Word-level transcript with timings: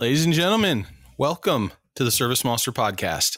Ladies 0.00 0.24
and 0.24 0.32
gentlemen, 0.32 0.86
welcome 1.18 1.72
to 1.94 2.04
the 2.04 2.08
ServiceMonster 2.08 2.72
podcast. 2.72 3.36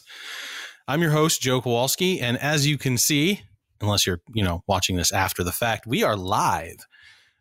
I'm 0.86 1.02
your 1.02 1.10
host, 1.10 1.40
Joe 1.40 1.60
Kowalski, 1.60 2.20
and 2.20 2.36
as 2.36 2.68
you 2.68 2.78
can 2.78 2.96
see, 2.98 3.42
unless 3.80 4.06
you're, 4.06 4.20
you 4.32 4.44
know, 4.44 4.62
watching 4.68 4.94
this 4.94 5.10
after 5.10 5.42
the 5.42 5.50
fact, 5.50 5.88
we 5.88 6.04
are 6.04 6.16
live. 6.16 6.86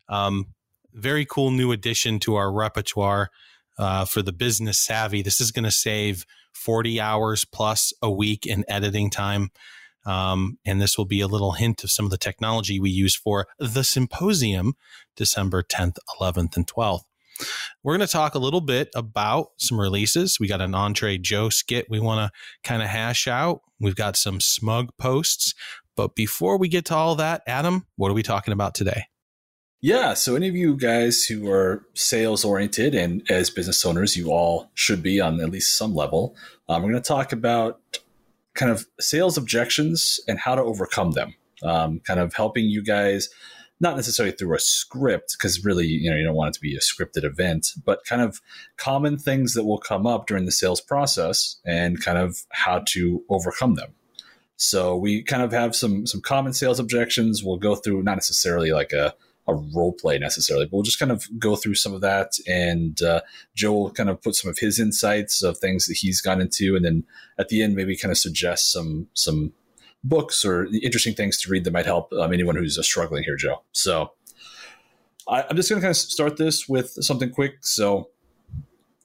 Um, 0.08 0.46
very 0.92 1.24
cool 1.24 1.52
new 1.52 1.70
addition 1.70 2.18
to 2.18 2.34
our 2.34 2.52
repertoire 2.52 3.30
uh, 3.78 4.06
for 4.06 4.22
the 4.22 4.32
business 4.32 4.78
savvy. 4.78 5.22
This 5.22 5.40
is 5.40 5.52
going 5.52 5.66
to 5.66 5.70
save 5.70 6.26
40 6.52 7.00
hours 7.00 7.44
plus 7.44 7.92
a 8.02 8.10
week 8.10 8.44
in 8.44 8.64
editing 8.66 9.08
time. 9.08 9.52
Um, 10.04 10.58
and 10.66 10.82
this 10.82 10.98
will 10.98 11.04
be 11.04 11.20
a 11.20 11.28
little 11.28 11.52
hint 11.52 11.84
of 11.84 11.92
some 11.92 12.06
of 12.06 12.10
the 12.10 12.18
technology 12.18 12.80
we 12.80 12.90
use 12.90 13.14
for 13.14 13.46
the 13.60 13.84
symposium, 13.84 14.74
December 15.14 15.62
10th, 15.62 15.98
11th, 16.20 16.56
and 16.56 16.66
12th. 16.66 17.04
We're 17.82 17.96
going 17.96 18.06
to 18.06 18.12
talk 18.12 18.34
a 18.34 18.38
little 18.38 18.60
bit 18.60 18.90
about 18.94 19.48
some 19.58 19.80
releases. 19.80 20.38
We 20.38 20.48
got 20.48 20.60
an 20.60 20.74
Entre 20.74 21.18
Joe 21.18 21.48
skit 21.48 21.86
we 21.90 22.00
want 22.00 22.32
to 22.32 22.68
kind 22.68 22.82
of 22.82 22.88
hash 22.88 23.26
out. 23.26 23.62
We've 23.80 23.96
got 23.96 24.16
some 24.16 24.38
SMUG 24.38 24.90
posts. 24.98 25.54
But 25.96 26.14
before 26.14 26.58
we 26.58 26.68
get 26.68 26.84
to 26.86 26.94
all 26.94 27.14
that, 27.16 27.42
Adam, 27.46 27.86
what 27.96 28.10
are 28.10 28.14
we 28.14 28.22
talking 28.22 28.52
about 28.52 28.74
today? 28.74 29.04
Yeah, 29.84 30.14
so 30.14 30.36
any 30.36 30.48
of 30.48 30.54
you 30.54 30.76
guys 30.76 31.24
who 31.24 31.50
are 31.50 31.84
sales 31.94 32.44
oriented 32.44 32.94
and 32.94 33.28
as 33.28 33.50
business 33.50 33.84
owners, 33.84 34.16
you 34.16 34.30
all 34.30 34.70
should 34.74 35.02
be 35.02 35.20
on 35.20 35.40
at 35.40 35.50
least 35.50 35.76
some 35.76 35.92
level. 35.92 36.36
Um, 36.68 36.82
we're 36.82 36.92
going 36.92 37.02
to 37.02 37.08
talk 37.08 37.32
about 37.32 37.80
kind 38.54 38.70
of 38.70 38.86
sales 39.00 39.36
objections 39.36 40.20
and 40.28 40.38
how 40.38 40.54
to 40.54 40.62
overcome 40.62 41.12
them. 41.12 41.34
Um, 41.64 42.00
kind 42.00 42.20
of 42.20 42.34
helping 42.34 42.66
you 42.66 42.82
guys 42.82 43.28
not 43.82 43.96
necessarily 43.96 44.34
through 44.34 44.54
a 44.54 44.60
script 44.60 45.36
because 45.36 45.64
really 45.64 45.86
you 45.86 46.10
know 46.10 46.16
you 46.16 46.24
don't 46.24 46.36
want 46.36 46.48
it 46.48 46.54
to 46.54 46.60
be 46.60 46.74
a 46.74 46.80
scripted 46.80 47.24
event 47.24 47.68
but 47.84 48.04
kind 48.04 48.22
of 48.22 48.40
common 48.76 49.18
things 49.18 49.52
that 49.54 49.64
will 49.64 49.78
come 49.78 50.06
up 50.06 50.26
during 50.26 50.46
the 50.46 50.52
sales 50.52 50.80
process 50.80 51.60
and 51.66 52.02
kind 52.02 52.16
of 52.16 52.38
how 52.50 52.82
to 52.86 53.22
overcome 53.28 53.74
them 53.74 53.92
so 54.56 54.96
we 54.96 55.22
kind 55.22 55.42
of 55.42 55.52
have 55.52 55.74
some 55.76 56.06
some 56.06 56.20
common 56.20 56.52
sales 56.52 56.78
objections 56.78 57.42
we'll 57.44 57.56
go 57.58 57.74
through 57.74 58.02
not 58.02 58.14
necessarily 58.14 58.70
like 58.70 58.92
a 58.92 59.14
a 59.48 59.54
role 59.54 59.92
play 59.92 60.18
necessarily, 60.18 60.66
but 60.66 60.74
we'll 60.74 60.82
just 60.84 60.98
kind 60.98 61.10
of 61.10 61.26
go 61.38 61.56
through 61.56 61.74
some 61.74 61.92
of 61.92 62.00
that. 62.00 62.32
And 62.46 63.02
uh, 63.02 63.22
Joe 63.56 63.72
will 63.72 63.90
kind 63.90 64.08
of 64.08 64.22
put 64.22 64.36
some 64.36 64.50
of 64.50 64.58
his 64.58 64.78
insights 64.78 65.42
of 65.42 65.58
things 65.58 65.86
that 65.86 65.96
he's 65.96 66.20
gone 66.20 66.40
into, 66.40 66.76
and 66.76 66.84
then 66.84 67.04
at 67.38 67.48
the 67.48 67.62
end, 67.62 67.74
maybe 67.74 67.96
kind 67.96 68.12
of 68.12 68.18
suggest 68.18 68.70
some 68.70 69.08
some 69.14 69.52
books 70.04 70.44
or 70.44 70.66
interesting 70.82 71.14
things 71.14 71.40
to 71.40 71.50
read 71.50 71.64
that 71.64 71.72
might 71.72 71.86
help 71.86 72.12
um, 72.12 72.32
anyone 72.32 72.56
who's 72.56 72.78
uh, 72.78 72.82
struggling 72.82 73.22
here, 73.22 73.36
Joe. 73.36 73.62
So 73.72 74.12
I, 75.28 75.44
I'm 75.48 75.56
just 75.56 75.68
going 75.68 75.80
to 75.80 75.84
kind 75.84 75.90
of 75.92 75.96
start 75.96 76.36
this 76.36 76.68
with 76.68 76.90
something 77.00 77.30
quick. 77.30 77.58
So 77.60 78.10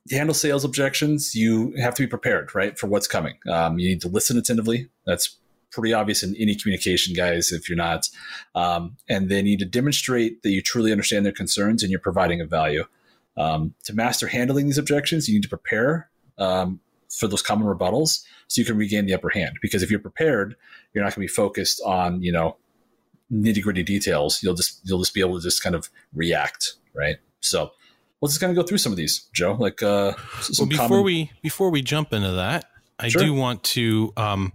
to 0.07 0.15
handle 0.15 0.33
sales 0.33 0.63
objections, 0.63 1.35
you 1.35 1.73
have 1.79 1.93
to 1.95 2.03
be 2.03 2.07
prepared, 2.07 2.55
right, 2.55 2.77
for 2.77 2.87
what's 2.87 3.07
coming. 3.07 3.35
Um, 3.49 3.77
you 3.77 3.89
need 3.89 4.01
to 4.01 4.07
listen 4.07 4.37
attentively. 4.37 4.89
That's 5.05 5.37
pretty 5.71 5.93
obvious 5.93 6.23
in 6.23 6.35
any 6.37 6.55
communication, 6.55 7.13
guys, 7.13 7.51
if 7.51 7.69
you're 7.69 7.77
not. 7.77 8.07
Um, 8.55 8.97
and 9.09 9.29
then 9.29 9.45
you 9.45 9.51
need 9.51 9.59
to 9.59 9.65
demonstrate 9.65 10.41
that 10.43 10.49
you 10.49 10.61
truly 10.61 10.91
understand 10.91 11.25
their 11.25 11.33
concerns 11.33 11.83
and 11.83 11.91
you're 11.91 11.99
providing 11.99 12.41
a 12.41 12.45
value. 12.45 12.85
Um, 13.35 13.75
to 13.83 13.93
master 13.93 14.27
handling 14.27 14.65
these 14.65 14.77
objections, 14.77 15.27
you 15.27 15.35
need 15.35 15.43
to 15.43 15.49
prepare 15.49 16.09
um, 16.37 16.79
for 17.09 17.27
those 17.27 17.41
common 17.41 17.67
rebuttals 17.67 18.23
so 18.47 18.61
you 18.61 18.65
can 18.65 18.77
regain 18.77 19.05
the 19.05 19.13
upper 19.13 19.29
hand. 19.29 19.57
Because 19.61 19.83
if 19.83 19.89
you're 19.89 19.99
prepared, 19.99 20.55
you're 20.93 21.03
not 21.03 21.15
going 21.15 21.27
to 21.27 21.31
be 21.31 21.35
focused 21.35 21.81
on 21.85 22.21
you 22.21 22.31
know 22.31 22.57
nitty 23.31 23.61
gritty 23.61 23.83
details. 23.83 24.41
You'll 24.41 24.55
just 24.55 24.81
you'll 24.83 24.99
just 24.99 25.13
be 25.13 25.21
able 25.21 25.37
to 25.37 25.43
just 25.43 25.63
kind 25.63 25.75
of 25.75 25.89
react, 26.13 26.73
right? 26.93 27.17
So 27.39 27.71
let's 28.21 28.33
just 28.33 28.41
kind 28.41 28.51
of 28.51 28.55
go 28.55 28.67
through 28.67 28.79
some 28.79 28.91
of 28.91 28.97
these, 28.97 29.27
Joe. 29.33 29.53
Like, 29.53 29.81
uh, 29.83 30.13
well, 30.57 30.67
before 30.67 30.87
common- 30.87 31.03
we 31.03 31.31
before 31.41 31.69
we 31.69 31.81
jump 31.81 32.13
into 32.13 32.31
that, 32.31 32.65
I 32.99 33.09
sure. 33.09 33.21
do 33.21 33.33
want 33.33 33.63
to 33.63 34.13
um, 34.17 34.53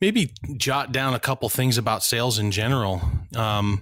maybe 0.00 0.32
jot 0.56 0.92
down 0.92 1.14
a 1.14 1.20
couple 1.20 1.48
things 1.48 1.78
about 1.78 2.02
sales 2.02 2.38
in 2.38 2.50
general. 2.50 3.02
Um, 3.34 3.80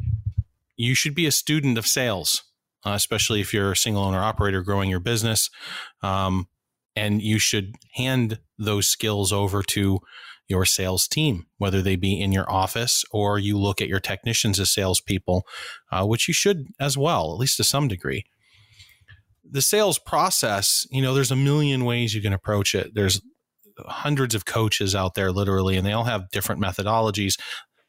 you 0.77 0.95
should 0.95 1.15
be 1.15 1.27
a 1.27 1.33
student 1.33 1.79
of 1.79 1.87
sales, 1.87 2.43
uh, 2.85 2.93
especially 2.93 3.41
if 3.41 3.55
you're 3.55 3.73
a 3.73 3.77
single 3.77 4.03
owner 4.03 4.23
operator 4.23 4.63
growing 4.63 4.91
your 4.91 5.01
business. 5.01 5.51
Um, 6.03 6.49
and 6.97 7.23
you 7.23 7.39
should 7.39 7.75
hand 7.95 8.39
those 8.59 8.89
skills 8.89 9.33
over 9.33 9.63
to 9.63 10.01
your 10.49 10.65
sales 10.65 11.09
team, 11.09 11.47
whether 11.59 11.81
they 11.81 11.97
be 11.97 12.21
in 12.21 12.33
your 12.33 12.51
office 12.51 13.05
or 13.11 13.39
you 13.39 13.59
look 13.59 13.81
at 13.81 13.89
your 13.89 14.01
technicians 14.01 14.61
as 14.61 14.73
salespeople, 14.73 15.47
uh, 15.91 16.05
which 16.05 16.29
you 16.29 16.35
should 16.35 16.67
as 16.79 16.99
well, 16.99 17.33
at 17.33 17.39
least 17.39 17.57
to 17.57 17.65
some 17.65 17.89
degree. 17.89 18.25
The 19.43 19.63
sales 19.63 19.99
process, 19.99 20.87
you 20.91 21.01
know, 21.01 21.15
there's 21.15 21.31
a 21.31 21.37
million 21.37 21.85
ways 21.85 22.15
you 22.15 22.23
can 22.23 22.33
approach 22.33 22.75
it. 22.75 22.95
There's 22.95 23.21
hundreds 23.87 24.35
of 24.35 24.45
coaches 24.45 24.95
out 24.95 25.15
there, 25.15 25.33
literally, 25.33 25.77
and 25.77 25.87
they 25.87 25.93
all 25.93 26.05
have 26.05 26.31
different 26.31 26.61
methodologies. 26.61 27.39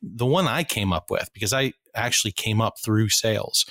The 0.02 0.26
one 0.26 0.48
I 0.48 0.64
came 0.64 0.94
up 0.94 1.10
with, 1.10 1.30
because 1.34 1.54
I 1.54 1.74
actually 1.94 2.32
came 2.32 2.62
up 2.62 2.76
through 2.84 3.10
sales, 3.10 3.66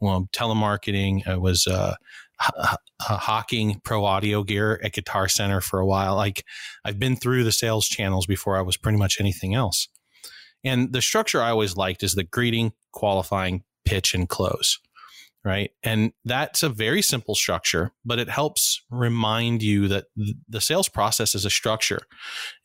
well, 0.00 0.28
telemarketing, 0.32 1.26
I 1.26 1.36
was 1.36 1.66
uh, 1.66 1.94
uh, 2.40 2.76
hawking 3.00 3.80
pro 3.84 4.04
audio 4.04 4.42
gear 4.42 4.80
at 4.82 4.92
Guitar 4.92 5.28
Center 5.28 5.60
for 5.60 5.78
a 5.80 5.86
while. 5.86 6.16
Like 6.16 6.44
I've 6.84 6.98
been 6.98 7.16
through 7.16 7.44
the 7.44 7.52
sales 7.52 7.86
channels 7.86 8.26
before 8.26 8.56
I 8.56 8.62
was 8.62 8.76
pretty 8.76 8.98
much 8.98 9.20
anything 9.20 9.54
else. 9.54 9.88
And 10.64 10.92
the 10.92 11.02
structure 11.02 11.42
I 11.42 11.50
always 11.50 11.76
liked 11.76 12.02
is 12.02 12.14
the 12.14 12.24
greeting, 12.24 12.72
qualifying, 12.92 13.64
pitch, 13.84 14.14
and 14.14 14.28
close. 14.28 14.78
Right. 15.42 15.70
And 15.82 16.12
that's 16.22 16.62
a 16.62 16.68
very 16.68 17.00
simple 17.00 17.34
structure, 17.34 17.92
but 18.04 18.18
it 18.18 18.28
helps 18.28 18.82
remind 18.90 19.62
you 19.62 19.88
that 19.88 20.04
the 20.46 20.60
sales 20.60 20.90
process 20.90 21.34
is 21.34 21.46
a 21.46 21.50
structure. 21.50 22.00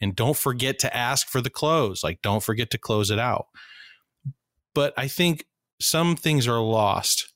And 0.02 0.14
don't 0.14 0.36
forget 0.36 0.78
to 0.80 0.96
ask 0.96 1.30
for 1.30 1.40
the 1.40 1.50
close. 1.50 2.04
Like, 2.04 2.22
don't 2.22 2.44
forget 2.44 2.70
to 2.72 2.78
close 2.78 3.12
it 3.12 3.20
out. 3.20 3.46
But 4.74 4.94
I 4.98 5.08
think 5.08 5.46
some 5.80 6.18
things 6.18 6.50
are 6.50 6.60
lost 6.60 7.32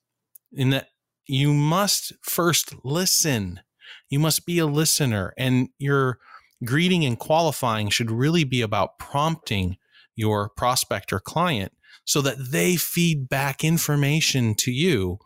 in 0.52 0.72
that 0.72 0.89
you 1.30 1.54
must 1.54 2.14
first 2.22 2.74
listen. 2.84 3.62
You 4.10 4.20
must 4.20 4.46
be 4.46 4.60
a 4.60 4.66
listener, 4.66 5.34
and 5.38 5.70
your 5.78 6.20
greeting 6.66 7.06
and 7.06 7.18
qualifying 7.18 7.90
should 7.90 8.12
really 8.12 8.44
be 8.44 8.62
about 8.62 8.98
prompting 9.00 9.78
your 10.16 10.50
prospect 10.50 11.14
or 11.14 11.20
client 11.20 11.72
so 12.06 12.22
that 12.22 12.52
they 12.52 12.76
feed 12.76 13.30
back 13.30 13.64
information 13.64 14.56
to 14.56 14.72
you 14.72 15.20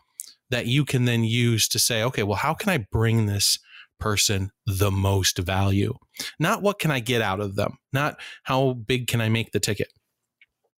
that 0.50 0.66
you 0.66 0.84
can 0.84 1.06
then 1.06 1.24
use 1.24 1.66
to 1.68 1.78
say, 1.78 2.02
okay, 2.02 2.22
well, 2.22 2.36
how 2.36 2.54
can 2.54 2.68
I 2.68 2.86
bring 2.92 3.26
this 3.26 3.58
person 3.98 4.50
the 4.66 4.90
most 4.90 5.38
value? 5.38 5.94
Not 6.38 6.62
what 6.62 6.78
can 6.78 6.90
I 6.90 7.00
get 7.00 7.22
out 7.22 7.40
of 7.40 7.56
them, 7.56 7.78
not 7.92 8.20
how 8.44 8.74
big 8.74 9.06
can 9.06 9.20
I 9.20 9.28
make 9.28 9.52
the 9.52 9.60
ticket. 9.60 9.88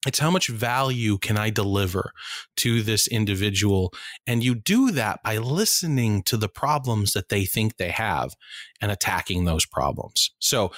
It's 0.06 0.18
how 0.20 0.30
much 0.30 0.48
value 0.48 1.18
can 1.18 1.36
I 1.36 1.50
deliver 1.50 2.12
to 2.58 2.82
this 2.82 3.08
individual? 3.08 3.92
And 4.26 4.44
you 4.44 4.54
do 4.54 4.90
that 4.92 5.22
by 5.22 5.38
listening 5.38 6.22
to 6.24 6.36
the 6.36 6.48
problems 6.48 7.12
that 7.12 7.28
they 7.28 7.44
think 7.44 7.76
they 7.76 7.90
have 7.90 8.34
and 8.80 8.90
attacking 8.90 9.44
those 9.44 9.66
problems. 9.66 10.30
So 10.38 10.72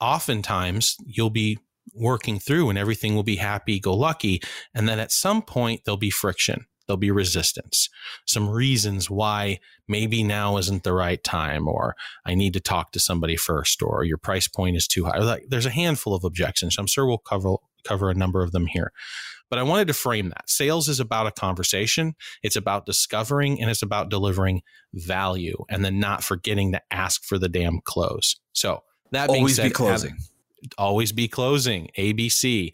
oftentimes 0.00 0.96
you'll 1.04 1.30
be 1.30 1.58
working 1.94 2.38
through 2.38 2.70
and 2.70 2.78
everything 2.78 3.14
will 3.14 3.22
be 3.22 3.36
happy 3.36 3.80
go 3.80 3.94
lucky. 3.94 4.40
And 4.74 4.88
then 4.88 4.98
at 4.98 5.12
some 5.12 5.42
point 5.42 5.82
there'll 5.84 5.96
be 5.96 6.10
friction. 6.10 6.66
There'll 6.86 6.98
be 6.98 7.12
resistance, 7.12 7.88
some 8.26 8.48
reasons 8.50 9.08
why 9.08 9.60
maybe 9.86 10.24
now 10.24 10.56
isn't 10.56 10.82
the 10.82 10.92
right 10.92 11.22
time, 11.22 11.68
or 11.68 11.94
I 12.26 12.34
need 12.34 12.52
to 12.54 12.60
talk 12.60 12.90
to 12.90 12.98
somebody 12.98 13.36
first, 13.36 13.80
or 13.80 14.02
your 14.02 14.18
price 14.18 14.48
point 14.48 14.76
is 14.76 14.88
too 14.88 15.04
high. 15.04 15.38
There's 15.48 15.66
a 15.66 15.70
handful 15.70 16.16
of 16.16 16.24
objections. 16.24 16.74
I'm 16.78 16.88
sure 16.88 17.06
we'll 17.06 17.18
cover 17.18 17.54
cover 17.84 18.10
a 18.10 18.14
number 18.14 18.42
of 18.42 18.52
them 18.52 18.66
here. 18.66 18.92
But 19.50 19.58
I 19.58 19.64
wanted 19.64 19.88
to 19.88 19.94
frame 19.94 20.28
that. 20.28 20.48
Sales 20.48 20.88
is 20.88 21.00
about 21.00 21.26
a 21.26 21.32
conversation. 21.32 22.14
It's 22.42 22.56
about 22.56 22.86
discovering 22.86 23.60
and 23.60 23.68
it's 23.68 23.82
about 23.82 24.08
delivering 24.08 24.62
value 24.94 25.56
and 25.68 25.84
then 25.84 25.98
not 25.98 26.22
forgetting 26.22 26.72
to 26.72 26.80
ask 26.92 27.24
for 27.24 27.36
the 27.36 27.48
damn 27.48 27.80
close. 27.84 28.36
So 28.52 28.84
that 29.10 29.28
being 29.28 29.40
always 29.40 29.56
said, 29.56 29.64
be 29.64 29.70
closing. 29.70 30.10
Have, 30.10 30.68
always 30.78 31.10
be 31.10 31.26
closing. 31.26 31.88
ABC. 31.98 32.70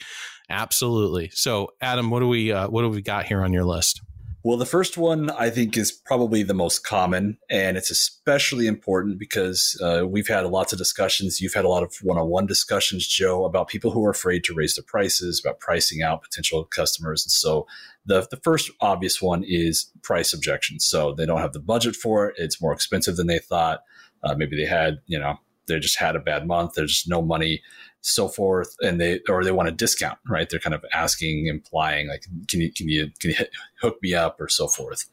Absolutely. 0.50 1.30
So 1.32 1.70
Adam, 1.80 2.10
what 2.10 2.20
do 2.20 2.28
we 2.28 2.52
uh, 2.52 2.68
what 2.68 2.82
do 2.82 2.90
we 2.90 3.00
got 3.00 3.24
here 3.24 3.42
on 3.42 3.54
your 3.54 3.64
list? 3.64 4.02
Well, 4.46 4.56
the 4.56 4.64
first 4.64 4.96
one 4.96 5.28
I 5.30 5.50
think 5.50 5.76
is 5.76 5.90
probably 5.90 6.44
the 6.44 6.54
most 6.54 6.86
common, 6.86 7.38
and 7.50 7.76
it's 7.76 7.90
especially 7.90 8.68
important 8.68 9.18
because 9.18 9.76
uh, 9.82 10.06
we've 10.06 10.28
had 10.28 10.46
lots 10.46 10.72
of 10.72 10.78
discussions. 10.78 11.40
You've 11.40 11.54
had 11.54 11.64
a 11.64 11.68
lot 11.68 11.82
of 11.82 11.96
one 12.00 12.16
on 12.16 12.28
one 12.28 12.46
discussions, 12.46 13.08
Joe, 13.08 13.44
about 13.44 13.66
people 13.66 13.90
who 13.90 14.04
are 14.04 14.10
afraid 14.10 14.44
to 14.44 14.54
raise 14.54 14.76
their 14.76 14.84
prices, 14.84 15.42
about 15.44 15.58
pricing 15.58 16.00
out 16.00 16.22
potential 16.22 16.62
customers. 16.62 17.24
And 17.24 17.32
so 17.32 17.66
the, 18.04 18.24
the 18.30 18.36
first 18.36 18.70
obvious 18.80 19.20
one 19.20 19.42
is 19.44 19.90
price 20.02 20.32
objections. 20.32 20.86
So 20.86 21.12
they 21.12 21.26
don't 21.26 21.40
have 21.40 21.52
the 21.52 21.58
budget 21.58 21.96
for 21.96 22.28
it, 22.28 22.36
it's 22.38 22.62
more 22.62 22.72
expensive 22.72 23.16
than 23.16 23.26
they 23.26 23.40
thought. 23.40 23.80
Uh, 24.22 24.36
maybe 24.36 24.56
they 24.56 24.68
had, 24.68 24.98
you 25.08 25.18
know, 25.18 25.40
they 25.66 25.80
just 25.80 25.98
had 25.98 26.14
a 26.14 26.20
bad 26.20 26.46
month, 26.46 26.74
there's 26.74 27.02
no 27.08 27.20
money 27.20 27.62
so 28.06 28.28
forth 28.28 28.76
and 28.80 29.00
they 29.00 29.20
or 29.28 29.42
they 29.42 29.52
want 29.52 29.68
a 29.68 29.72
discount 29.72 30.18
right 30.28 30.48
they're 30.48 30.60
kind 30.60 30.74
of 30.74 30.84
asking 30.94 31.46
implying 31.46 32.08
like 32.08 32.24
can 32.48 32.60
you 32.60 32.72
can 32.72 32.88
you 32.88 33.10
can 33.20 33.30
you 33.30 33.36
hook 33.80 33.98
me 34.02 34.14
up 34.14 34.40
or 34.40 34.48
so 34.48 34.68
forth 34.68 35.06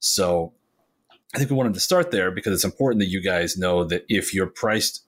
so 0.00 0.52
I 1.34 1.38
think 1.38 1.50
we 1.50 1.56
wanted 1.56 1.74
to 1.74 1.80
start 1.80 2.10
there 2.10 2.30
because 2.30 2.52
it's 2.52 2.64
important 2.64 3.00
that 3.00 3.08
you 3.08 3.22
guys 3.22 3.56
know 3.56 3.84
that 3.84 4.04
if 4.08 4.34
you're 4.34 4.46
priced 4.46 5.04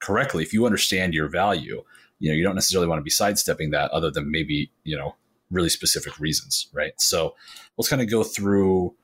correctly, 0.00 0.42
if 0.42 0.52
you 0.52 0.66
understand 0.66 1.14
your 1.14 1.28
value, 1.28 1.84
you 2.18 2.28
know, 2.28 2.34
you 2.34 2.42
don't 2.42 2.56
necessarily 2.56 2.88
want 2.88 2.98
to 2.98 3.04
be 3.04 3.10
sidestepping 3.10 3.70
that 3.70 3.90
other 3.92 4.10
than 4.10 4.30
maybe, 4.30 4.72
you 4.82 4.96
know, 4.96 5.14
really 5.50 5.68
specific 5.68 6.18
reasons, 6.18 6.68
right? 6.72 6.92
So 6.98 7.36
let's 7.76 7.88
kind 7.88 8.02
of 8.02 8.10
go 8.10 8.24
through 8.24 8.94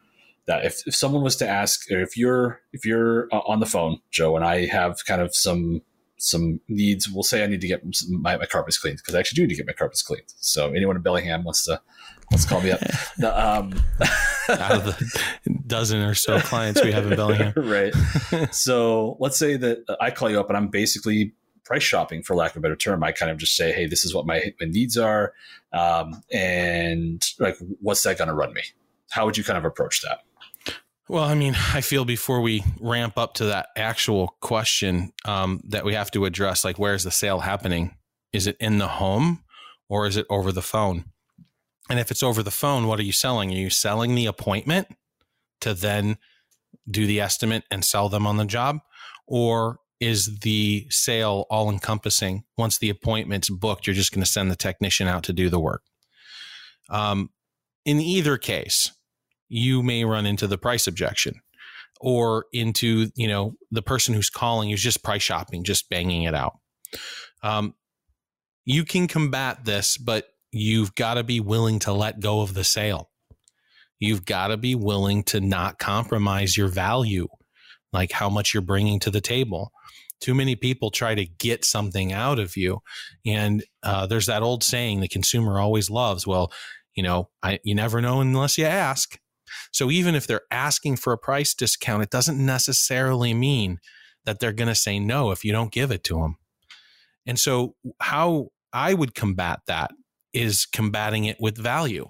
that. 0.46 0.64
If, 0.64 0.86
if 0.86 0.96
someone 0.96 1.22
was 1.22 1.36
to 1.36 1.48
ask, 1.48 1.90
or 1.90 2.00
if 2.00 2.16
you're 2.16 2.60
if 2.72 2.84
you're 2.84 3.28
uh, 3.32 3.40
on 3.46 3.60
the 3.60 3.66
phone, 3.66 4.00
Joe, 4.10 4.34
and 4.34 4.44
I 4.44 4.66
have 4.66 5.04
kind 5.06 5.22
of 5.22 5.34
some 5.34 5.82
some 6.24 6.60
needs, 6.68 7.08
we'll 7.08 7.22
say 7.22 7.44
I 7.44 7.46
need 7.46 7.60
to 7.60 7.68
get 7.68 7.82
my, 8.08 8.36
my 8.36 8.46
carpets 8.46 8.78
cleaned 8.78 8.98
because 8.98 9.14
I 9.14 9.18
actually 9.18 9.36
do 9.36 9.42
need 9.42 9.54
to 9.54 9.56
get 9.56 9.66
my 9.66 9.72
carpets 9.72 10.02
cleaned. 10.02 10.24
So 10.36 10.72
anyone 10.72 10.96
in 10.96 11.02
Bellingham 11.02 11.44
wants 11.44 11.64
to 11.66 11.80
wants 12.30 12.44
to 12.44 12.50
call 12.50 12.60
me 12.62 12.70
up. 12.70 12.80
The, 13.18 13.30
um, 13.30 13.80
Out 14.48 14.72
of 14.72 14.84
the 14.84 15.60
dozen 15.66 16.00
or 16.00 16.14
so 16.14 16.40
clients 16.40 16.82
we 16.82 16.90
have 16.90 17.06
in 17.06 17.16
Bellingham, 17.16 17.52
right? 17.56 17.94
so 18.52 19.16
let's 19.20 19.36
say 19.38 19.56
that 19.56 19.84
I 20.00 20.10
call 20.10 20.30
you 20.30 20.40
up 20.40 20.48
and 20.48 20.56
I'm 20.56 20.68
basically 20.68 21.34
price 21.64 21.82
shopping 21.82 22.22
for 22.22 22.34
lack 22.34 22.52
of 22.52 22.58
a 22.58 22.60
better 22.60 22.76
term 22.76 23.02
i 23.02 23.10
kind 23.10 23.30
of 23.30 23.38
just 23.38 23.56
say 23.56 23.72
hey 23.72 23.86
this 23.86 24.04
is 24.04 24.14
what 24.14 24.26
my, 24.26 24.52
my 24.60 24.66
needs 24.66 24.98
are 24.98 25.32
um, 25.72 26.22
and 26.30 27.24
like 27.38 27.56
what's 27.80 28.02
that 28.02 28.18
going 28.18 28.28
to 28.28 28.34
run 28.34 28.52
me 28.52 28.62
how 29.10 29.24
would 29.24 29.38
you 29.38 29.42
kind 29.44 29.56
of 29.56 29.64
approach 29.64 30.02
that 30.02 30.18
well 31.08 31.24
i 31.24 31.34
mean 31.34 31.54
i 31.72 31.80
feel 31.80 32.04
before 32.04 32.40
we 32.40 32.62
ramp 32.80 33.18
up 33.18 33.34
to 33.34 33.44
that 33.44 33.68
actual 33.76 34.36
question 34.40 35.12
um, 35.24 35.60
that 35.64 35.84
we 35.84 35.94
have 35.94 36.10
to 36.10 36.24
address 36.24 36.64
like 36.64 36.78
where's 36.78 37.04
the 37.04 37.10
sale 37.10 37.40
happening 37.40 37.96
is 38.32 38.46
it 38.46 38.56
in 38.60 38.78
the 38.78 38.88
home 38.88 39.42
or 39.88 40.06
is 40.06 40.16
it 40.16 40.26
over 40.30 40.52
the 40.52 40.62
phone 40.62 41.04
and 41.90 41.98
if 41.98 42.10
it's 42.10 42.22
over 42.22 42.42
the 42.42 42.50
phone 42.50 42.86
what 42.86 42.98
are 42.98 43.04
you 43.04 43.12
selling 43.12 43.50
are 43.50 43.56
you 43.56 43.70
selling 43.70 44.14
the 44.14 44.26
appointment 44.26 44.88
to 45.60 45.74
then 45.74 46.16
do 46.90 47.06
the 47.06 47.20
estimate 47.20 47.64
and 47.70 47.84
sell 47.84 48.08
them 48.08 48.26
on 48.26 48.36
the 48.36 48.44
job 48.44 48.80
or 49.26 49.78
is 50.00 50.38
the 50.40 50.86
sale 50.90 51.46
all 51.50 51.70
encompassing? 51.70 52.44
Once 52.58 52.78
the 52.78 52.90
appointment's 52.90 53.48
booked, 53.48 53.86
you're 53.86 53.94
just 53.94 54.12
going 54.12 54.24
to 54.24 54.30
send 54.30 54.50
the 54.50 54.56
technician 54.56 55.08
out 55.08 55.24
to 55.24 55.32
do 55.32 55.48
the 55.48 55.60
work. 55.60 55.82
Um, 56.90 57.30
in 57.84 58.00
either 58.00 58.36
case, 58.36 58.92
you 59.48 59.82
may 59.82 60.04
run 60.04 60.26
into 60.26 60.46
the 60.46 60.58
price 60.58 60.86
objection 60.86 61.40
or 62.00 62.46
into 62.52 63.10
you 63.14 63.28
know 63.28 63.54
the 63.70 63.82
person 63.82 64.14
who's 64.14 64.30
calling 64.30 64.70
who's 64.70 64.82
just 64.82 65.02
price 65.02 65.22
shopping, 65.22 65.64
just 65.64 65.88
banging 65.88 66.24
it 66.24 66.34
out. 66.34 66.58
Um, 67.42 67.74
you 68.64 68.84
can 68.84 69.06
combat 69.06 69.64
this, 69.64 69.98
but 69.98 70.28
you've 70.50 70.94
got 70.94 71.14
to 71.14 71.24
be 71.24 71.40
willing 71.40 71.78
to 71.80 71.92
let 71.92 72.20
go 72.20 72.40
of 72.40 72.54
the 72.54 72.64
sale. 72.64 73.10
You've 73.98 74.24
got 74.24 74.48
to 74.48 74.56
be 74.56 74.74
willing 74.74 75.22
to 75.24 75.40
not 75.40 75.78
compromise 75.78 76.56
your 76.56 76.68
value, 76.68 77.28
like 77.92 78.12
how 78.12 78.28
much 78.28 78.54
you're 78.54 78.62
bringing 78.62 79.00
to 79.00 79.10
the 79.10 79.20
table 79.20 79.72
too 80.24 80.34
many 80.34 80.56
people 80.56 80.90
try 80.90 81.14
to 81.14 81.26
get 81.26 81.66
something 81.66 82.10
out 82.10 82.38
of 82.38 82.56
you. 82.56 82.80
And 83.26 83.62
uh, 83.82 84.06
there's 84.06 84.24
that 84.24 84.42
old 84.42 84.64
saying 84.64 85.00
the 85.00 85.08
consumer 85.08 85.60
always 85.60 85.90
loves, 85.90 86.26
well, 86.26 86.50
you 86.94 87.02
know, 87.02 87.28
I, 87.42 87.58
you 87.62 87.74
never 87.74 88.00
know 88.00 88.22
unless 88.22 88.56
you 88.56 88.64
ask. 88.64 89.18
So 89.72 89.90
even 89.90 90.14
if 90.14 90.26
they're 90.26 90.42
asking 90.50 90.96
for 90.96 91.12
a 91.12 91.18
price 91.18 91.54
discount, 91.54 92.02
it 92.02 92.10
doesn't 92.10 92.44
necessarily 92.44 93.34
mean 93.34 93.78
that 94.24 94.40
they're 94.40 94.52
going 94.52 94.68
to 94.68 94.74
say 94.74 94.98
no 94.98 95.30
if 95.30 95.44
you 95.44 95.52
don't 95.52 95.72
give 95.72 95.90
it 95.90 96.04
to 96.04 96.14
them. 96.14 96.36
And 97.26 97.38
so 97.38 97.74
how 98.00 98.48
I 98.72 98.94
would 98.94 99.14
combat 99.14 99.60
that 99.66 99.92
is 100.32 100.66
combating 100.66 101.24
it 101.24 101.36
with 101.40 101.56
value. 101.56 102.06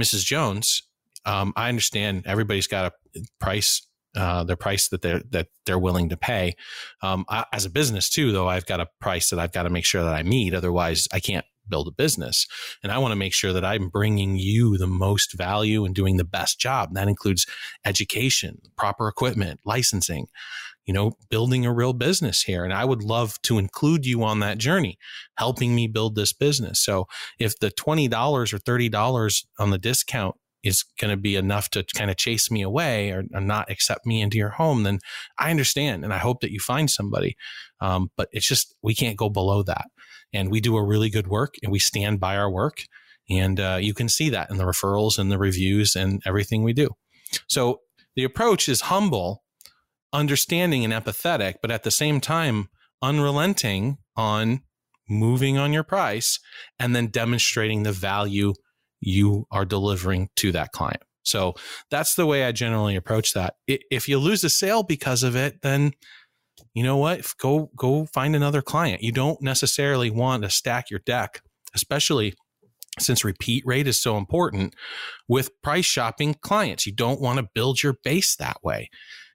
Mrs. 0.00 0.24
Jones, 0.24 0.82
um, 1.24 1.52
I 1.56 1.68
understand 1.68 2.24
everybody's 2.26 2.66
got 2.66 2.92
a 3.14 3.20
price 3.40 3.86
uh, 4.16 4.44
their 4.44 4.56
price 4.56 4.88
that 4.88 5.02
they're 5.02 5.20
that 5.30 5.48
they're 5.66 5.78
willing 5.78 6.08
to 6.08 6.16
pay. 6.16 6.56
Um, 7.02 7.26
I, 7.28 7.44
as 7.52 7.66
a 7.66 7.70
business 7.70 8.08
too, 8.08 8.32
though, 8.32 8.48
I've 8.48 8.64
got 8.64 8.80
a 8.80 8.88
price 8.98 9.28
that 9.28 9.38
I've 9.38 9.52
got 9.52 9.64
to 9.64 9.70
make 9.70 9.84
sure 9.84 10.02
that 10.02 10.14
I 10.14 10.22
meet. 10.22 10.54
Otherwise, 10.54 11.06
I 11.12 11.20
can't 11.20 11.44
build 11.68 11.88
a 11.88 11.92
business. 11.92 12.46
And 12.82 12.92
I 12.92 12.98
want 12.98 13.12
to 13.12 13.16
make 13.16 13.34
sure 13.34 13.52
that 13.52 13.64
I'm 13.64 13.88
bringing 13.88 14.36
you 14.36 14.76
the 14.76 14.86
most 14.86 15.34
value 15.34 15.84
and 15.84 15.94
doing 15.94 16.16
the 16.16 16.24
best 16.24 16.58
job. 16.58 16.90
And 16.90 16.96
that 16.96 17.08
includes 17.08 17.46
education, 17.84 18.60
proper 18.76 19.08
equipment, 19.08 19.60
licensing, 19.64 20.28
you 20.86 20.94
know, 20.94 21.12
building 21.28 21.66
a 21.66 21.72
real 21.72 21.92
business 21.92 22.42
here. 22.42 22.64
And 22.64 22.72
I 22.72 22.84
would 22.84 23.02
love 23.02 23.40
to 23.42 23.58
include 23.58 24.06
you 24.06 24.22
on 24.22 24.40
that 24.40 24.58
journey, 24.58 24.98
helping 25.36 25.74
me 25.74 25.88
build 25.88 26.14
this 26.14 26.32
business. 26.32 26.80
So 26.80 27.06
if 27.38 27.58
the 27.58 27.70
$20 27.70 28.12
or 28.12 28.58
$30 28.58 29.44
on 29.58 29.70
the 29.70 29.78
discount 29.78 30.36
is 30.62 30.84
going 31.00 31.10
to 31.10 31.16
be 31.16 31.36
enough 31.36 31.70
to 31.70 31.84
kind 31.94 32.10
of 32.10 32.16
chase 32.16 32.50
me 32.50 32.62
away 32.62 33.10
or, 33.10 33.24
or, 33.32 33.40
not 33.40 33.70
accept 33.70 34.04
me 34.04 34.20
into 34.20 34.36
your 34.36 34.50
home, 34.50 34.82
then 34.82 34.98
I 35.38 35.50
understand. 35.50 36.02
And 36.02 36.12
I 36.12 36.18
hope 36.18 36.40
that 36.40 36.50
you 36.50 36.58
find 36.58 36.90
somebody. 36.90 37.36
Um, 37.80 38.10
but 38.16 38.28
it's 38.32 38.46
just, 38.46 38.74
we 38.82 38.94
can't 38.94 39.16
go 39.16 39.28
below 39.28 39.62
that. 39.64 39.86
And 40.32 40.50
we 40.50 40.60
do 40.60 40.76
a 40.76 40.84
really 40.84 41.10
good 41.10 41.28
work 41.28 41.54
and 41.62 41.72
we 41.72 41.78
stand 41.78 42.20
by 42.20 42.36
our 42.36 42.50
work. 42.50 42.82
And 43.28 43.58
uh, 43.58 43.78
you 43.80 43.94
can 43.94 44.08
see 44.08 44.28
that 44.30 44.50
in 44.50 44.56
the 44.56 44.64
referrals 44.64 45.18
and 45.18 45.30
the 45.30 45.38
reviews 45.38 45.96
and 45.96 46.22
everything 46.24 46.62
we 46.62 46.72
do. 46.72 46.90
So 47.48 47.80
the 48.14 48.24
approach 48.24 48.68
is 48.68 48.82
humble, 48.82 49.42
understanding, 50.12 50.84
and 50.84 50.92
empathetic, 50.92 51.56
but 51.60 51.70
at 51.70 51.82
the 51.82 51.90
same 51.90 52.20
time, 52.20 52.68
unrelenting 53.02 53.98
on 54.16 54.62
moving 55.08 55.58
on 55.58 55.72
your 55.72 55.84
price 55.84 56.40
and 56.78 56.94
then 56.94 57.08
demonstrating 57.08 57.82
the 57.82 57.92
value 57.92 58.54
you 59.00 59.46
are 59.50 59.64
delivering 59.64 60.28
to 60.36 60.52
that 60.52 60.72
client. 60.72 61.02
So 61.24 61.54
that's 61.90 62.14
the 62.14 62.26
way 62.26 62.44
I 62.44 62.52
generally 62.52 62.96
approach 62.96 63.34
that. 63.34 63.54
If 63.66 64.08
you 64.08 64.18
lose 64.18 64.44
a 64.44 64.50
sale 64.50 64.82
because 64.82 65.22
of 65.22 65.34
it, 65.36 65.62
then 65.62 65.92
you 66.76 66.82
know 66.82 66.98
what? 66.98 67.34
Go 67.38 67.70
go 67.74 68.04
find 68.04 68.36
another 68.36 68.60
client. 68.60 69.02
You 69.02 69.10
don't 69.10 69.40
necessarily 69.40 70.10
want 70.10 70.42
to 70.42 70.50
stack 70.50 70.90
your 70.90 71.00
deck, 71.00 71.40
especially 71.74 72.34
since 72.98 73.24
repeat 73.24 73.64
rate 73.64 73.86
is 73.86 73.98
so 73.98 74.18
important 74.18 74.74
with 75.26 75.62
price 75.62 75.86
shopping 75.86 76.34
clients. 76.34 76.84
You 76.84 76.92
don't 76.92 77.18
want 77.18 77.38
to 77.38 77.48
build 77.54 77.82
your 77.82 77.94
base 78.04 78.36
that 78.36 78.62
way. 78.62 78.90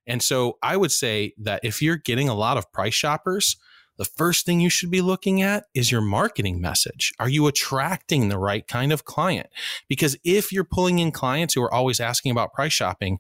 And 0.06 0.22
so 0.22 0.60
I 0.62 0.78
would 0.78 0.92
say 0.92 1.34
that 1.40 1.62
if 1.64 1.82
you're 1.82 1.98
getting 1.98 2.30
a 2.30 2.36
lot 2.36 2.58
of 2.58 2.72
price 2.72 2.94
shoppers, 2.94 3.58
the 3.98 4.06
first 4.06 4.46
thing 4.46 4.60
you 4.60 4.70
should 4.70 4.92
be 4.92 5.02
looking 5.02 5.42
at 5.42 5.66
is 5.74 5.92
your 5.92 6.02
marketing 6.02 6.62
message. 6.62 7.12
Are 7.20 7.30
you 7.30 7.48
attracting 7.48 8.30
the 8.30 8.38
right 8.38 8.68
kind 8.68 8.94
of 8.94 9.06
client? 9.06 9.48
Because 9.90 10.16
if 10.24 10.52
you're 10.52 10.64
pulling 10.64 11.00
in 11.00 11.12
clients 11.12 11.56
who 11.56 11.64
are 11.64 11.74
always 11.74 12.00
asking 12.00 12.32
about 12.32 12.54
price 12.54 12.74
shopping, 12.74 13.18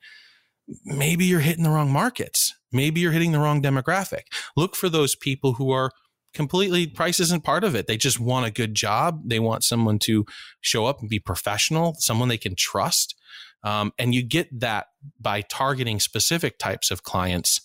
maybe 0.85 1.25
you're 1.25 1.39
hitting 1.39 1.63
the 1.63 1.69
wrong 1.69 1.91
markets. 1.91 2.53
Maybe 2.71 3.01
you're 3.01 3.11
hitting 3.11 3.31
the 3.31 3.39
wrong 3.39 3.61
demographic. 3.61 4.23
Look 4.55 4.75
for 4.75 4.89
those 4.89 5.15
people 5.15 5.53
who 5.53 5.71
are 5.71 5.91
completely 6.33 6.87
price 6.87 7.19
isn't 7.19 7.43
part 7.43 7.63
of 7.63 7.75
it. 7.75 7.87
They 7.87 7.97
just 7.97 8.19
want 8.19 8.45
a 8.45 8.51
good 8.51 8.75
job. 8.75 9.21
They 9.25 9.39
want 9.39 9.63
someone 9.63 9.99
to 9.99 10.25
show 10.61 10.85
up 10.85 11.01
and 11.01 11.09
be 11.09 11.19
professional, 11.19 11.95
someone 11.99 12.29
they 12.29 12.37
can 12.37 12.55
trust. 12.55 13.15
Um, 13.63 13.91
and 13.99 14.15
you 14.15 14.23
get 14.23 14.47
that 14.59 14.87
by 15.19 15.41
targeting 15.41 15.99
specific 15.99 16.57
types 16.57 16.89
of 16.89 17.03
clients 17.03 17.61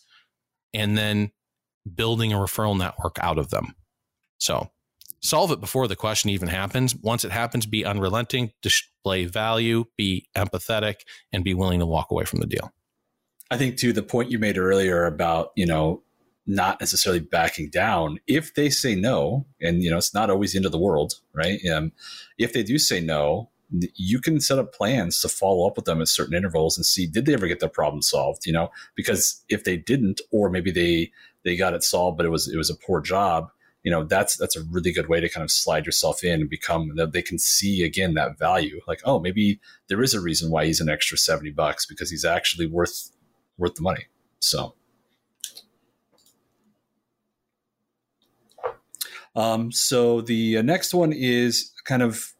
and 0.74 0.98
then 0.98 1.30
building 1.94 2.32
a 2.32 2.36
referral 2.36 2.76
network 2.76 3.16
out 3.20 3.38
of 3.38 3.50
them. 3.50 3.74
So 4.38 4.70
solve 5.22 5.52
it 5.52 5.60
before 5.60 5.88
the 5.88 5.96
question 5.96 6.30
even 6.30 6.48
happens. 6.48 6.94
Once 6.94 7.24
it 7.24 7.30
happens, 7.30 7.64
be 7.66 7.84
unrelenting, 7.84 8.52
display 8.60 9.24
value, 9.24 9.84
be 9.96 10.28
empathetic, 10.36 10.96
and 11.32 11.44
be 11.44 11.54
willing 11.54 11.80
to 11.80 11.86
walk 11.86 12.10
away 12.10 12.24
from 12.24 12.40
the 12.40 12.46
deal. 12.46 12.72
I 13.50 13.56
think 13.56 13.76
to 13.78 13.92
the 13.92 14.02
point 14.02 14.30
you 14.30 14.38
made 14.38 14.58
earlier 14.58 15.06
about, 15.06 15.52
you 15.56 15.66
know, 15.66 16.02
not 16.46 16.80
necessarily 16.80 17.20
backing 17.20 17.70
down. 17.70 18.18
If 18.26 18.54
they 18.54 18.70
say 18.70 18.94
no, 18.94 19.46
and 19.60 19.82
you 19.82 19.90
know, 19.90 19.98
it's 19.98 20.14
not 20.14 20.30
always 20.30 20.52
the 20.52 20.58
end 20.58 20.66
of 20.66 20.72
the 20.72 20.78
world, 20.78 21.14
right? 21.32 21.58
Um, 21.66 21.92
if 22.38 22.52
they 22.52 22.62
do 22.62 22.78
say 22.78 23.00
no, 23.00 23.50
you 23.70 24.20
can 24.20 24.40
set 24.40 24.58
up 24.58 24.72
plans 24.72 25.20
to 25.20 25.28
follow 25.28 25.66
up 25.66 25.76
with 25.76 25.86
them 25.86 26.00
at 26.00 26.08
certain 26.08 26.34
intervals 26.34 26.76
and 26.76 26.86
see 26.86 27.06
did 27.06 27.26
they 27.26 27.34
ever 27.34 27.48
get 27.48 27.60
their 27.60 27.68
problem 27.68 28.00
solved 28.00 28.46
you 28.46 28.52
know 28.52 28.70
because 28.94 29.44
if 29.48 29.64
they 29.64 29.76
didn't 29.76 30.20
or 30.30 30.48
maybe 30.48 30.70
they 30.70 31.10
they 31.44 31.56
got 31.56 31.74
it 31.74 31.82
solved 31.82 32.16
but 32.16 32.24
it 32.26 32.30
was 32.30 32.48
it 32.48 32.56
was 32.56 32.70
a 32.70 32.76
poor 32.76 33.00
job 33.00 33.50
you 33.82 33.90
know 33.90 34.04
that's 34.04 34.36
that's 34.36 34.56
a 34.56 34.62
really 34.70 34.92
good 34.92 35.08
way 35.08 35.20
to 35.20 35.28
kind 35.28 35.42
of 35.42 35.50
slide 35.50 35.84
yourself 35.84 36.22
in 36.22 36.40
and 36.40 36.50
become 36.50 36.94
that 36.94 37.12
they 37.12 37.22
can 37.22 37.38
see 37.38 37.82
again 37.82 38.14
that 38.14 38.38
value 38.38 38.80
like 38.86 39.00
oh 39.04 39.18
maybe 39.18 39.58
there 39.88 40.02
is 40.02 40.14
a 40.14 40.20
reason 40.20 40.50
why 40.50 40.64
he's 40.64 40.80
an 40.80 40.88
extra 40.88 41.18
70 41.18 41.50
bucks 41.50 41.86
because 41.86 42.10
he's 42.10 42.24
actually 42.24 42.66
worth 42.66 43.10
worth 43.58 43.74
the 43.74 43.82
money 43.82 44.06
so 44.38 44.74
um, 49.34 49.70
so 49.70 50.20
the 50.22 50.58
uh, 50.58 50.62
next 50.62 50.94
one 50.94 51.12
is 51.12 51.72
kind 51.84 52.02
of 52.02 52.32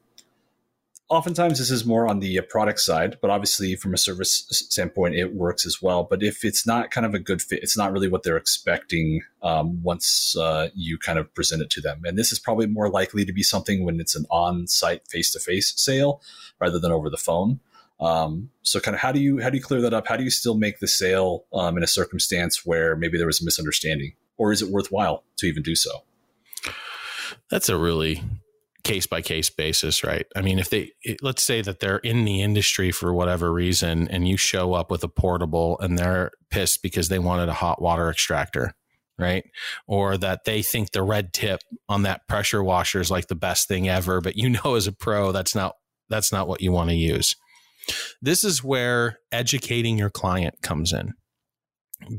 oftentimes 1.09 1.59
this 1.59 1.71
is 1.71 1.85
more 1.85 2.09
on 2.09 2.21
the 2.21 2.39
uh, 2.39 2.43
product 2.43 2.81
side, 2.81 3.17
but 3.21 3.31
obviously 3.31 3.77
from 3.77 3.95
a 3.95 3.99
service 3.99 4.47
standpoint, 4.51 5.15
it 5.15 5.35
works 5.35 5.65
as 5.65 5.81
well. 5.81 6.03
But 6.03 6.23
if 6.23 6.45
it's 6.45 6.67
not 6.67 6.91
kind 6.91 7.07
of 7.07 7.15
a 7.15 7.19
good 7.19 7.41
fit, 7.41 7.63
it's 7.63 7.77
not 7.77 7.93
really 7.93 8.09
what 8.09 8.23
they're 8.23 8.37
expecting 8.37 9.23
um, 9.43 9.83
once 9.83 10.37
uh, 10.37 10.69
you 10.75 10.99
kind 10.99 11.19
of 11.19 11.33
present 11.35 11.63
it 11.63 11.71
to 11.71 11.81
them. 11.81 12.03
And 12.05 12.19
this 12.19 12.33
is 12.33 12.39
probably 12.39 12.67
more 12.67 12.91
likely 12.91 13.25
to 13.25 13.33
be 13.33 13.43
something 13.43 13.85
when 13.85 14.01
it's 14.01 14.17
an 14.17 14.27
on-site 14.31 15.07
face-to-face 15.09 15.75
sale 15.77 16.21
rather 16.61 16.79
than 16.79 16.93
over 16.93 17.09
the 17.09 17.17
phone. 17.17 17.61
Um, 17.99 18.51
so 18.63 18.79
kind 18.79 18.95
of 18.95 19.01
how 19.01 19.13
do 19.13 19.21
you 19.21 19.39
how 19.39 19.51
do 19.51 19.57
you 19.57 19.63
clear 19.63 19.81
that 19.81 19.95
up? 19.95 20.07
How 20.07 20.17
do 20.17 20.25
you 20.25 20.31
still 20.31 20.55
make 20.55 20.81
the 20.81 20.89
sale 20.89 21.45
um, 21.53 21.77
in 21.77 21.83
a 21.83 21.87
circumstance 21.87 22.65
where 22.65 22.97
maybe 22.97 23.17
there 23.17 23.27
was 23.27 23.41
a 23.41 23.45
misunderstanding, 23.45 24.15
or 24.37 24.53
is 24.53 24.63
it 24.63 24.69
worthwhile 24.69 25.25
to 25.39 25.47
even 25.47 25.63
do 25.63 25.75
so? 25.75 26.03
That's 27.51 27.69
a 27.69 27.77
really 27.77 28.23
case 28.87 29.07
by 29.07 29.21
case 29.21 29.51
basis, 29.51 30.05
right? 30.05 30.27
I 30.37 30.43
mean, 30.43 30.59
if 30.59 30.71
they 30.71 30.93
let's 31.23 31.43
say 31.43 31.63
that 31.63 31.81
they're 31.81 31.99
in 31.99 32.25
the 32.25 32.43
industry 32.43 32.93
for 32.93 33.13
whatever 33.15 33.53
reason, 33.53 34.09
and 34.09 34.29
you 34.29 34.37
show 34.37 34.75
up 34.75 34.91
with 34.91 35.03
a 35.03 35.09
portable, 35.09 35.79
and 35.81 35.99
they're 35.99 36.31
pissed 36.51 36.83
because 36.83 37.09
they 37.09 37.19
wanted 37.19 37.49
a 37.49 37.55
hot 37.55 37.81
water 37.81 38.11
extractor, 38.11 38.75
right? 39.19 39.45
Or 39.87 40.17
that 40.19 40.45
they 40.45 40.63
think 40.63 40.93
the 40.93 41.03
red 41.03 41.33
tip 41.33 41.61
on 41.89 42.03
that 42.03 42.29
pressure 42.29 42.63
washer 42.63 43.01
is 43.01 43.11
like 43.11 43.29
the 43.29 43.35
best 43.35 43.69
thing 43.69 43.89
ever, 43.89 44.21
but 44.21 44.37
you 44.37 44.51
know 44.65 44.75
as 44.75 44.87
a 44.87 44.93
pro 44.93 45.33
that's 45.33 45.55
not 45.55 45.77
that's 46.09 46.31
not 46.31 46.47
what 46.47 46.61
you 46.61 46.73
want 46.73 46.91
to 46.91 46.97
use. 46.97 47.35
This 48.21 48.45
is 48.45 48.65
where 48.65 49.19
educating 49.33 49.99
your 49.99 50.11
client 50.11 50.63
comes 50.63 50.93
in. 50.93 51.15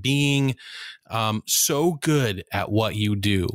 Being 0.02 0.56
um, 1.10 1.44
so 1.46 1.94
good 1.94 2.44
at 2.52 2.72
what 2.72 2.96
you 2.96 3.16
do 3.16 3.48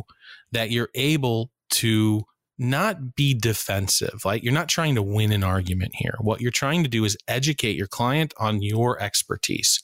that 0.53 0.71
you're 0.71 0.91
able 0.95 1.51
to 1.71 2.23
not 2.59 3.15
be 3.17 3.35
defensive. 3.35 4.21
Like 4.25 4.43
you're 4.43 4.53
not 4.53 4.69
trying 4.69 4.95
to 4.95 5.03
win 5.03 5.33
an 5.33 5.43
argument 5.43 5.93
here. 5.95 6.15
What 6.21 6.41
you're 6.41 6.51
trying 6.51 6.83
to 6.85 6.89
do 6.89 7.05
is 7.05 7.17
educate 7.27 7.77
your 7.77 7.89
client 7.89 8.35
on 8.39 8.63
your 8.63 9.03
expertise. 9.03 9.83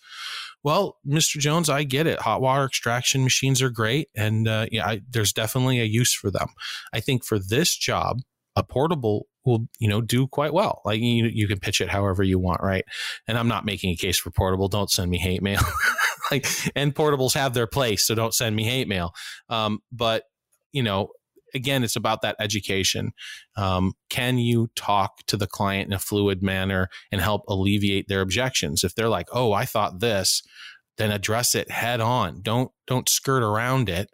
Well, 0.62 0.98
Mr. 1.06 1.38
Jones, 1.38 1.68
I 1.68 1.84
get 1.84 2.06
it. 2.06 2.20
Hot 2.20 2.40
water 2.40 2.64
extraction 2.64 3.22
machines 3.22 3.62
are 3.62 3.70
great, 3.70 4.08
and 4.16 4.48
uh, 4.48 4.66
yeah, 4.70 4.86
I, 4.86 5.00
there's 5.08 5.32
definitely 5.32 5.80
a 5.80 5.84
use 5.84 6.12
for 6.12 6.30
them. 6.30 6.48
I 6.92 7.00
think 7.00 7.24
for 7.24 7.38
this 7.38 7.76
job, 7.76 8.18
a 8.58 8.64
portable 8.64 9.26
will 9.46 9.68
you 9.78 9.88
know 9.88 10.00
do 10.00 10.26
quite 10.26 10.52
well. 10.52 10.82
Like 10.84 11.00
you, 11.00 11.26
you 11.32 11.46
can 11.46 11.60
pitch 11.60 11.80
it 11.80 11.88
however 11.88 12.22
you 12.22 12.38
want, 12.38 12.60
right? 12.60 12.84
And 13.26 13.38
I'm 13.38 13.48
not 13.48 13.64
making 13.64 13.90
a 13.90 13.96
case 13.96 14.18
for 14.18 14.30
portable. 14.30 14.68
Don't 14.68 14.90
send 14.90 15.10
me 15.10 15.18
hate 15.18 15.42
mail. 15.42 15.60
like 16.30 16.46
and 16.74 16.94
portables 16.94 17.34
have 17.34 17.54
their 17.54 17.68
place, 17.68 18.06
so 18.06 18.14
don't 18.14 18.34
send 18.34 18.56
me 18.56 18.64
hate 18.64 18.88
mail. 18.88 19.14
Um, 19.48 19.78
but 19.92 20.24
you 20.72 20.82
know, 20.82 21.08
again, 21.54 21.84
it's 21.84 21.96
about 21.96 22.20
that 22.22 22.36
education. 22.40 23.12
Um, 23.56 23.94
can 24.10 24.38
you 24.38 24.70
talk 24.74 25.20
to 25.28 25.36
the 25.36 25.46
client 25.46 25.86
in 25.86 25.94
a 25.94 26.00
fluid 26.00 26.42
manner 26.42 26.88
and 27.12 27.20
help 27.20 27.42
alleviate 27.48 28.08
their 28.08 28.20
objections? 28.20 28.82
If 28.82 28.96
they're 28.96 29.08
like, 29.08 29.28
"Oh, 29.32 29.52
I 29.52 29.66
thought 29.66 30.00
this," 30.00 30.42
then 30.96 31.12
address 31.12 31.54
it 31.54 31.70
head 31.70 32.00
on. 32.00 32.42
Don't 32.42 32.72
don't 32.88 33.08
skirt 33.08 33.44
around 33.44 33.88
it 33.88 34.10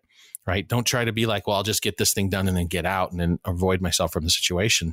right? 0.46 0.66
Don't 0.66 0.86
try 0.86 1.04
to 1.04 1.12
be 1.12 1.26
like, 1.26 1.46
well, 1.46 1.56
I'll 1.56 1.62
just 1.62 1.82
get 1.82 1.96
this 1.96 2.12
thing 2.12 2.28
done 2.28 2.48
and 2.48 2.56
then 2.56 2.66
get 2.66 2.86
out 2.86 3.10
and 3.10 3.20
then 3.20 3.38
avoid 3.44 3.80
myself 3.80 4.12
from 4.12 4.24
the 4.24 4.30
situation. 4.30 4.92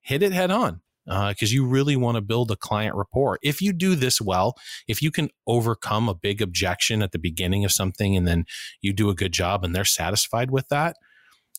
Hit 0.00 0.22
it 0.22 0.32
head 0.32 0.50
on 0.50 0.80
because 1.06 1.50
uh, 1.50 1.54
you 1.54 1.66
really 1.66 1.96
want 1.96 2.16
to 2.16 2.20
build 2.20 2.50
a 2.50 2.56
client 2.56 2.94
rapport. 2.94 3.38
If 3.42 3.62
you 3.62 3.72
do 3.72 3.94
this 3.94 4.20
well, 4.20 4.54
if 4.86 5.00
you 5.00 5.10
can 5.10 5.30
overcome 5.46 6.08
a 6.08 6.14
big 6.14 6.42
objection 6.42 7.02
at 7.02 7.12
the 7.12 7.18
beginning 7.18 7.64
of 7.64 7.72
something 7.72 8.16
and 8.16 8.26
then 8.26 8.44
you 8.82 8.92
do 8.92 9.08
a 9.08 9.14
good 9.14 9.32
job 9.32 9.64
and 9.64 9.74
they're 9.74 9.84
satisfied 9.84 10.50
with 10.50 10.68
that, 10.68 10.96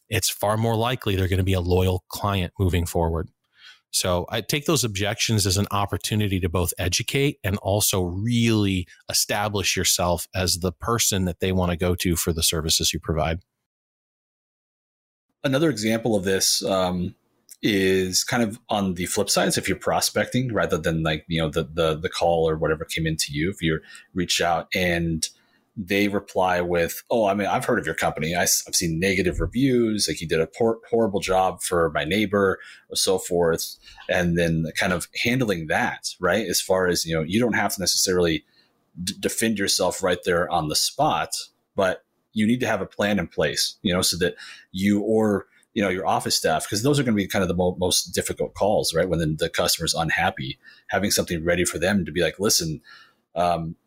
it's 0.08 0.29
far 0.29 0.58
more 0.58 0.75
likely 0.75 1.15
they're 1.15 1.27
going 1.27 1.38
to 1.38 1.43
be 1.43 1.53
a 1.53 1.62
loyal 1.62 2.03
client 2.10 2.53
moving 2.60 2.86
forward. 2.86 3.29
So 3.91 4.27
I 4.29 4.41
take 4.41 4.65
those 4.65 4.84
objections 4.84 5.48
as 5.48 5.58
an 5.58 5.67
opportunity 5.72 6.39
to 6.39 6.50
both 6.50 6.74
educate 6.77 7.39
and 7.43 7.58
also 7.58 8.03
really 8.03 8.88
establish 9.10 9.75
yourself 9.75 10.27
as 10.36 10.60
the 10.60 10.72
person 10.72 11.25
that 11.25 11.39
they 11.39 11.51
want 11.51 11.72
to 11.72 11.77
go 11.77 11.96
to 11.96 12.15
for 12.15 12.31
the 12.31 12.43
services 12.43 12.93
you 12.93 13.00
provide. 13.00 13.39
Another 15.43 15.69
example 15.69 16.15
of 16.15 16.24
this 16.24 16.63
um, 16.65 17.15
is 17.63 18.24
kind 18.24 18.43
of 18.43 18.60
on 18.69 18.93
the 18.93 19.05
flip 19.05 19.29
side. 19.29 19.53
So 19.53 19.60
if 19.60 19.67
you're 19.67 19.77
prospecting 19.77 20.53
rather 20.53 20.77
than 20.77 21.01
like 21.03 21.25
you 21.27 21.41
know 21.41 21.50
the 21.50 21.63
the 21.63 21.96
the 21.96 22.10
call 22.10 22.48
or 22.48 22.58
whatever 22.58 22.86
came 22.86 23.08
into 23.08 23.31
you, 23.31 23.50
if 23.50 23.62
you 23.62 23.79
reach 24.13 24.41
out 24.41 24.67
and 24.75 25.27
they 25.81 26.09
reply 26.09 26.59
with, 26.59 27.03
"Oh, 27.09 27.25
I 27.25 27.33
mean, 27.33 27.48
I've 27.48 27.63
heard 27.63 27.79
of 27.79 27.86
your 27.86 27.95
company. 27.95 28.36
I, 28.36 28.41
have 28.41 28.50
seen 28.74 29.00
negative 29.00 29.39
reviews. 29.39 30.07
Like 30.09 30.19
you 30.19 30.27
did 30.27 30.41
a 30.41 30.48
poor, 30.48 30.79
horrible 30.89 31.21
job 31.21 31.62
for 31.63 31.89
my 31.91 32.03
neighbor, 32.03 32.59
or 32.89 32.95
so 32.98 33.17
forth." 33.17 33.77
And 34.09 34.38
then 34.38 34.65
kind 34.77 34.91
of 34.91 35.07
handling 35.24 35.67
that, 35.67 36.09
right? 36.19 36.45
As 36.45 36.59
far 36.59 36.88
as 36.88 37.05
you 37.05 37.15
know, 37.15 37.24
you 37.24 37.39
don't 37.39 37.53
have 37.53 37.75
to 37.75 37.79
necessarily 37.79 38.43
d- 39.01 39.15
defend 39.17 39.57
yourself 39.57 40.03
right 40.03 40.19
there 40.25 40.50
on 40.50 40.67
the 40.67 40.75
spot, 40.75 41.33
but 41.77 42.03
you 42.33 42.45
need 42.45 42.59
to 42.59 42.67
have 42.67 42.81
a 42.81 42.86
plan 42.86 43.17
in 43.17 43.27
place, 43.27 43.77
you 43.81 43.93
know, 43.93 44.01
so 44.01 44.17
that 44.17 44.36
you 44.74 45.00
or 45.00 45.48
you 45.74 45.81
know 45.81 45.89
your 45.89 46.05
office 46.05 46.36
staff 46.36 46.65
because 46.65 46.83
those 46.83 47.00
are 47.00 47.03
going 47.03 47.15
to 47.15 47.24
be 47.24 47.27
kind 47.27 47.41
of 47.41 47.48
the 47.48 47.55
mo- 47.55 47.77
most 47.79 48.13
difficult 48.13 48.53
calls, 48.53 48.93
right? 48.93 49.07
When 49.07 49.19
the, 49.19 49.27
the 49.27 49.50
customer's 49.50 49.93
unhappy, 49.93 50.59
having 50.89 51.12
something 51.12 51.45
ready 51.45 51.63
for 51.63 51.79
them 51.79 52.03
to 52.03 52.12
be 52.12 52.21
like, 52.21 52.38
"Listen." 52.38 52.81
Um, 53.33 53.77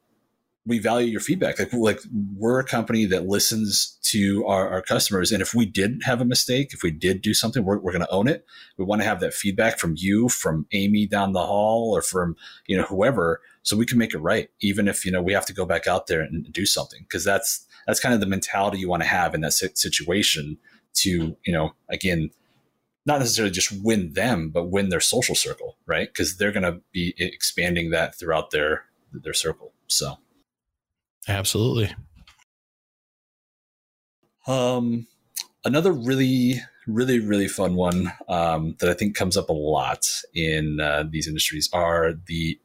we 0.64 0.78
value 0.78 1.09
your 1.09 1.21
feedback. 1.21 1.59
Like, 1.59 1.73
like 1.73 2.00
we're 2.37 2.61
a 2.61 2.64
company 2.64 3.04
that 3.07 3.26
listens 3.26 3.99
to 4.04 4.47
our, 4.47 4.69
our 4.69 4.83
customers. 4.83 5.33
And 5.33 5.42
if 5.42 5.54
we 5.54 5.66
did 5.66 6.02
have 6.04 6.21
a 6.21 6.25
mistake, 6.25 6.73
if 6.73 6.83
we 6.83 6.90
did 6.92 7.21
do 7.21 7.35
something, 7.35 7.64
we're, 7.64 7.78
we're 7.78 7.92
going 7.92 8.04
to 8.04 8.12
own 8.12 8.28
it. 8.28 8.45
We 8.78 8.85
want 8.85 9.02
to 9.02 9.09
have 9.09 9.21
that 9.21 9.35
feedback 9.35 9.78
from 9.78 9.95
you, 9.97 10.28
from 10.28 10.66
Amy 10.73 11.07
down 11.07 11.33
the 11.33 11.45
hall 11.45 11.90
or 11.97 12.00
from, 12.00 12.37
you 12.66 12.76
know, 12.76 12.85
whoever, 12.85 13.40
so 13.64 13.76
we 13.76 13.87
can 13.87 13.99
make 13.99 14.14
it 14.14 14.19
right. 14.19 14.50
Even 14.61 14.87
if, 14.87 15.04
you 15.04 15.11
know, 15.11 15.23
we 15.23 15.33
have 15.33 15.47
to 15.47 15.52
go 15.52 15.66
back 15.66 15.87
out 15.87 16.07
there 16.07 16.21
and 16.21 16.52
do 16.52 16.64
something. 16.64 17.07
Cause 17.11 17.25
that's, 17.25 17.66
that's 17.87 18.00
kind 18.00 18.14
of 18.14 18.21
the 18.21 18.26
mentality 18.26 18.78
you 18.78 18.88
want 18.88 19.02
to 19.02 19.09
have 19.09 19.35
in 19.35 19.40
that 19.40 19.52
situation 19.52 20.59
to, 20.95 21.37
you 21.45 21.52
know, 21.52 21.73
again, 21.88 22.31
not 23.04 23.19
necessarily 23.19 23.50
just 23.50 23.73
win 23.83 24.12
them, 24.12 24.50
but 24.50 24.71
win 24.71 24.88
their 24.88 25.00
social 25.00 25.35
circle, 25.35 25.76
right? 25.87 26.09
Because 26.09 26.37
they're 26.37 26.52
going 26.52 26.62
to 26.62 26.81
be 26.92 27.14
expanding 27.19 27.90
that 27.90 28.16
throughout 28.16 28.52
their 28.52 28.85
their 29.12 29.35
circle. 29.35 29.73
So 29.88 30.19
Absolutely. 31.29 31.95
Um, 34.47 35.07
another 35.64 35.93
really, 35.93 36.61
really, 36.87 37.21
really 37.21 37.49
fun 37.49 37.75
one 37.75 38.12
um, 38.29 38.76
that 38.81 38.88
I 38.88 38.95
think 38.95 39.14
comes 39.14 39.37
up 39.37 39.49
a 39.49 39.52
lot 39.52 40.07
in 40.35 40.81
uh, 40.81 41.05
these 41.09 41.29
industries 41.29 41.69
are 41.73 42.14
the 42.26 42.59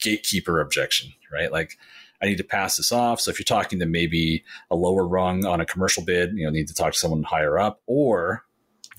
gatekeeper 0.00 0.60
objection, 0.60 1.12
right? 1.32 1.52
Like, 1.52 1.78
I 2.20 2.26
need 2.26 2.38
to 2.38 2.44
pass 2.44 2.76
this 2.76 2.92
off. 2.92 3.20
So 3.20 3.30
if 3.30 3.38
you're 3.38 3.44
talking 3.44 3.78
to 3.80 3.86
maybe 3.86 4.44
a 4.70 4.76
lower 4.76 5.06
rung 5.06 5.44
on 5.44 5.60
a 5.60 5.66
commercial 5.66 6.04
bid, 6.04 6.36
you 6.36 6.44
know, 6.44 6.50
need 6.50 6.68
to 6.68 6.74
talk 6.74 6.92
to 6.92 6.98
someone 6.98 7.22
higher 7.24 7.58
up, 7.58 7.80
or 7.86 8.44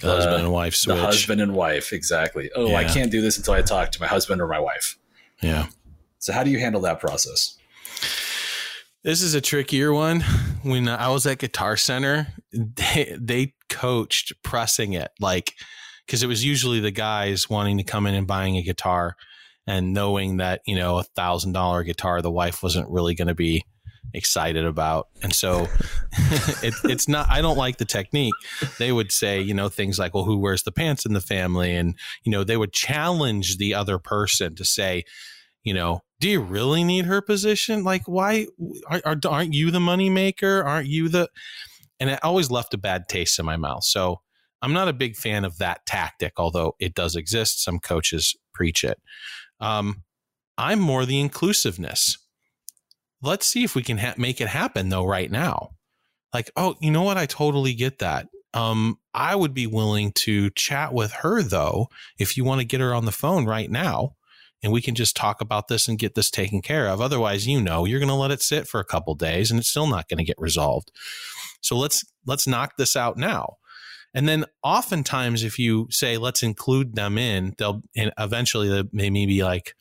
the 0.01 0.11
uh, 0.11 0.15
husband 0.15 0.43
and 0.43 0.51
wife 0.51 0.75
switch. 0.75 0.95
The 0.95 1.01
husband 1.01 1.41
and 1.41 1.53
wife, 1.53 1.93
exactly. 1.93 2.49
Oh, 2.55 2.67
yeah. 2.67 2.77
I 2.77 2.83
can't 2.83 3.11
do 3.11 3.21
this 3.21 3.37
until 3.37 3.53
I 3.53 3.61
talk 3.61 3.91
to 3.91 4.01
my 4.01 4.07
husband 4.07 4.41
or 4.41 4.47
my 4.47 4.59
wife. 4.59 4.97
Yeah. 5.41 5.67
So 6.19 6.33
how 6.33 6.43
do 6.43 6.49
you 6.49 6.59
handle 6.59 6.81
that 6.81 6.99
process? 6.99 7.57
This 9.03 9.21
is 9.21 9.33
a 9.33 9.41
trickier 9.41 9.91
one. 9.91 10.21
When 10.61 10.87
I 10.87 11.09
was 11.09 11.25
at 11.25 11.39
Guitar 11.39 11.75
Center, 11.75 12.27
they, 12.53 13.17
they 13.19 13.53
coached 13.69 14.31
pressing 14.43 14.93
it 14.93 15.11
like 15.19 15.53
because 16.05 16.23
it 16.23 16.27
was 16.27 16.45
usually 16.45 16.79
the 16.79 16.91
guys 16.91 17.49
wanting 17.49 17.77
to 17.79 17.83
come 17.83 18.07
in 18.07 18.15
and 18.15 18.25
buying 18.25 18.55
a 18.55 18.61
guitar 18.61 19.17
and 19.67 19.93
knowing 19.93 20.37
that 20.37 20.61
you 20.65 20.75
know 20.75 20.99
a 20.99 21.03
thousand 21.03 21.51
dollar 21.51 21.83
guitar 21.83 22.21
the 22.21 22.31
wife 22.31 22.63
wasn't 22.63 22.89
really 22.89 23.13
going 23.13 23.27
to 23.27 23.35
be 23.35 23.65
excited 24.13 24.65
about. 24.65 25.09
And 25.21 25.33
so 25.33 25.67
it, 26.61 26.73
it's 26.85 27.09
not 27.09 27.29
i 27.29 27.41
don't 27.41 27.57
like 27.57 27.77
the 27.77 27.85
technique. 27.85 28.35
They 28.79 28.93
would 28.93 29.11
say 29.11 29.41
you 29.41 29.53
know 29.53 29.67
things 29.67 29.99
like 29.99 30.13
well 30.13 30.23
who 30.23 30.37
wears 30.37 30.63
the 30.63 30.71
pants 30.71 31.05
in 31.05 31.11
the 31.11 31.19
family? 31.19 31.75
And 31.75 31.95
you 32.23 32.31
know 32.31 32.45
they 32.45 32.55
would 32.55 32.71
challenge 32.71 33.57
the 33.57 33.73
other 33.73 33.99
person 33.99 34.55
to 34.55 34.63
say 34.63 35.03
you 35.63 35.73
know 35.73 36.01
do 36.23 36.29
you 36.29 36.39
really 36.39 36.85
need 36.85 37.03
her 37.03 37.21
position? 37.21 37.83
Like, 37.83 38.07
why 38.07 38.47
are, 38.87 39.17
aren't 39.27 39.53
you 39.53 39.71
the 39.71 39.79
moneymaker? 39.79 40.63
Aren't 40.63 40.87
you 40.87 41.09
the? 41.09 41.27
And 41.99 42.09
it 42.09 42.23
always 42.23 42.49
left 42.49 42.73
a 42.73 42.77
bad 42.77 43.09
taste 43.09 43.39
in 43.39 43.45
my 43.45 43.57
mouth. 43.57 43.83
So 43.83 44.21
I'm 44.61 44.71
not 44.71 44.87
a 44.87 44.93
big 44.93 45.17
fan 45.17 45.43
of 45.43 45.57
that 45.57 45.85
tactic, 45.85 46.31
although 46.37 46.77
it 46.79 46.95
does 46.95 47.17
exist. 47.17 47.61
Some 47.61 47.77
coaches 47.77 48.37
preach 48.53 48.85
it. 48.85 49.01
Um, 49.59 50.03
I'm 50.57 50.79
more 50.79 51.05
the 51.05 51.19
inclusiveness. 51.19 52.17
Let's 53.21 53.45
see 53.45 53.65
if 53.65 53.75
we 53.75 53.83
can 53.83 53.97
ha- 53.97 54.15
make 54.15 54.39
it 54.39 54.47
happen 54.47 54.87
though 54.87 55.05
right 55.05 55.29
now. 55.29 55.71
Like, 56.33 56.49
oh, 56.55 56.75
you 56.79 56.89
know 56.89 57.03
what? 57.03 57.17
I 57.17 57.25
totally 57.25 57.73
get 57.73 57.99
that. 57.99 58.29
Um, 58.53 58.97
I 59.13 59.35
would 59.35 59.53
be 59.53 59.67
willing 59.67 60.13
to 60.13 60.51
chat 60.51 60.93
with 60.93 61.11
her 61.11 61.43
though 61.43 61.89
if 62.17 62.37
you 62.37 62.45
want 62.45 62.61
to 62.61 62.65
get 62.65 62.79
her 62.79 62.93
on 62.93 63.03
the 63.03 63.11
phone 63.11 63.45
right 63.45 63.69
now 63.69 64.15
and 64.63 64.71
we 64.71 64.81
can 64.81 64.95
just 64.95 65.15
talk 65.15 65.41
about 65.41 65.67
this 65.67 65.87
and 65.87 65.99
get 65.99 66.15
this 66.15 66.31
taken 66.31 66.61
care 66.61 66.87
of. 66.87 67.01
Otherwise, 67.01 67.45
you 67.45 67.61
know, 67.61 67.85
you're 67.85 67.99
going 67.99 68.07
to 68.09 68.15
let 68.15 68.31
it 68.31 68.41
sit 68.41 68.67
for 68.67 68.79
a 68.79 68.85
couple 68.85 69.13
days 69.13 69.51
and 69.51 69.59
it's 69.59 69.69
still 69.69 69.87
not 69.87 70.07
going 70.07 70.17
to 70.17 70.23
get 70.23 70.37
resolved. 70.39 70.89
So 71.61 71.77
let's 71.77 72.03
let's 72.25 72.47
knock 72.47 72.77
this 72.77 72.95
out 72.95 73.17
now. 73.17 73.57
And 74.13 74.27
then 74.27 74.45
oftentimes 74.63 75.43
if 75.43 75.59
you 75.59 75.87
say 75.91 76.17
let's 76.17 76.43
include 76.43 76.95
them 76.95 77.17
in, 77.17 77.55
they'll 77.57 77.81
and 77.95 78.11
eventually 78.17 78.69
they 78.93 79.09
may 79.09 79.25
be 79.25 79.43
like, 79.43 79.75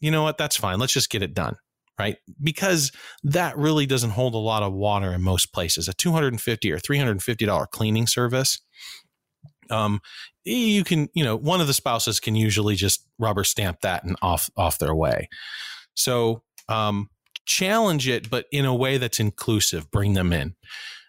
"You 0.00 0.10
know 0.10 0.22
what? 0.22 0.38
That's 0.38 0.56
fine. 0.56 0.78
Let's 0.78 0.92
just 0.92 1.10
get 1.10 1.22
it 1.22 1.34
done." 1.34 1.56
Right? 1.98 2.16
Because 2.42 2.90
that 3.22 3.56
really 3.56 3.86
doesn't 3.86 4.10
hold 4.10 4.34
a 4.34 4.38
lot 4.38 4.62
of 4.62 4.72
water 4.72 5.12
in 5.12 5.22
most 5.22 5.52
places. 5.52 5.88
A 5.88 5.92
250 5.92 6.72
or 6.72 6.78
$350 6.78 7.66
cleaning 7.70 8.06
service 8.06 8.60
um, 9.72 10.00
you 10.44 10.84
can, 10.84 11.08
you 11.14 11.24
know, 11.24 11.36
one 11.36 11.60
of 11.60 11.66
the 11.66 11.74
spouses 11.74 12.20
can 12.20 12.34
usually 12.34 12.74
just 12.74 13.06
rubber 13.18 13.44
stamp 13.44 13.80
that 13.80 14.04
and 14.04 14.16
off 14.22 14.50
off 14.56 14.78
their 14.78 14.94
way. 14.94 15.28
So 15.94 16.42
um, 16.68 17.10
challenge 17.46 18.08
it, 18.08 18.30
but 18.30 18.46
in 18.52 18.64
a 18.64 18.74
way 18.74 18.98
that's 18.98 19.20
inclusive. 19.20 19.90
Bring 19.90 20.14
them 20.14 20.32
in. 20.32 20.54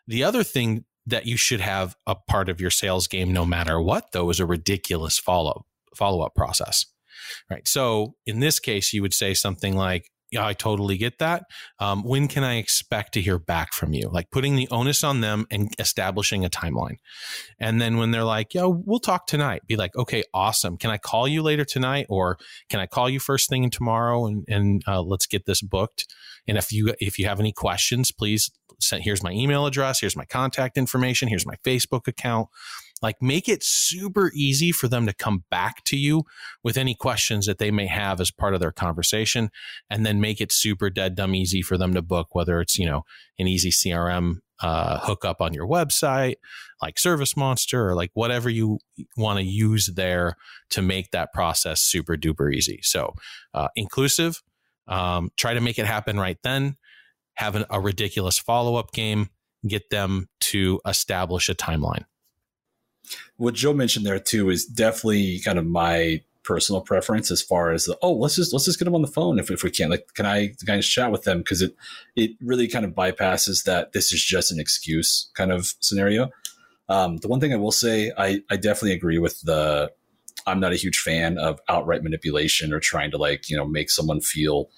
The 0.08 0.24
other 0.24 0.44
thing 0.44 0.86
that 1.06 1.26
you 1.26 1.38
should 1.38 1.62
have 1.62 1.96
a 2.08 2.16
part 2.16 2.50
of 2.50 2.62
your 2.62 2.70
sales 2.70 3.08
game, 3.08 3.34
no 3.34 3.46
matter 3.46 3.82
what, 3.82 4.12
though, 4.12 4.30
is 4.30 4.40
a 4.40 4.46
ridiculous 4.46 5.20
follow 5.20 5.66
follow 5.96 6.22
up 6.26 6.34
process. 6.36 6.86
Right. 7.50 7.68
So 7.68 8.16
in 8.26 8.40
this 8.40 8.60
case, 8.60 8.94
you 8.94 9.02
would 9.02 9.14
say 9.14 9.34
something 9.34 9.76
like, 9.76 10.10
yeah, 10.34 10.46
I 10.48 10.54
totally 10.54 10.98
get 10.98 11.20
that. 11.20 11.44
Um, 11.80 12.04
when 12.04 12.28
can 12.28 12.44
I 12.44 12.56
expect 12.56 13.14
to 13.14 13.22
hear 13.22 13.38
back 13.38 13.72
from 13.72 13.94
you? 13.94 14.10
Like 14.10 14.32
putting 14.32 14.56
the 14.56 14.68
onus 14.72 15.04
on 15.04 15.22
them 15.22 15.46
and 15.52 15.72
establishing 15.78 16.44
a 16.44 16.50
timeline. 16.50 16.98
And 17.60 17.80
then 17.80 17.98
when 17.98 18.10
they're 18.10 18.24
like, 18.24 18.56
yeah, 18.56 18.66
we'll 18.66 19.00
talk 19.00 19.28
tonight, 19.28 19.62
be 19.68 19.76
like, 19.76 19.96
okay, 19.96 20.24
awesome. 20.34 20.78
Can 20.78 20.90
I 20.90 20.98
call 20.98 21.28
you 21.28 21.44
later 21.44 21.64
tonight 21.64 22.08
or 22.10 22.40
can 22.70 22.80
I 22.80 22.88
call 22.88 23.10
you 23.10 23.20
first 23.20 23.48
thing 23.48 23.70
tomorrow 23.70 24.26
and, 24.26 24.44
and 24.48 24.84
uh, 24.88 25.04
let's 25.04 25.28
get 25.28 25.46
this 25.46 25.62
booked? 25.62 26.12
And 26.48 26.58
if 26.58 26.72
you, 26.72 26.96
if 27.00 27.20
you 27.20 27.28
have 27.28 27.40
any 27.40 27.52
questions, 27.52 28.12
please 28.12 28.50
send, 28.80 29.04
here's 29.04 29.22
my 29.22 29.32
email 29.32 29.68
address. 29.68 30.00
Here's 30.00 30.16
my 30.16 30.26
contact 30.26 30.80
information. 30.80 31.28
Here's 31.28 31.46
my 31.46 31.56
Facebook 31.64 32.08
account. 32.08 32.50
Like 33.04 33.22
make 33.22 33.50
it 33.50 33.64
super 33.64 34.32
easy 34.34 34.72
for 34.72 34.88
them 34.88 35.06
to 35.06 35.14
come 35.14 35.44
back 35.52 35.84
to 35.86 35.98
you 35.98 36.24
with 36.64 36.78
any 36.78 36.96
questions 36.96 37.46
that 37.46 37.58
they 37.58 37.70
may 37.70 37.86
have 37.88 38.22
as 38.22 38.32
part 38.32 38.54
of 38.54 38.62
their 38.62 38.72
conversation 38.72 39.52
and 39.90 40.06
then 40.06 40.22
make 40.22 40.40
it 40.40 40.54
super 40.54 40.90
dead 40.90 41.16
dumb 41.16 41.36
easy 41.36 41.62
for 41.62 41.78
them 41.78 41.94
to 41.94 42.02
book, 42.02 42.34
whether 42.34 42.62
it's, 42.62 42.80
you 42.80 42.86
know, 42.86 43.04
an 43.38 43.48
easy 43.48 43.70
CRM 43.72 44.38
uh, 44.62 45.00
hookup 45.00 45.42
on 45.42 45.54
your 45.54 45.68
website, 45.68 46.36
like 46.82 46.96
ServiceMonster, 46.96 47.74
or 47.74 47.96
like 47.96 48.12
whatever 48.14 48.50
you 48.50 48.80
want 49.18 49.38
to 49.38 49.44
use 49.44 49.88
there 49.88 50.38
to 50.70 50.82
make 50.82 51.12
that 51.12 51.34
process 51.34 51.82
super 51.82 52.16
duper 52.16 52.54
easy. 52.54 52.80
So, 52.84 53.14
uh, 53.54 53.68
inclusive, 53.76 54.42
um, 54.88 55.32
try 55.36 55.54
to 55.54 55.62
make 55.62 55.78
it 55.78 55.86
happen 55.86 56.18
right 56.18 56.38
then, 56.44 56.78
have 57.36 57.56
an, 57.56 57.66
a 57.70 57.82
ridiculous 57.82 58.40
follow 58.40 58.76
up 58.78 58.94
game, 58.94 59.30
get 59.68 59.90
them 59.90 60.30
to 60.40 60.80
establish 60.86 61.50
a 61.50 61.56
timeline 61.56 62.06
what 63.38 63.54
Joe 63.54 63.74
mentioned 63.74 64.06
there 64.06 64.20
too 64.20 64.50
is 64.50 64.66
definitely 64.66 65.40
kind 65.40 65.60
of 65.60 65.66
my 65.66 66.22
personal 66.44 66.82
preference 66.82 67.32
as 67.32 67.42
far 67.42 67.72
as 67.72 67.86
the, 67.86 67.98
oh 68.02 68.12
let's 68.12 68.36
just 68.36 68.52
let's 68.52 68.66
just 68.66 68.78
get 68.78 68.86
them 68.86 68.96
on 68.96 69.02
the 69.02 69.08
phone 69.08 69.40
if, 69.40 69.50
if 69.50 69.64
we 69.64 69.72
can 69.72 69.90
like 69.90 70.06
can 70.14 70.26
I 70.26 70.54
kind 70.66 70.78
of 70.78 70.86
chat 70.86 71.12
with 71.12 71.24
them 71.24 71.40
because 71.40 71.62
it 71.62 71.76
it 72.16 72.32
really 72.42 72.68
kind 72.68 72.86
of 72.86 72.92
bypasses 72.92 73.64
that 73.64 73.94
this 73.94 74.12
is 74.12 74.24
just 74.24 74.52
an 74.52 74.60
excuse 74.60 75.30
kind 75.36 75.52
of 75.52 75.74
scenario. 75.80 76.30
Um, 76.90 77.18
the 77.18 77.30
one 77.30 77.40
thing 77.40 77.54
I 77.54 77.58
will 77.58 77.72
say 77.72 78.12
I 78.18 78.42
I 78.50 78.58
definitely 78.58 78.94
agree 78.94 79.20
with 79.20 79.42
the 79.42 79.92
I'm 80.46 80.60
not 80.60 80.74
a 80.74 80.78
huge 80.78 81.00
fan 81.00 81.38
of 81.38 81.60
outright 81.70 82.04
manipulation 82.04 82.74
or 82.74 82.80
trying 82.80 83.12
to 83.12 83.18
like 83.18 83.50
you 83.50 83.56
know 83.56 83.66
make 83.66 83.90
someone 83.90 84.20
feel 84.20 84.70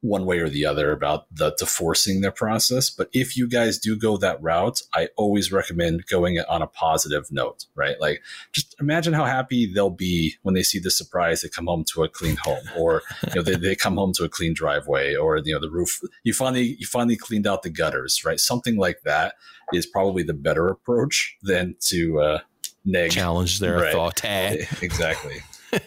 one 0.00 0.26
way 0.26 0.38
or 0.38 0.48
the 0.48 0.66
other 0.66 0.92
about 0.92 1.26
the, 1.34 1.54
the 1.58 1.66
forcing 1.66 2.20
their 2.20 2.30
process. 2.30 2.90
But 2.90 3.08
if 3.12 3.36
you 3.36 3.48
guys 3.48 3.78
do 3.78 3.96
go 3.96 4.16
that 4.18 4.40
route, 4.42 4.80
I 4.94 5.08
always 5.16 5.50
recommend 5.50 6.06
going 6.06 6.38
on 6.48 6.62
a 6.62 6.66
positive 6.66 7.30
note, 7.30 7.64
right? 7.74 8.00
Like 8.00 8.22
just 8.52 8.74
imagine 8.80 9.14
how 9.14 9.24
happy 9.24 9.72
they'll 9.72 9.90
be 9.90 10.36
when 10.42 10.54
they 10.54 10.62
see 10.62 10.78
the 10.78 10.90
surprise 10.90 11.42
they 11.42 11.48
come 11.48 11.66
home 11.66 11.84
to 11.92 12.04
a 12.04 12.08
clean 12.08 12.36
home 12.36 12.64
or 12.76 13.02
you 13.28 13.34
know 13.36 13.42
they, 13.42 13.56
they 13.56 13.74
come 13.74 13.96
home 13.96 14.12
to 14.14 14.24
a 14.24 14.28
clean 14.28 14.54
driveway 14.54 15.14
or 15.14 15.38
you 15.38 15.52
know 15.52 15.60
the 15.60 15.70
roof 15.70 16.00
you 16.24 16.32
finally 16.32 16.76
you 16.78 16.86
finally 16.86 17.16
cleaned 17.16 17.46
out 17.46 17.62
the 17.62 17.70
gutters, 17.70 18.24
right? 18.24 18.38
Something 18.38 18.76
like 18.76 19.02
that 19.04 19.34
is 19.72 19.86
probably 19.86 20.22
the 20.22 20.34
better 20.34 20.68
approach 20.68 21.36
than 21.42 21.74
to 21.80 22.20
uh 22.20 22.38
neg 22.84 23.10
challenge 23.10 23.58
their 23.60 23.78
right. 23.78 23.92
thought. 23.92 24.22
Exactly. 24.82 25.42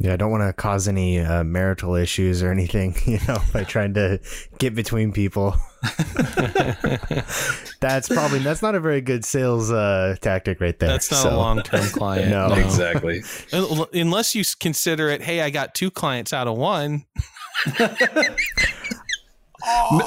Yeah, 0.00 0.12
I 0.12 0.16
don't 0.16 0.30
want 0.30 0.44
to 0.44 0.52
cause 0.52 0.86
any 0.86 1.18
uh, 1.18 1.42
marital 1.42 1.96
issues 1.96 2.40
or 2.40 2.52
anything, 2.52 2.94
you 3.04 3.18
know, 3.26 3.38
by 3.52 3.64
trying 3.64 3.94
to 3.94 4.20
get 4.58 4.74
between 4.74 5.12
people. 5.12 5.56
that's 7.80 8.08
probably 8.08 8.38
that's 8.40 8.62
not 8.62 8.74
a 8.74 8.80
very 8.80 9.00
good 9.00 9.24
sales 9.24 9.72
uh, 9.72 10.14
tactic 10.20 10.60
right 10.60 10.78
there. 10.78 10.88
That's 10.88 11.10
not 11.10 11.22
so. 11.22 11.30
a 11.30 11.36
long 11.36 11.62
term 11.62 11.86
client. 11.88 12.30
no, 12.30 12.52
exactly. 12.52 13.22
Unless 13.52 14.34
you 14.36 14.44
consider 14.60 15.08
it, 15.08 15.22
hey, 15.22 15.40
I 15.40 15.50
got 15.50 15.74
two 15.74 15.90
clients 15.90 16.32
out 16.32 16.46
of 16.46 16.56
one. 16.56 17.04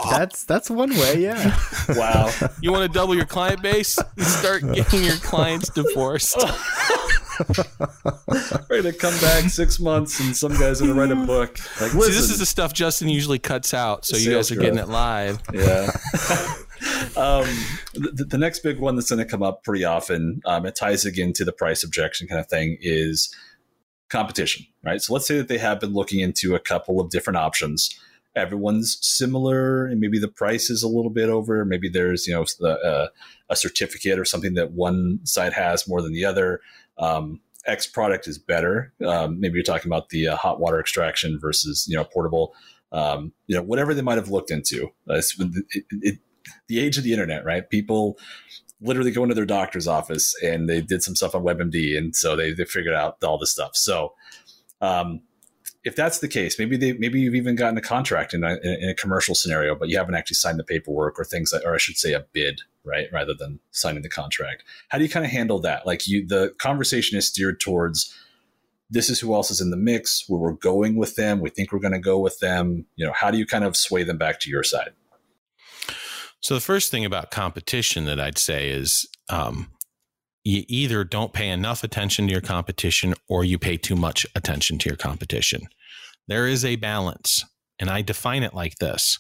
That's 0.10 0.46
that's 0.46 0.70
one 0.70 0.92
way, 0.92 1.22
yeah. 1.22 1.58
Wow. 1.90 2.32
You 2.62 2.72
want 2.72 2.92
to 2.92 2.98
double 2.98 3.16
your 3.16 3.26
client 3.26 3.62
base? 3.62 4.00
Start 4.18 4.62
getting 4.74 5.04
your 5.04 5.18
clients 5.18 5.70
divorced. 5.70 6.38
Ready 8.70 8.92
to 8.92 8.94
come 8.94 9.14
back 9.20 9.50
six 9.50 9.80
months, 9.80 10.20
and 10.20 10.36
some 10.36 10.54
guys 10.54 10.82
gonna 10.82 10.94
write 10.94 11.12
a 11.12 11.16
book. 11.16 11.58
Like, 11.80 11.92
See, 11.92 11.98
this 11.98 12.30
is 12.30 12.40
the 12.40 12.46
stuff 12.46 12.74
Justin 12.74 13.10
usually 13.10 13.40
cuts 13.40 13.74
out, 13.74 14.06
so 14.06 14.18
you 14.18 14.32
guys 14.32 14.52
are 14.52 14.56
getting 14.56 14.80
it 14.80 14.90
live. 14.90 15.40
Yeah. 15.54 15.92
um, 17.16 17.46
the, 17.94 18.26
the, 18.28 18.38
next 18.38 18.60
big 18.60 18.80
one 18.80 18.96
that's 18.96 19.12
going 19.12 19.24
to 19.24 19.30
come 19.30 19.44
up 19.44 19.64
pretty 19.64 19.86
often, 19.86 20.42
um, 20.46 20.66
it 20.66 20.76
ties 20.76 21.06
again 21.06 21.32
to 21.34 21.46
the 21.46 21.52
price 21.52 21.84
objection 21.84 22.28
kind 22.28 22.40
of 22.40 22.48
thing, 22.48 22.78
is 22.82 23.36
competition, 24.10 24.66
right? 24.84 25.02
So 25.02 25.14
let's 25.14 25.28
say 25.28 25.38
that 25.38 25.48
they 25.48 25.58
have 25.58 25.80
been 25.80 25.94
looking 25.94 26.20
into 26.20 26.56
a 26.56 26.60
couple 26.60 27.00
of 27.00 27.10
different 27.10 27.38
options. 27.38 27.90
Everyone's 28.36 28.98
similar, 29.02 29.86
and 29.88 30.00
maybe 30.00 30.20
the 30.20 30.28
price 30.28 30.70
is 30.70 30.84
a 30.84 30.88
little 30.88 31.10
bit 31.10 31.30
over. 31.30 31.66
Maybe 31.66 31.90
there's 31.90 32.28
you 32.28 32.34
know 32.34 32.68
uh, 32.68 33.08
a 33.50 33.56
certificate 33.56 34.18
or 34.18 34.26
something 34.26 34.54
that 34.54 34.72
one 34.72 35.20
side 35.24 35.54
has 35.54 35.88
more 35.88 36.02
than 36.02 36.14
the 36.14 36.26
other 36.26 36.62
um, 37.02 37.42
X 37.66 37.86
product 37.88 38.28
is 38.28 38.38
better. 38.38 38.94
Um, 39.06 39.40
maybe 39.40 39.56
you're 39.56 39.64
talking 39.64 39.90
about 39.90 40.10
the 40.10 40.30
uh, 40.30 40.36
hot 40.36 40.60
water 40.60 40.80
extraction 40.80 41.40
versus 41.40 41.86
you 41.90 41.98
know 41.98 42.06
portable. 42.06 42.54
Um, 42.92 43.34
you 43.48 43.56
know 43.56 43.62
whatever 43.62 43.94
they 43.94 44.02
might 44.02 44.18
have 44.18 44.30
looked 44.30 44.52
into. 44.52 44.88
Uh, 45.10 45.22
it, 45.40 45.86
it, 45.92 46.20
the 46.68 46.80
age 46.80 46.98
of 46.98 47.04
the 47.04 47.12
internet, 47.12 47.46
right? 47.46 47.70
People 47.70 48.18
literally 48.80 49.12
go 49.12 49.24
into 49.24 49.36
their 49.36 49.46
doctor's 49.46 49.88
office 49.88 50.34
and 50.42 50.68
they 50.68 50.82
did 50.82 51.04
some 51.04 51.16
stuff 51.16 51.36
on 51.36 51.44
WebMD, 51.44 51.98
and 51.98 52.16
so 52.16 52.36
they 52.36 52.54
they 52.54 52.66
figured 52.66 52.96
out 52.96 53.24
all 53.24 53.38
this 53.38 53.52
stuff. 53.52 53.76
So. 53.76 54.14
Um, 54.84 55.22
if 55.84 55.96
that's 55.96 56.20
the 56.20 56.28
case, 56.28 56.60
maybe 56.60 56.78
they 56.78 56.94
maybe 56.94 57.20
you've 57.20 57.36
even 57.36 57.56
gotten 57.56 57.78
a 57.78 57.82
contract 57.82 58.34
in 58.34 58.44
a, 58.44 58.58
in 58.64 58.90
a 58.90 58.94
commercial 58.94 59.34
scenario, 59.34 59.76
but 59.76 59.90
you 59.90 59.98
haven't 59.98 60.16
actually 60.16 60.36
signed 60.36 60.60
the 60.60 60.64
paperwork 60.64 61.20
or 61.20 61.24
things 61.24 61.52
that, 61.52 61.64
or 61.66 61.74
I 61.74 61.78
should 61.78 61.98
say, 61.98 62.14
a 62.14 62.26
bid 62.34 62.62
right 62.84 63.08
rather 63.12 63.34
than 63.34 63.60
signing 63.72 64.04
the 64.04 64.10
contract. 64.10 64.64
How 64.90 64.98
do 64.98 65.04
you 65.04 65.10
kind 65.10 65.26
of 65.26 65.32
handle 65.32 65.60
that? 65.60 65.88
Like 65.88 66.08
you 66.08 66.26
the 66.26 66.54
conversation 66.60 67.18
is 67.18 67.28
steered 67.28 67.60
towards 67.60 68.16
this 68.90 69.10
is 69.10 69.20
who 69.22 69.34
else 69.34 69.50
is 69.50 69.62
in 69.62 69.72
the 69.72 69.78
mix 69.78 70.26
where 70.28 70.40
we're 70.40 70.52
going 70.52 70.98
with 70.98 71.16
them 71.16 71.40
we 71.40 71.50
think 71.50 71.72
we're 71.72 71.80
going 71.80 71.94
to 71.94 72.00
go 72.00 72.20
with 72.20 72.40
them. 72.40 72.86
You 72.96 73.08
know 73.08 73.14
how 73.14 73.32
do 73.32 73.38
you 73.38 73.48
kind 73.48 73.64
of 73.64 73.76
sway 73.76 74.04
them 74.04 74.18
back 74.18 74.40
to 74.42 74.50
your 74.50 74.64
side? 74.64 74.92
So 76.42 76.54
the 76.56 76.62
first 76.62 76.92
thing 76.92 77.06
about 77.06 77.32
competition 77.32 78.06
that 78.06 78.20
i'd 78.20 78.38
say 78.38 78.70
is 78.70 79.08
um, 79.30 79.72
you 80.44 80.64
either 80.68 81.04
don't 81.04 81.34
pay 81.34 81.50
enough 81.50 81.84
attention 81.84 82.28
to 82.28 82.32
your 82.32 82.42
competition 82.42 83.14
or 83.30 83.44
you 83.44 83.60
pay 83.60 83.78
too 83.78 83.96
much 83.96 84.26
attention 84.36 84.78
to 84.78 84.90
your 84.90 84.98
competition 84.98 85.62
there 86.28 86.48
is 86.48 86.66
a 86.66 86.76
balance 86.76 87.46
and 87.80 87.90
i 87.90 88.02
define 88.02 88.44
it 88.44 88.54
like 88.54 88.76
this 88.78 89.20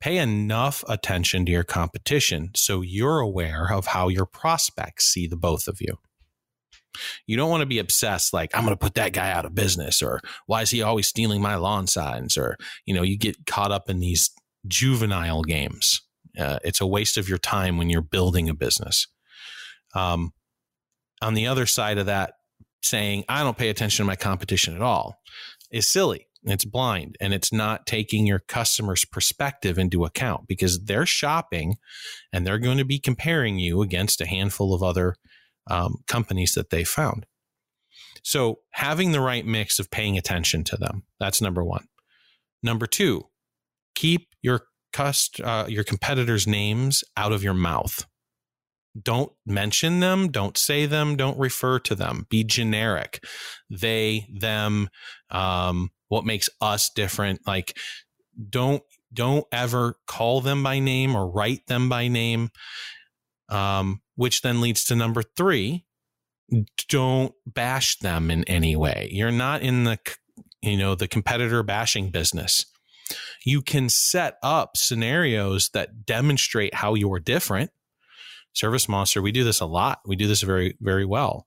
pay 0.00 0.18
enough 0.18 0.84
attention 0.88 1.46
to 1.46 1.52
your 1.52 1.64
competition 1.64 2.50
so 2.54 2.80
you're 2.82 3.18
aware 3.18 3.72
of 3.72 3.86
how 3.86 4.08
your 4.08 4.26
prospects 4.26 5.06
see 5.06 5.26
the 5.26 5.36
both 5.36 5.66
of 5.66 5.80
you. 5.80 5.98
You 7.26 7.36
don't 7.36 7.50
want 7.50 7.60
to 7.60 7.66
be 7.66 7.78
obsessed 7.78 8.32
like 8.32 8.50
I'm 8.54 8.62
going 8.62 8.72
to 8.72 8.82
put 8.82 8.94
that 8.94 9.12
guy 9.12 9.30
out 9.30 9.44
of 9.44 9.54
business 9.54 10.02
or 10.02 10.20
why 10.46 10.62
is 10.62 10.70
he 10.70 10.80
always 10.80 11.06
stealing 11.06 11.42
my 11.42 11.56
lawn 11.56 11.86
signs 11.86 12.38
or 12.38 12.56
you 12.86 12.94
know 12.94 13.02
you 13.02 13.18
get 13.18 13.46
caught 13.46 13.70
up 13.70 13.90
in 13.90 14.00
these 14.00 14.30
juvenile 14.66 15.42
games. 15.42 16.00
Uh, 16.38 16.58
it's 16.64 16.80
a 16.80 16.86
waste 16.86 17.16
of 17.18 17.28
your 17.28 17.38
time 17.38 17.76
when 17.76 17.90
you're 17.90 18.00
building 18.00 18.48
a 18.48 18.54
business. 18.54 19.06
Um, 19.96 20.32
on 21.22 21.34
the 21.34 21.46
other 21.46 21.66
side 21.66 21.98
of 21.98 22.06
that, 22.06 22.34
saying 22.82 23.24
I 23.28 23.42
don't 23.42 23.58
pay 23.58 23.70
attention 23.70 24.04
to 24.04 24.06
my 24.06 24.16
competition 24.16 24.74
at 24.74 24.82
all 24.82 25.18
is 25.72 25.88
silly 25.88 26.26
it's 26.46 26.64
blind 26.64 27.16
and 27.20 27.34
it's 27.34 27.52
not 27.52 27.86
taking 27.86 28.26
your 28.26 28.38
customer's 28.38 29.04
perspective 29.04 29.78
into 29.78 30.04
account 30.04 30.46
because 30.46 30.84
they're 30.84 31.06
shopping 31.06 31.76
and 32.32 32.46
they're 32.46 32.58
going 32.58 32.78
to 32.78 32.84
be 32.84 33.00
comparing 33.00 33.58
you 33.58 33.82
against 33.82 34.20
a 34.20 34.26
handful 34.26 34.72
of 34.72 34.82
other 34.82 35.16
um, 35.68 35.96
companies 36.06 36.52
that 36.54 36.70
they 36.70 36.84
found. 36.84 37.26
So 38.22 38.60
having 38.70 39.12
the 39.12 39.20
right 39.20 39.44
mix 39.44 39.78
of 39.78 39.90
paying 39.90 40.16
attention 40.16 40.62
to 40.64 40.76
them, 40.76 41.02
that's 41.18 41.40
number 41.40 41.64
one. 41.64 41.86
Number 42.62 42.86
two, 42.86 43.24
keep 43.94 44.28
your 44.40 44.62
cust- 44.92 45.40
uh, 45.40 45.66
your 45.68 45.84
competitors' 45.84 46.46
names 46.46 47.02
out 47.16 47.32
of 47.32 47.42
your 47.42 47.54
mouth. 47.54 48.06
Don't 49.02 49.32
mention 49.44 50.00
them, 50.00 50.28
don't 50.28 50.56
say 50.56 50.86
them, 50.86 51.16
don't 51.16 51.38
refer 51.38 51.78
to 51.80 51.94
them. 51.94 52.26
Be 52.30 52.44
generic. 52.44 53.24
They, 53.68 54.26
them, 54.32 54.88
um, 55.30 55.90
what 56.08 56.24
makes 56.24 56.48
us 56.60 56.88
different 56.90 57.40
like 57.46 57.76
don't 58.48 58.82
don't 59.12 59.46
ever 59.50 59.96
call 60.06 60.40
them 60.40 60.62
by 60.62 60.78
name 60.78 61.16
or 61.16 61.28
write 61.28 61.66
them 61.66 61.88
by 61.88 62.06
name 62.06 62.50
um, 63.48 64.00
which 64.14 64.42
then 64.42 64.60
leads 64.60 64.84
to 64.84 64.94
number 64.94 65.22
three 65.22 65.86
don't 66.88 67.34
bash 67.46 67.98
them 67.98 68.30
in 68.30 68.44
any 68.44 68.76
way. 68.76 69.08
You're 69.10 69.32
not 69.32 69.62
in 69.62 69.84
the 69.84 69.98
you 70.62 70.76
know 70.76 70.94
the 70.94 71.08
competitor 71.08 71.62
bashing 71.62 72.10
business. 72.10 72.66
You 73.44 73.62
can 73.62 73.88
set 73.88 74.36
up 74.42 74.76
scenarios 74.76 75.70
that 75.70 76.04
demonstrate 76.04 76.74
how 76.74 76.94
you're 76.94 77.20
different. 77.20 77.70
ServiceMonster, 78.56 79.22
we 79.22 79.32
do 79.32 79.44
this 79.44 79.60
a 79.60 79.66
lot. 79.66 80.00
We 80.06 80.16
do 80.16 80.26
this 80.26 80.42
very 80.42 80.76
very 80.80 81.04
well. 81.04 81.46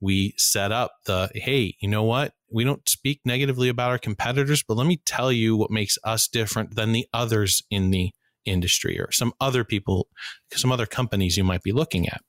We 0.00 0.34
set 0.36 0.72
up 0.72 0.92
the 1.06 1.30
hey, 1.34 1.76
you 1.80 1.88
know 1.88 2.04
what? 2.04 2.32
We 2.52 2.64
don't 2.64 2.88
speak 2.88 3.20
negatively 3.24 3.68
about 3.68 3.90
our 3.90 3.98
competitors, 3.98 4.62
but 4.66 4.76
let 4.76 4.86
me 4.86 5.00
tell 5.04 5.32
you 5.32 5.56
what 5.56 5.70
makes 5.70 5.98
us 6.04 6.28
different 6.28 6.74
than 6.74 6.92
the 6.92 7.06
others 7.12 7.62
in 7.70 7.90
the 7.90 8.10
industry 8.44 8.98
or 8.98 9.12
some 9.12 9.32
other 9.40 9.64
people, 9.64 10.08
some 10.52 10.72
other 10.72 10.86
companies 10.86 11.36
you 11.36 11.44
might 11.44 11.62
be 11.62 11.72
looking 11.72 12.08
at. 12.08 12.22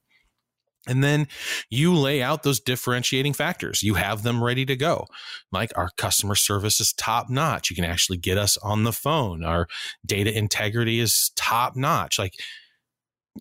And 0.88 1.04
then 1.04 1.28
you 1.70 1.94
lay 1.94 2.24
out 2.24 2.42
those 2.42 2.60
differentiating 2.60 3.34
factors. 3.34 3.84
You 3.84 3.94
have 3.96 4.24
them 4.24 4.44
ready 4.44 4.66
to 4.66 4.76
go. 4.76 5.06
Like 5.52 5.72
our 5.76 5.90
customer 5.96 6.36
service 6.36 6.80
is 6.82 6.92
top 6.94 7.30
notch. 7.30 7.70
You 7.70 7.76
can 7.76 7.86
actually 7.86 8.18
get 8.18 8.38
us 8.38 8.58
on 8.58 8.84
the 8.84 8.92
phone. 8.92 9.44
Our 9.44 9.68
data 10.04 10.36
integrity 10.36 11.00
is 11.00 11.32
top 11.36 11.76
notch. 11.76 12.18
Like, 12.18 12.34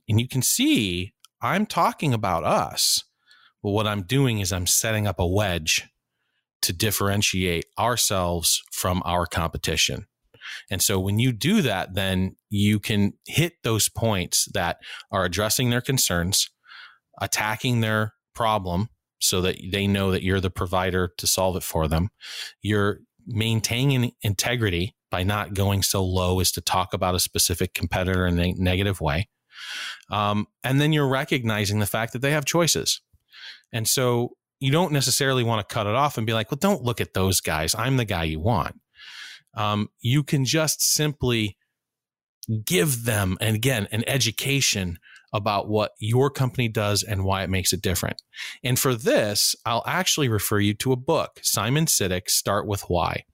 and 0.09 0.21
you 0.21 0.29
can 0.29 0.43
see 0.43 1.13
I'm 1.43 1.67
talking 1.67 2.13
about 2.13 2.45
us. 2.45 3.05
But 3.63 3.71
what 3.71 3.87
I'm 3.87 4.03
doing 4.03 4.41
is 4.41 4.53
I'm 4.53 4.67
setting 4.67 5.07
up 5.07 5.19
a 5.19 5.27
wedge 5.27 5.89
to 6.63 6.73
differentiate 6.73 7.65
ourselves 7.79 8.63
from 8.71 9.03
our 9.05 9.27
competition. 9.27 10.07
And 10.71 10.83
so 10.83 10.99
when 10.99 11.19
you 11.19 11.33
do 11.33 11.63
that, 11.63 11.95
then 11.95 12.37
you 12.51 12.79
can 12.79 13.15
hit 13.27 13.55
those 13.63 13.89
points 13.89 14.49
that 14.53 14.79
are 15.11 15.25
addressing 15.25 15.71
their 15.71 15.81
concerns 15.81 16.51
attacking 17.21 17.81
their 17.81 18.15
problem 18.35 18.89
so 19.21 19.41
that 19.43 19.57
they 19.71 19.87
know 19.87 20.11
that 20.11 20.23
you're 20.23 20.41
the 20.41 20.51
provider 20.51 21.13
to 21.19 21.27
solve 21.27 21.57
it 21.57 21.63
for 21.63 21.87
them. 21.87 22.09
You're 22.63 23.01
maintaining 23.27 24.13
integrity 24.23 24.97
by 25.11 25.23
not 25.23 25.55
going 25.55 25.83
so 25.83 26.03
low 26.03 26.41
as 26.41 26.51
to 26.53 26.61
talk 26.61 26.95
about 26.95 27.15
a 27.15 27.21
specific 27.21 27.75
competitor 27.75 28.27
in 28.27 28.39
a 28.39 28.55
negative 28.57 29.01
way. 29.01 29.29
Um, 30.11 30.47
and 30.65 30.81
then 30.81 30.93
you're 30.93 31.09
recognizing 31.09 31.79
the 31.79 31.87
fact 31.87 32.13
that 32.13 32.23
they 32.23 32.33
have 32.33 32.45
choices. 32.45 33.01
And 33.73 33.89
so 33.89 34.37
you 34.59 34.71
don't 34.71 34.93
necessarily 34.93 35.43
want 35.43 35.67
to 35.67 35.75
cut 35.75 35.87
it 35.87 35.95
off 35.95 36.19
and 36.19 36.27
be 36.27 36.35
like, 36.35 36.51
well, 36.51 36.59
don't 36.61 36.83
look 36.83 37.01
at 37.01 37.15
those 37.15 37.41
guys. 37.41 37.75
I'm 37.75 37.97
the 37.97 38.05
guy 38.05 38.25
you 38.25 38.41
want. 38.41 38.81
Um, 39.55 39.89
you 40.01 40.23
can 40.23 40.45
just 40.45 40.83
simply 40.83 41.57
give 42.65 43.05
them, 43.05 43.37
and 43.41 43.57
again, 43.57 43.89
an 43.91 44.05
education 44.07 44.99
about 45.33 45.69
what 45.69 45.93
your 45.99 46.29
company 46.31 46.69
does 46.69 47.03
and 47.03 47.25
why 47.25 47.43
it 47.43 47.51
makes 47.51 47.73
it 47.73 47.81
different. 47.81 48.21
And 48.65 48.79
for 48.79 48.95
this, 48.95 49.55
I'll 49.65 49.85
actually 49.87 50.29
refer 50.29 50.59
you 50.59 50.75
to 50.75 50.93
a 50.93 50.97
book, 50.97 51.41
Simon 51.43 51.87
Sinek, 51.87 52.29
Start 52.29 52.67
with 52.67 52.83
Why, 52.83 53.25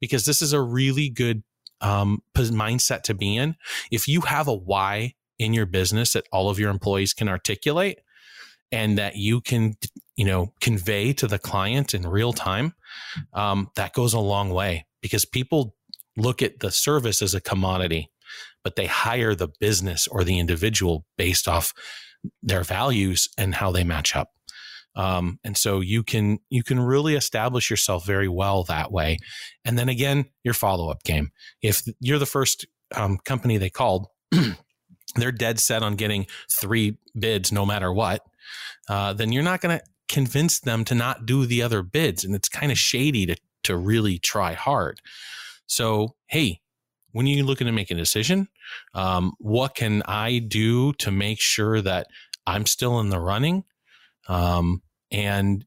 because 0.00 0.24
this 0.24 0.40
is 0.40 0.52
a 0.52 0.60
really 0.60 1.08
good 1.10 1.42
um, 1.80 2.22
mindset 2.34 3.02
to 3.02 3.14
be 3.14 3.36
in. 3.36 3.56
If 3.90 4.08
you 4.08 4.22
have 4.22 4.48
a 4.48 4.54
why 4.54 5.14
in 5.38 5.52
your 5.52 5.66
business 5.66 6.12
that 6.12 6.26
all 6.32 6.50
of 6.50 6.58
your 6.58 6.70
employees 6.70 7.12
can 7.12 7.28
articulate 7.28 7.98
and 8.72 8.98
that 8.98 9.16
you 9.16 9.40
can, 9.40 9.74
you 10.16 10.24
know, 10.24 10.52
convey 10.60 11.12
to 11.12 11.26
the 11.26 11.38
client 11.38 11.94
in 11.94 12.06
real 12.06 12.32
time, 12.32 12.74
um, 13.32 13.68
that 13.76 13.92
goes 13.92 14.14
a 14.14 14.20
long 14.20 14.50
way 14.50 14.86
because 15.02 15.24
people 15.24 15.76
look 16.16 16.42
at 16.42 16.60
the 16.60 16.70
service 16.70 17.20
as 17.22 17.34
a 17.34 17.40
commodity 17.40 18.10
but 18.64 18.76
they 18.76 18.86
hire 18.86 19.34
the 19.34 19.48
business 19.60 20.08
or 20.08 20.24
the 20.24 20.38
individual 20.38 21.04
based 21.16 21.46
off 21.46 21.72
their 22.42 22.64
values 22.64 23.28
and 23.38 23.54
how 23.54 23.70
they 23.70 23.84
match 23.84 24.16
up. 24.16 24.30
Um, 24.96 25.38
and 25.44 25.56
so 25.56 25.80
you 25.80 26.02
can 26.02 26.38
you 26.50 26.62
can 26.62 26.80
really 26.80 27.14
establish 27.14 27.68
yourself 27.68 28.06
very 28.06 28.28
well 28.28 28.62
that 28.64 28.90
way. 28.90 29.18
And 29.64 29.78
then 29.78 29.88
again, 29.88 30.26
your 30.44 30.54
follow 30.54 30.88
up 30.88 31.02
game. 31.02 31.30
If 31.62 31.82
you're 32.00 32.20
the 32.20 32.26
first 32.26 32.66
um, 32.94 33.18
company 33.24 33.58
they 33.58 33.70
called, 33.70 34.06
they're 35.16 35.32
dead 35.32 35.60
set 35.60 35.82
on 35.82 35.96
getting 35.96 36.26
three 36.60 36.98
bids 37.18 37.52
no 37.52 37.64
matter 37.64 37.92
what. 37.92 38.22
Uh, 38.88 39.12
then 39.12 39.32
you're 39.32 39.42
not 39.42 39.60
going 39.60 39.78
to 39.78 39.84
convince 40.08 40.60
them 40.60 40.84
to 40.84 40.94
not 40.94 41.26
do 41.26 41.46
the 41.46 41.62
other 41.62 41.82
bids, 41.82 42.24
and 42.24 42.34
it's 42.34 42.48
kind 42.48 42.70
of 42.70 42.78
shady 42.78 43.26
to 43.26 43.36
to 43.64 43.76
really 43.76 44.18
try 44.18 44.52
hard. 44.52 45.00
So 45.66 46.16
hey, 46.26 46.60
when 47.12 47.26
you're 47.26 47.46
looking 47.46 47.66
to 47.66 47.72
make 47.72 47.90
a 47.90 47.94
decision, 47.94 48.48
um, 48.92 49.32
what 49.38 49.74
can 49.74 50.02
I 50.06 50.38
do 50.38 50.92
to 50.94 51.10
make 51.10 51.40
sure 51.40 51.80
that 51.80 52.08
I'm 52.46 52.66
still 52.66 52.98
in 53.00 53.08
the 53.08 53.20
running? 53.20 53.64
Um, 54.28 54.82
and 55.10 55.64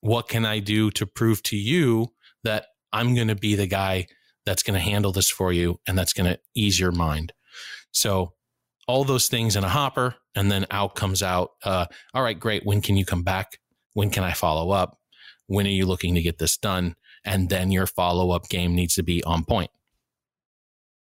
what 0.00 0.28
can 0.28 0.44
I 0.44 0.58
do 0.58 0.90
to 0.92 1.06
prove 1.06 1.42
to 1.44 1.56
you 1.56 2.08
that 2.42 2.66
I'm 2.92 3.14
going 3.14 3.28
to 3.28 3.36
be 3.36 3.54
the 3.54 3.66
guy 3.66 4.06
that's 4.44 4.62
going 4.62 4.74
to 4.74 4.80
handle 4.80 5.12
this 5.12 5.30
for 5.30 5.52
you 5.52 5.78
and 5.86 5.96
that's 5.96 6.12
going 6.12 6.32
to 6.32 6.40
ease 6.54 6.80
your 6.80 6.92
mind? 6.92 7.32
So, 7.92 8.34
all 8.88 9.04
those 9.04 9.28
things 9.28 9.54
in 9.54 9.62
a 9.62 9.68
hopper, 9.68 10.16
and 10.34 10.50
then 10.50 10.66
out 10.70 10.96
comes 10.96 11.22
out, 11.22 11.52
uh, 11.62 11.86
all 12.14 12.22
right, 12.22 12.38
great. 12.38 12.66
When 12.66 12.80
can 12.80 12.96
you 12.96 13.04
come 13.04 13.22
back? 13.22 13.60
When 13.92 14.10
can 14.10 14.24
I 14.24 14.32
follow 14.32 14.70
up? 14.70 14.98
When 15.46 15.66
are 15.66 15.70
you 15.70 15.86
looking 15.86 16.14
to 16.16 16.22
get 16.22 16.38
this 16.38 16.56
done? 16.56 16.96
And 17.24 17.48
then 17.48 17.70
your 17.70 17.86
follow 17.86 18.30
up 18.30 18.48
game 18.48 18.74
needs 18.74 18.94
to 18.94 19.02
be 19.02 19.22
on 19.24 19.44
point 19.44 19.70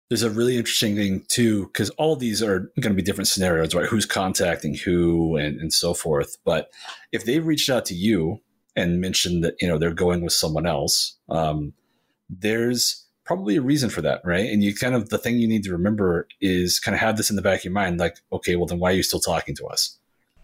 there's 0.10 0.24
a 0.24 0.30
really 0.30 0.58
interesting 0.58 0.96
thing 0.96 1.24
too 1.28 1.68
because 1.68 1.90
all 1.92 2.16
these 2.16 2.42
are 2.42 2.72
going 2.80 2.92
to 2.92 2.96
be 2.96 3.02
different 3.02 3.28
scenarios 3.28 3.74
right 3.74 3.86
who's 3.86 4.06
contacting 4.06 4.74
who 4.74 5.36
and, 5.38 5.60
and 5.60 5.72
so 5.72 5.94
forth 5.94 6.38
but 6.44 6.72
if 7.12 7.26
they 7.26 7.40
reached 7.40 7.70
out 7.70 7.86
to 7.86 7.94
you 7.94 8.42
and 8.76 9.00
mentioned 9.00 9.44
that 9.44 9.56
you 9.62 9.68
know 9.68 9.78
they're 9.78 9.94
going 9.94 10.22
with 10.22 10.34
someone 10.34 10.66
else 10.66 11.18
um, 11.30 11.74
there's 12.30 13.06
probably 13.30 13.58
a 13.58 13.62
reason 13.62 13.92
for 13.92 14.02
that 14.02 14.22
right 14.26 14.50
and 14.50 14.64
you 14.64 14.74
kind 14.74 14.96
of 14.96 15.10
the 15.10 15.18
thing 15.20 15.38
you 15.38 15.48
need 15.48 15.64
to 15.64 15.72
remember 15.72 16.28
is 16.42 16.80
kind 16.80 16.96
of 16.96 17.00
have 17.00 17.16
this 17.16 17.30
in 17.30 17.36
the 17.36 17.44
back 17.44 17.60
of 17.60 17.66
your 17.66 17.72
mind 17.72 18.00
like 18.00 18.18
okay 18.34 18.56
well 18.56 18.66
then 18.66 18.80
why 18.80 18.90
are 18.90 18.96
you 18.96 19.04
still 19.04 19.20
talking 19.20 19.54
to 19.56 19.68
us 19.68 20.00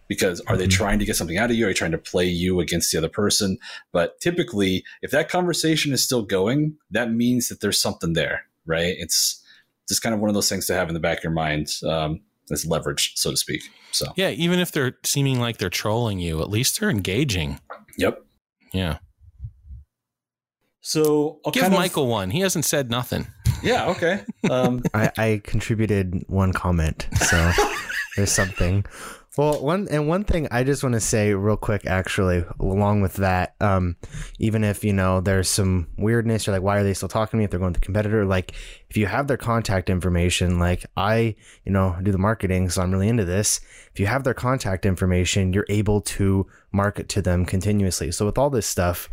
because 0.08 0.39
are 0.41 0.56
they 0.56 0.65
mm-hmm. 0.65 0.69
trying 0.69 1.00
to 1.00 1.06
get 1.06 1.15
something 1.15 1.39
out 1.39 1.50
of 1.50 1.56
you? 1.56 1.65
Are 1.65 1.69
you 1.69 1.74
trying 1.74 1.89
to 1.89 1.98
play 1.98 2.28
you 2.28 2.60
against 2.60 2.91
the 2.91 2.98
other 3.00 3.10
person? 3.10 3.58
But 3.91 4.19
typically, 4.19 4.84
if 5.02 5.10
that 5.10 5.30
conversation 5.30 5.93
is 5.93 6.04
still 6.04 6.21
going, 6.21 6.78
that 6.91 7.12
means 7.12 7.50
that 7.50 7.60
there's 7.60 7.82
something 7.82 8.13
there, 8.13 8.45
right? 8.67 8.95
It's 9.00 9.43
just 9.89 10.04
kind 10.04 10.13
of 10.13 10.21
one 10.21 10.30
of 10.30 10.36
those 10.36 10.48
things 10.48 10.67
to 10.67 10.76
have 10.76 10.89
in 10.89 10.93
the 10.93 11.00
back 11.00 11.17
of 11.17 11.24
your 11.24 11.34
mind 11.34 11.69
um, 11.88 12.21
as 12.52 12.67
leverage, 12.67 13.13
so 13.15 13.32
to 13.32 13.38
speak. 13.38 13.63
So 13.93 14.13
yeah, 14.15 14.30
even 14.30 14.60
if 14.60 14.71
they're 14.71 14.98
seeming 15.04 15.39
like 15.39 15.58
they're 15.58 15.71
trolling 15.71 16.19
you, 16.19 16.39
at 16.41 16.52
least 16.52 16.80
they're 16.80 16.91
engaging. 16.91 17.60
Yep. 17.98 18.24
Yeah. 18.74 18.98
So 20.86 21.39
I'll 21.43 21.52
give 21.52 21.71
Michael 21.71 22.04
of, 22.04 22.10
one. 22.10 22.30
He 22.30 22.41
hasn't 22.41 22.63
said 22.63 22.91
nothing. 22.91 23.26
Yeah. 23.63 23.88
Okay. 23.89 24.24
Um, 24.52 24.84
I, 24.93 25.12
I 25.17 25.41
contributed 25.43 26.24
one 26.28 26.54
comment, 26.54 27.08
so 27.19 27.52
there's 28.15 28.32
something. 28.32 28.86
Well, 29.36 29.60
one 29.63 29.88
and 29.89 30.08
one 30.08 30.24
thing 30.24 30.48
I 30.52 30.63
just 30.63 30.84
want 30.84 30.93
to 30.93 31.00
say 31.00 31.34
real 31.34 31.58
quick, 31.58 31.88
actually, 31.88 32.45
along 32.60 33.02
with 33.02 33.15
that, 33.15 33.56
um, 33.60 33.95
even 34.38 34.63
if 34.63 34.84
you 34.84 34.93
know 34.93 35.19
there's 35.19 35.50
some 35.50 35.88
weirdness, 35.98 36.45
you're 36.45 36.56
like, 36.56 36.62
why 36.62 36.78
are 36.78 36.84
they 36.84 36.93
still 36.93 37.10
talking 37.10 37.32
to 37.32 37.38
me 37.38 37.43
if 37.43 37.50
they're 37.50 37.60
going 37.60 37.74
to 37.74 37.80
the 37.80 37.84
competitor? 37.84 38.24
Like, 38.24 38.54
if 38.88 38.98
you 38.98 39.08
have 39.08 39.26
their 39.26 39.36
contact 39.36 39.89
information, 39.89 40.60
like 40.60 40.86
I, 40.95 41.36
you 41.65 41.71
know, 41.71 41.98
do 42.04 42.12
the 42.12 42.19
marketing, 42.19 42.69
so 42.69 42.84
I'm 42.84 42.91
really 42.91 43.10
into 43.10 43.26
this. 43.26 43.62
If 43.91 44.00
you 44.00 44.06
have 44.06 44.24
their 44.24 44.36
contact 44.36 44.86
information, 44.86 45.54
you're 45.54 45.65
able 45.69 46.02
to 46.02 46.45
market 46.71 47.10
to 47.10 47.21
them 47.24 47.48
continuously. 47.48 48.12
So 48.12 48.28
with 48.28 48.38
all 48.38 48.52
this 48.52 48.67
stuff, 48.67 49.10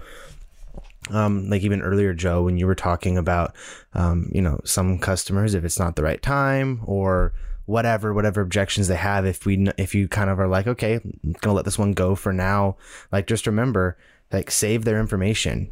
um, 1.12 1.48
like 1.48 1.62
even 1.62 1.82
earlier, 1.82 2.14
Joe, 2.14 2.42
when 2.42 2.56
you 2.58 2.66
were 2.66 2.74
talking 2.74 3.18
about, 3.18 3.54
um, 3.94 4.30
you 4.32 4.42
know, 4.42 4.60
some 4.64 4.98
customers, 4.98 5.54
if 5.54 5.64
it's 5.64 5.78
not 5.78 5.96
the 5.96 6.02
right 6.02 6.22
time 6.22 6.82
or 6.84 7.32
whatever 7.66 8.12
whatever 8.12 8.40
objections 8.40 8.88
they 8.88 8.96
have 8.96 9.24
if 9.24 9.46
we 9.46 9.68
if 9.78 9.94
you 9.94 10.08
kind 10.08 10.28
of 10.28 10.40
are 10.40 10.48
like 10.48 10.66
okay 10.66 10.94
I'm 10.94 11.32
gonna 11.40 11.54
let 11.54 11.64
this 11.64 11.78
one 11.78 11.92
go 11.92 12.16
for 12.16 12.32
now 12.32 12.76
like 13.12 13.28
just 13.28 13.46
remember 13.46 13.96
like 14.32 14.50
save 14.50 14.84
their 14.84 14.98
information. 14.98 15.70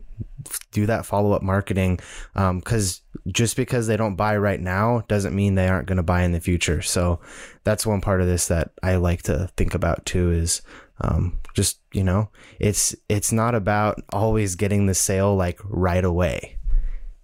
Do 0.71 0.87
that 0.87 1.07
follow-up 1.07 1.43
marketing 1.43 1.99
because 2.35 3.01
um, 3.17 3.33
just 3.33 3.57
because 3.57 3.87
they 3.87 3.97
don't 3.97 4.17
buy 4.17 4.37
right 4.37 4.61
now 4.61 5.05
doesn't 5.09 5.35
mean 5.35 5.55
they 5.55 5.69
aren't 5.69 5.89
to 5.89 6.03
buy 6.03 6.23
in 6.23 6.33
the 6.33 6.41
future. 6.41 6.83
So 6.83 7.21
that's 7.65 7.87
one 7.87 8.01
part 8.01 8.21
of 8.21 8.27
this 8.27 8.49
that 8.49 8.71
i 8.83 8.97
like 8.97 9.23
to 9.23 9.51
think 9.57 9.75
about 9.75 10.05
too 10.07 10.31
is 10.31 10.63
um, 11.01 11.39
just 11.55 11.81
you 11.93 12.05
know 12.05 12.31
it's 12.59 12.95
it's 13.09 13.33
not 13.33 13.55
about 13.55 14.01
always 14.13 14.55
getting 14.55 14.87
the 14.87 14.95
sale 14.95 15.35
like 15.35 15.59
right 15.65 16.05
away. 16.05 16.59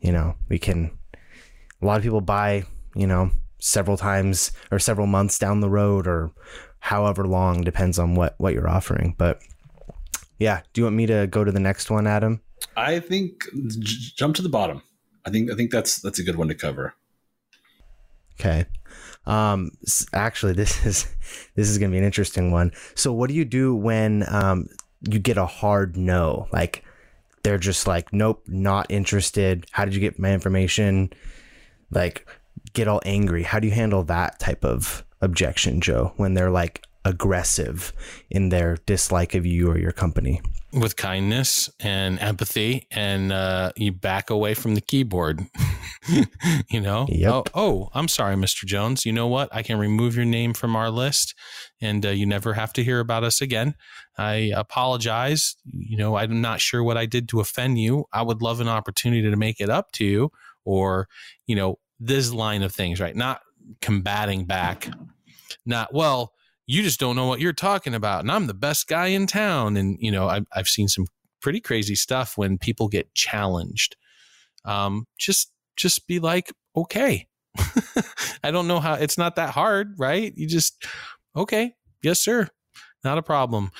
You 0.00 0.12
know 0.12 0.36
we 0.48 0.58
can 0.58 0.96
a 1.82 1.86
lot 1.86 1.96
of 1.96 2.02
people 2.02 2.20
buy 2.20 2.64
you 2.94 3.06
know 3.06 3.30
several 3.58 3.96
times 3.96 4.52
or 4.70 4.78
several 4.78 5.06
months 5.06 5.38
down 5.38 5.60
the 5.60 5.70
road 5.70 6.06
or 6.06 6.30
however 6.78 7.26
long 7.26 7.62
depends 7.62 7.98
on 7.98 8.14
what 8.14 8.34
what 8.38 8.52
you're 8.54 8.68
offering. 8.68 9.14
But 9.18 9.40
yeah 10.38 10.62
do 10.72 10.80
you 10.80 10.84
want 10.84 10.96
me 10.96 11.06
to 11.06 11.26
go 11.26 11.44
to 11.44 11.52
the 11.52 11.60
next 11.60 11.90
one 11.90 12.06
adam? 12.06 12.40
I 12.76 13.00
think 13.00 13.44
j- 13.68 14.12
jump 14.16 14.36
to 14.36 14.42
the 14.42 14.48
bottom. 14.48 14.82
I 15.24 15.30
think 15.30 15.50
i 15.50 15.54
think 15.54 15.70
that's 15.70 16.00
that's 16.00 16.18
a 16.18 16.22
good 16.22 16.36
one 16.36 16.48
to 16.48 16.54
cover. 16.54 16.94
Okay 18.38 18.66
um 19.26 19.70
actually 20.12 20.52
this 20.54 20.84
is 20.86 21.06
this 21.54 21.68
is 21.68 21.78
gonna 21.78 21.92
be 21.92 21.98
an 21.98 22.04
interesting 22.04 22.50
one 22.50 22.70
so 22.94 23.12
what 23.12 23.28
do 23.28 23.34
you 23.34 23.44
do 23.44 23.74
when 23.74 24.24
um 24.28 24.68
you 25.08 25.18
get 25.18 25.36
a 25.36 25.46
hard 25.46 25.96
no. 25.96 26.48
Like 26.52 26.84
they're 27.42 27.58
just 27.58 27.86
like, 27.86 28.12
nope, 28.12 28.42
not 28.46 28.86
interested. 28.90 29.66
How 29.70 29.84
did 29.84 29.94
you 29.94 30.00
get 30.00 30.18
my 30.18 30.32
information? 30.32 31.12
Like 31.90 32.26
get 32.72 32.88
all 32.88 33.00
angry. 33.04 33.42
How 33.42 33.60
do 33.60 33.68
you 33.68 33.74
handle 33.74 34.02
that 34.04 34.38
type 34.38 34.64
of 34.64 35.04
objection, 35.20 35.80
Joe, 35.80 36.12
when 36.16 36.34
they're 36.34 36.50
like 36.50 36.84
aggressive 37.04 37.92
in 38.30 38.48
their 38.48 38.78
dislike 38.86 39.34
of 39.34 39.46
you 39.46 39.70
or 39.70 39.78
your 39.78 39.92
company? 39.92 40.40
With 40.76 40.96
kindness 40.96 41.70
and 41.80 42.20
empathy, 42.20 42.86
and 42.90 43.32
uh, 43.32 43.72
you 43.76 43.92
back 43.92 44.28
away 44.28 44.52
from 44.52 44.74
the 44.74 44.82
keyboard. 44.82 45.40
you 46.68 46.80
know, 46.80 47.06
yep. 47.08 47.32
oh, 47.32 47.44
oh, 47.54 47.88
I'm 47.94 48.08
sorry, 48.08 48.36
Mr. 48.36 48.66
Jones. 48.66 49.06
You 49.06 49.12
know 49.12 49.26
what? 49.26 49.48
I 49.52 49.62
can 49.62 49.78
remove 49.78 50.14
your 50.16 50.26
name 50.26 50.52
from 50.52 50.76
our 50.76 50.90
list, 50.90 51.34
and 51.80 52.04
uh, 52.04 52.10
you 52.10 52.26
never 52.26 52.52
have 52.52 52.74
to 52.74 52.84
hear 52.84 53.00
about 53.00 53.24
us 53.24 53.40
again. 53.40 53.74
I 54.18 54.52
apologize. 54.54 55.56
You 55.64 55.96
know, 55.96 56.16
I'm 56.16 56.42
not 56.42 56.60
sure 56.60 56.84
what 56.84 56.98
I 56.98 57.06
did 57.06 57.28
to 57.30 57.40
offend 57.40 57.78
you. 57.78 58.04
I 58.12 58.22
would 58.22 58.42
love 58.42 58.60
an 58.60 58.68
opportunity 58.68 59.30
to 59.30 59.36
make 59.36 59.60
it 59.60 59.70
up 59.70 59.92
to 59.92 60.04
you, 60.04 60.30
or 60.66 61.08
you 61.46 61.56
know, 61.56 61.78
this 61.98 62.32
line 62.32 62.62
of 62.62 62.74
things, 62.74 63.00
right? 63.00 63.16
Not 63.16 63.40
combating 63.80 64.44
back. 64.44 64.90
Not 65.64 65.94
well 65.94 66.32
you 66.66 66.82
just 66.82 67.00
don't 67.00 67.16
know 67.16 67.26
what 67.26 67.40
you're 67.40 67.52
talking 67.52 67.94
about. 67.94 68.20
And 68.20 68.30
i'm 68.30 68.46
the 68.46 68.54
best 68.54 68.88
guy 68.88 69.08
in 69.08 69.26
town. 69.26 69.76
And 69.76 69.96
you 70.00 70.10
know 70.10 70.28
i've, 70.28 70.46
I've 70.54 70.68
seen 70.68 70.88
some 70.88 71.06
pretty 71.40 71.60
crazy 71.60 71.94
stuff 71.94 72.36
when 72.36 72.58
people 72.58 72.88
get 72.88 73.14
challenged. 73.14 73.96
Um, 74.64 75.06
just 75.18 75.52
just 75.76 76.06
be 76.06 76.18
like 76.18 76.52
okay. 76.76 77.28
I 78.44 78.50
don't 78.50 78.68
know 78.68 78.80
how 78.80 78.94
it's 78.94 79.18
not 79.18 79.36
that 79.36 79.50
hard 79.50 79.94
right? 79.98 80.32
You 80.36 80.46
just 80.46 80.84
okay 81.34 81.74
yes 82.02 82.20
sir. 82.20 82.48
Not 83.04 83.18
a 83.18 83.22
problem. 83.22 83.70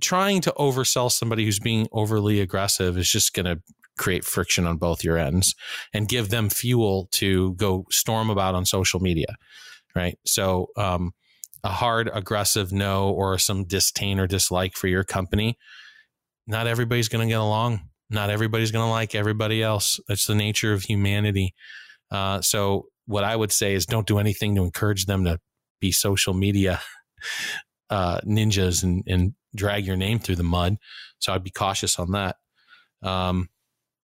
Trying 0.00 0.40
to 0.40 0.54
oversell 0.58 1.12
somebody 1.12 1.44
who's 1.44 1.60
being 1.60 1.86
overly 1.92 2.40
aggressive 2.40 2.98
is 2.98 3.08
just 3.08 3.32
going 3.32 3.46
to 3.46 3.62
create 3.96 4.24
friction 4.24 4.66
on 4.66 4.76
both 4.76 5.04
your 5.04 5.18
ends 5.18 5.54
and 5.92 6.08
give 6.08 6.30
them 6.30 6.48
fuel 6.48 7.08
to 7.12 7.52
go 7.54 7.86
storm 7.90 8.28
about 8.28 8.56
on 8.56 8.66
social 8.66 8.98
media 8.98 9.36
right? 9.94 10.18
So 10.24 10.68
um, 10.76 11.12
a 11.64 11.70
hard, 11.70 12.10
aggressive 12.12 12.72
no 12.72 13.10
or 13.10 13.38
some 13.38 13.64
disdain 13.64 14.18
or 14.18 14.26
dislike 14.26 14.74
for 14.74 14.88
your 14.88 15.04
company, 15.04 15.58
not 16.46 16.66
everybody's 16.66 17.08
going 17.08 17.26
to 17.26 17.32
get 17.32 17.40
along. 17.40 17.80
Not 18.10 18.30
everybody's 18.30 18.70
going 18.70 18.84
to 18.84 18.90
like 18.90 19.14
everybody 19.14 19.62
else. 19.62 19.98
That's 20.06 20.26
the 20.26 20.34
nature 20.34 20.72
of 20.72 20.82
humanity. 20.82 21.54
Uh, 22.10 22.42
so, 22.42 22.86
what 23.06 23.24
I 23.24 23.34
would 23.34 23.50
say 23.50 23.74
is 23.74 23.86
don't 23.86 24.06
do 24.06 24.18
anything 24.18 24.54
to 24.54 24.62
encourage 24.62 25.06
them 25.06 25.24
to 25.24 25.40
be 25.80 25.92
social 25.92 26.34
media 26.34 26.80
uh, 27.90 28.20
ninjas 28.20 28.82
and, 28.82 29.02
and 29.06 29.34
drag 29.56 29.86
your 29.86 29.96
name 29.96 30.18
through 30.18 30.36
the 30.36 30.42
mud. 30.42 30.76
So, 31.20 31.32
I'd 31.32 31.42
be 31.42 31.50
cautious 31.50 31.98
on 31.98 32.12
that. 32.12 32.36
Um, 33.02 33.48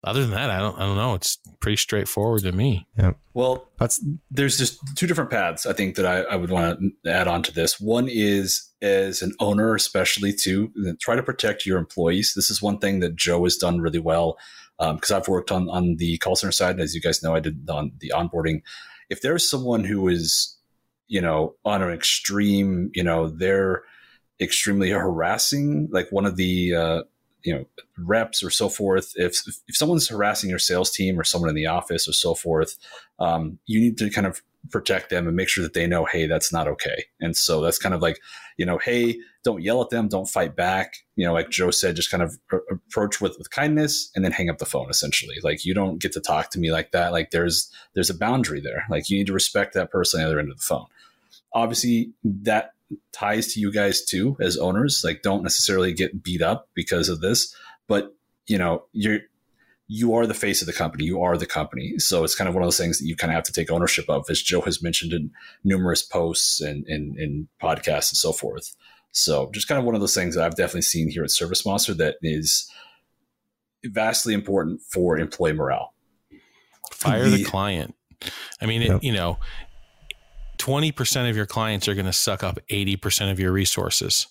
other 0.04 0.22
than 0.22 0.30
that, 0.30 0.50
I 0.50 0.58
don't 0.58 0.76
I 0.78 0.86
don't 0.86 0.96
know. 0.96 1.14
It's 1.14 1.38
pretty 1.60 1.76
straightforward 1.76 2.42
to 2.42 2.52
me. 2.52 2.88
Yeah. 2.98 3.12
Well, 3.34 3.68
that's 3.78 4.04
there's 4.30 4.58
just 4.58 4.80
two 4.96 5.06
different 5.06 5.30
paths 5.30 5.64
I 5.64 5.72
think 5.72 5.94
that 5.96 6.06
I, 6.06 6.22
I 6.22 6.36
would 6.36 6.50
want 6.50 6.80
to 7.04 7.10
add 7.10 7.28
on 7.28 7.42
to 7.44 7.52
this. 7.52 7.80
One 7.80 8.08
is 8.08 8.68
as 8.82 9.22
an 9.22 9.32
owner, 9.38 9.74
especially 9.74 10.32
to 10.32 10.72
try 11.00 11.14
to 11.14 11.22
protect 11.22 11.64
your 11.64 11.78
employees. 11.78 12.32
This 12.34 12.50
is 12.50 12.60
one 12.60 12.78
thing 12.78 13.00
that 13.00 13.14
Joe 13.14 13.44
has 13.44 13.56
done 13.56 13.80
really 13.80 14.00
well 14.00 14.38
because 14.78 15.10
um, 15.12 15.16
I've 15.16 15.28
worked 15.28 15.52
on 15.52 15.68
on 15.70 15.96
the 15.96 16.18
call 16.18 16.34
center 16.34 16.52
side, 16.52 16.80
as 16.80 16.94
you 16.94 17.00
guys 17.00 17.22
know, 17.22 17.34
I 17.34 17.40
did 17.40 17.68
on 17.70 17.92
the 17.98 18.12
onboarding. 18.14 18.62
If 19.08 19.20
there's 19.20 19.48
someone 19.48 19.84
who 19.84 20.08
is, 20.08 20.56
you 21.06 21.20
know, 21.20 21.54
on 21.64 21.82
an 21.82 21.90
extreme, 21.90 22.90
you 22.94 23.04
know, 23.04 23.28
they're 23.28 23.84
extremely 24.40 24.90
harassing. 24.90 25.88
Like 25.92 26.10
one 26.10 26.26
of 26.26 26.36
the 26.36 26.74
uh, 26.74 27.02
you 27.44 27.54
know 27.54 27.64
reps 27.98 28.42
or 28.42 28.50
so 28.50 28.68
forth. 28.68 29.12
If 29.16 29.42
if 29.68 29.76
someone's 29.76 30.08
harassing 30.08 30.50
your 30.50 30.58
sales 30.58 30.90
team 30.90 31.18
or 31.18 31.24
someone 31.24 31.50
in 31.50 31.56
the 31.56 31.66
office 31.66 32.08
or 32.08 32.12
so 32.12 32.34
forth 32.34 32.76
um, 33.22 33.58
you 33.66 33.80
need 33.80 33.96
to 33.98 34.10
kind 34.10 34.26
of 34.26 34.42
protect 34.70 35.10
them 35.10 35.26
and 35.26 35.36
make 35.36 35.48
sure 35.48 35.62
that 35.62 35.74
they 35.74 35.86
know 35.86 36.04
hey 36.04 36.26
that's 36.26 36.52
not 36.52 36.68
okay. 36.68 37.04
And 37.20 37.36
so 37.36 37.60
that's 37.60 37.78
kind 37.78 37.94
of 37.94 38.02
like 38.02 38.20
you 38.56 38.66
know 38.66 38.78
hey 38.78 39.18
don't 39.44 39.62
yell 39.62 39.82
at 39.82 39.90
them 39.90 40.08
don't 40.08 40.28
fight 40.28 40.54
back. 40.54 40.94
You 41.16 41.26
know 41.26 41.32
like 41.32 41.50
joe 41.50 41.70
said 41.70 41.96
just 41.96 42.10
kind 42.10 42.22
of 42.22 42.36
approach 42.70 43.20
with 43.20 43.36
with 43.38 43.50
kindness 43.50 44.10
and 44.14 44.24
then 44.24 44.32
hang 44.32 44.50
up 44.50 44.58
the 44.58 44.66
phone 44.66 44.90
essentially. 44.90 45.36
Like 45.42 45.64
you 45.64 45.74
don't 45.74 46.00
get 46.00 46.12
to 46.12 46.20
talk 46.20 46.50
to 46.50 46.58
me 46.58 46.72
like 46.72 46.92
that. 46.92 47.12
Like 47.12 47.30
there's 47.30 47.70
there's 47.94 48.10
a 48.10 48.18
boundary 48.18 48.60
there. 48.60 48.84
Like 48.90 49.08
you 49.08 49.18
need 49.18 49.26
to 49.28 49.32
respect 49.32 49.74
that 49.74 49.90
person 49.90 50.20
on 50.20 50.24
the 50.24 50.30
other 50.30 50.40
end 50.40 50.50
of 50.50 50.58
the 50.58 50.64
phone. 50.64 50.86
Obviously 51.52 52.12
that 52.24 52.72
ties 53.12 53.52
to 53.54 53.60
you 53.60 53.72
guys 53.72 54.04
too 54.04 54.36
as 54.40 54.56
owners. 54.56 55.02
Like, 55.04 55.22
don't 55.22 55.42
necessarily 55.42 55.92
get 55.92 56.22
beat 56.22 56.42
up 56.42 56.68
because 56.74 57.08
of 57.08 57.20
this, 57.20 57.54
but 57.86 58.14
you 58.46 58.58
know, 58.58 58.84
you're 58.92 59.20
you 59.88 60.14
are 60.14 60.26
the 60.26 60.34
face 60.34 60.62
of 60.62 60.66
the 60.66 60.72
company. 60.72 61.04
You 61.04 61.20
are 61.20 61.36
the 61.36 61.46
company. 61.46 61.98
So 61.98 62.24
it's 62.24 62.34
kind 62.34 62.48
of 62.48 62.54
one 62.54 62.62
of 62.62 62.66
those 62.66 62.78
things 62.78 62.98
that 62.98 63.04
you 63.04 63.14
kind 63.14 63.30
of 63.30 63.34
have 63.34 63.44
to 63.44 63.52
take 63.52 63.70
ownership 63.70 64.06
of, 64.08 64.24
as 64.30 64.40
Joe 64.40 64.62
has 64.62 64.82
mentioned 64.82 65.12
in 65.12 65.30
numerous 65.64 66.02
posts 66.02 66.62
and 66.62 66.86
in, 66.88 67.14
in 67.18 67.48
podcasts 67.62 68.10
and 68.10 68.16
so 68.16 68.32
forth. 68.32 68.74
So 69.10 69.50
just 69.52 69.68
kind 69.68 69.78
of 69.78 69.84
one 69.84 69.94
of 69.94 70.00
those 70.00 70.14
things 70.14 70.34
that 70.34 70.44
I've 70.44 70.54
definitely 70.54 70.82
seen 70.82 71.10
here 71.10 71.22
at 71.22 71.28
ServiceMonster 71.28 71.94
that 71.98 72.16
is 72.22 72.70
vastly 73.84 74.32
important 74.32 74.80
for 74.80 75.18
employee 75.18 75.52
morale. 75.52 75.92
Fire 76.90 77.28
the, 77.28 77.36
the 77.36 77.44
client. 77.44 77.94
I 78.62 78.66
mean, 78.66 78.80
it, 78.82 79.04
you 79.04 79.12
know, 79.12 79.38
20% 80.62 81.28
of 81.28 81.36
your 81.36 81.46
clients 81.46 81.88
are 81.88 81.94
going 81.94 82.06
to 82.06 82.12
suck 82.12 82.44
up 82.44 82.60
80% 82.70 83.32
of 83.32 83.40
your 83.40 83.50
resources. 83.50 84.28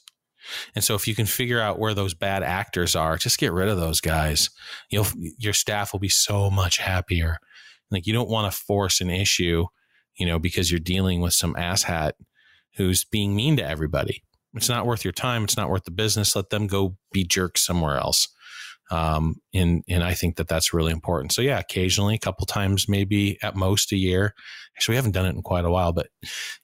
And 0.74 0.84
so 0.84 0.96
if 0.96 1.06
you 1.06 1.14
can 1.14 1.26
figure 1.26 1.60
out 1.60 1.78
where 1.78 1.94
those 1.94 2.14
bad 2.14 2.42
actors 2.42 2.96
are, 2.96 3.18
just 3.18 3.38
get 3.38 3.52
rid 3.52 3.68
of 3.68 3.78
those 3.78 4.00
guys. 4.00 4.50
You'll 4.90 5.08
your 5.38 5.54
staff 5.54 5.92
will 5.92 6.00
be 6.00 6.10
so 6.10 6.50
much 6.50 6.78
happier. 6.78 7.38
Like 7.92 8.08
you 8.08 8.14
don't 8.14 8.30
want 8.30 8.52
to 8.52 8.58
force 8.58 9.02
an 9.02 9.10
issue, 9.10 9.66
you 10.16 10.26
know, 10.26 10.40
because 10.40 10.72
you're 10.72 10.80
dealing 10.80 11.20
with 11.20 11.34
some 11.34 11.54
asshat 11.56 12.14
who's 12.78 13.04
being 13.04 13.36
mean 13.36 13.58
to 13.58 13.68
everybody. 13.68 14.24
It's 14.56 14.70
not 14.70 14.86
worth 14.86 15.04
your 15.04 15.12
time. 15.12 15.44
It's 15.44 15.58
not 15.58 15.70
worth 15.70 15.84
the 15.84 15.92
business. 15.92 16.36
Let 16.36 16.50
them 16.50 16.66
go 16.66 16.98
be 17.12 17.26
jerks 17.26 17.66
somewhere 17.66 17.98
else. 17.98 18.30
Um, 18.92 19.38
and, 19.54 19.84
and 19.88 20.04
I 20.04 20.14
think 20.14 20.36
that 20.36 20.50
that's 20.50 20.74
really 20.74 20.92
important. 20.92 21.32
So 21.32 21.42
yeah, 21.42 21.60
occasionally, 21.60 22.16
a 22.16 22.20
couple 22.20 22.46
times, 22.46 22.90
maybe 22.90 23.38
at 23.42 23.56
most 23.56 23.94
a 23.94 23.98
year. 23.98 24.34
Actually, 24.76 24.94
we 24.94 24.98
haven't 24.98 25.14
done 25.14 25.26
it 25.26 25.36
in 25.36 25.42
quite 25.42 25.64
a 25.64 25.72
while, 25.72 25.94
but 25.94 26.08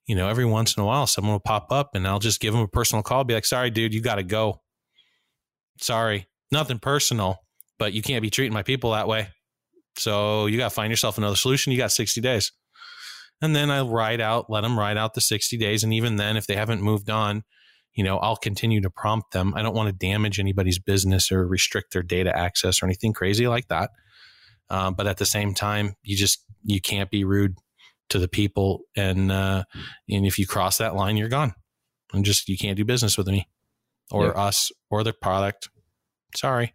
you 0.07 0.15
know, 0.15 0.27
every 0.27 0.45
once 0.45 0.75
in 0.75 0.83
a 0.83 0.85
while, 0.85 1.07
someone 1.07 1.31
will 1.31 1.39
pop 1.39 1.71
up 1.71 1.91
and 1.93 2.05
I'll 2.05 2.19
just 2.19 2.41
give 2.41 2.53
them 2.53 2.61
a 2.61 2.67
personal 2.67 3.01
call, 3.01 3.23
be 3.23 3.33
like, 3.33 3.45
sorry, 3.45 3.69
dude, 3.69 3.93
you 3.93 4.01
got 4.01 4.15
to 4.15 4.23
go. 4.23 4.61
Sorry, 5.79 6.27
nothing 6.51 6.79
personal, 6.79 7.37
but 7.79 7.93
you 7.93 8.01
can't 8.01 8.21
be 8.21 8.29
treating 8.29 8.53
my 8.53 8.63
people 8.63 8.91
that 8.91 9.07
way. 9.07 9.29
So 9.97 10.47
you 10.47 10.57
got 10.57 10.69
to 10.69 10.75
find 10.75 10.91
yourself 10.91 11.17
another 11.17 11.35
solution. 11.35 11.71
You 11.71 11.77
got 11.77 11.91
60 11.91 12.19
days. 12.21 12.51
And 13.41 13.55
then 13.55 13.69
I 13.69 13.81
ride 13.81 14.19
out, 14.19 14.49
let 14.49 14.61
them 14.61 14.77
ride 14.77 14.97
out 14.97 15.13
the 15.13 15.21
60 15.21 15.57
days. 15.57 15.83
And 15.83 15.93
even 15.93 16.15
then, 16.15 16.37
if 16.37 16.47
they 16.47 16.55
haven't 16.55 16.81
moved 16.81 17.09
on, 17.09 17.43
you 17.97 18.03
know, 18.03 18.19
I'll 18.19 18.37
continue 18.37 18.79
to 18.81 18.91
prompt 18.91 19.31
them. 19.31 19.55
I 19.55 19.63
don't 19.63 19.75
want 19.75 19.87
to 19.87 20.05
damage 20.07 20.39
anybody's 20.39 20.77
business 20.77 21.31
or 21.31 21.47
restrict 21.47 21.93
their 21.93 22.03
data 22.03 22.31
access 22.33 22.81
or 22.81 22.85
anything 22.85 23.11
crazy 23.11 23.47
like 23.47 23.67
that. 23.69 23.89
Um, 24.69 24.93
but 24.93 25.07
at 25.07 25.17
the 25.17 25.25
same 25.25 25.55
time, 25.55 25.95
you 26.03 26.15
just 26.15 26.45
you 26.63 26.79
can't 26.79 27.09
be 27.09 27.23
rude 27.23 27.55
to 28.09 28.19
the 28.19 28.27
people, 28.27 28.81
and 28.95 29.31
uh, 29.31 29.63
and 30.07 30.25
if 30.27 30.37
you 30.37 30.45
cross 30.45 30.77
that 30.77 30.95
line, 30.95 31.17
you're 31.17 31.27
gone. 31.27 31.55
And 32.13 32.23
just 32.23 32.47
you 32.47 32.57
can't 32.57 32.77
do 32.77 32.85
business 32.85 33.17
with 33.17 33.27
me 33.27 33.47
or 34.11 34.25
yeah. 34.25 34.31
us 34.31 34.71
or 34.91 35.03
the 35.03 35.11
product. 35.11 35.69
Sorry. 36.35 36.73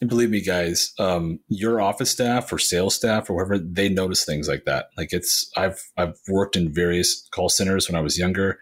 And 0.00 0.08
believe 0.08 0.30
me, 0.30 0.40
guys, 0.40 0.92
um, 1.00 1.40
your 1.48 1.80
office 1.80 2.10
staff 2.10 2.52
or 2.52 2.58
sales 2.58 2.94
staff 2.94 3.28
or 3.28 3.34
whoever, 3.34 3.58
they 3.58 3.88
notice 3.88 4.24
things 4.24 4.46
like 4.46 4.64
that. 4.64 4.90
Like 4.96 5.12
it's, 5.12 5.50
I've, 5.56 5.82
I've 5.96 6.14
worked 6.28 6.54
in 6.54 6.72
various 6.72 7.26
call 7.32 7.48
centers 7.48 7.88
when 7.88 7.96
I 7.96 8.00
was 8.00 8.16
younger 8.16 8.60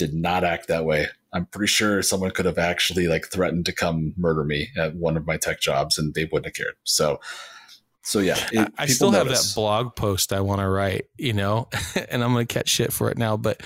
did 0.00 0.14
not 0.14 0.44
act 0.44 0.68
that 0.68 0.86
way. 0.86 1.08
I'm 1.30 1.44
pretty 1.44 1.66
sure 1.66 2.00
someone 2.00 2.30
could 2.30 2.46
have 2.46 2.56
actually 2.56 3.06
like 3.06 3.26
threatened 3.26 3.66
to 3.66 3.72
come 3.72 4.14
murder 4.16 4.44
me 4.44 4.68
at 4.78 4.96
one 4.96 5.18
of 5.18 5.26
my 5.26 5.36
tech 5.36 5.60
jobs 5.60 5.98
and 5.98 6.14
they 6.14 6.24
wouldn't 6.24 6.46
have 6.46 6.54
cared. 6.54 6.74
So, 6.84 7.20
so 8.02 8.20
yeah, 8.20 8.38
it, 8.50 8.72
I 8.78 8.86
still 8.86 9.10
have 9.10 9.28
that 9.28 9.52
blog 9.54 9.94
post 9.96 10.32
I 10.32 10.40
want 10.40 10.62
to 10.62 10.68
write, 10.68 11.04
you 11.18 11.34
know, 11.34 11.68
and 12.10 12.24
I'm 12.24 12.32
going 12.32 12.46
to 12.46 12.52
catch 12.52 12.70
shit 12.70 12.94
for 12.94 13.10
it 13.10 13.18
now, 13.18 13.36
but 13.36 13.62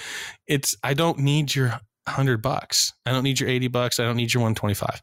it's, 0.49 0.75
I 0.83 0.95
don't 0.95 1.21
need 1.21 1.55
your 1.55 1.79
hundred 2.09 2.43
bucks. 2.43 2.93
I 3.07 3.13
don't 3.13 3.23
need 3.23 3.39
your 3.39 3.49
80 3.49 3.69
bucks. 3.69 4.01
I 4.01 4.05
don't 4.05 4.17
need 4.17 4.35
your 4.35 4.41
125. 4.41 5.01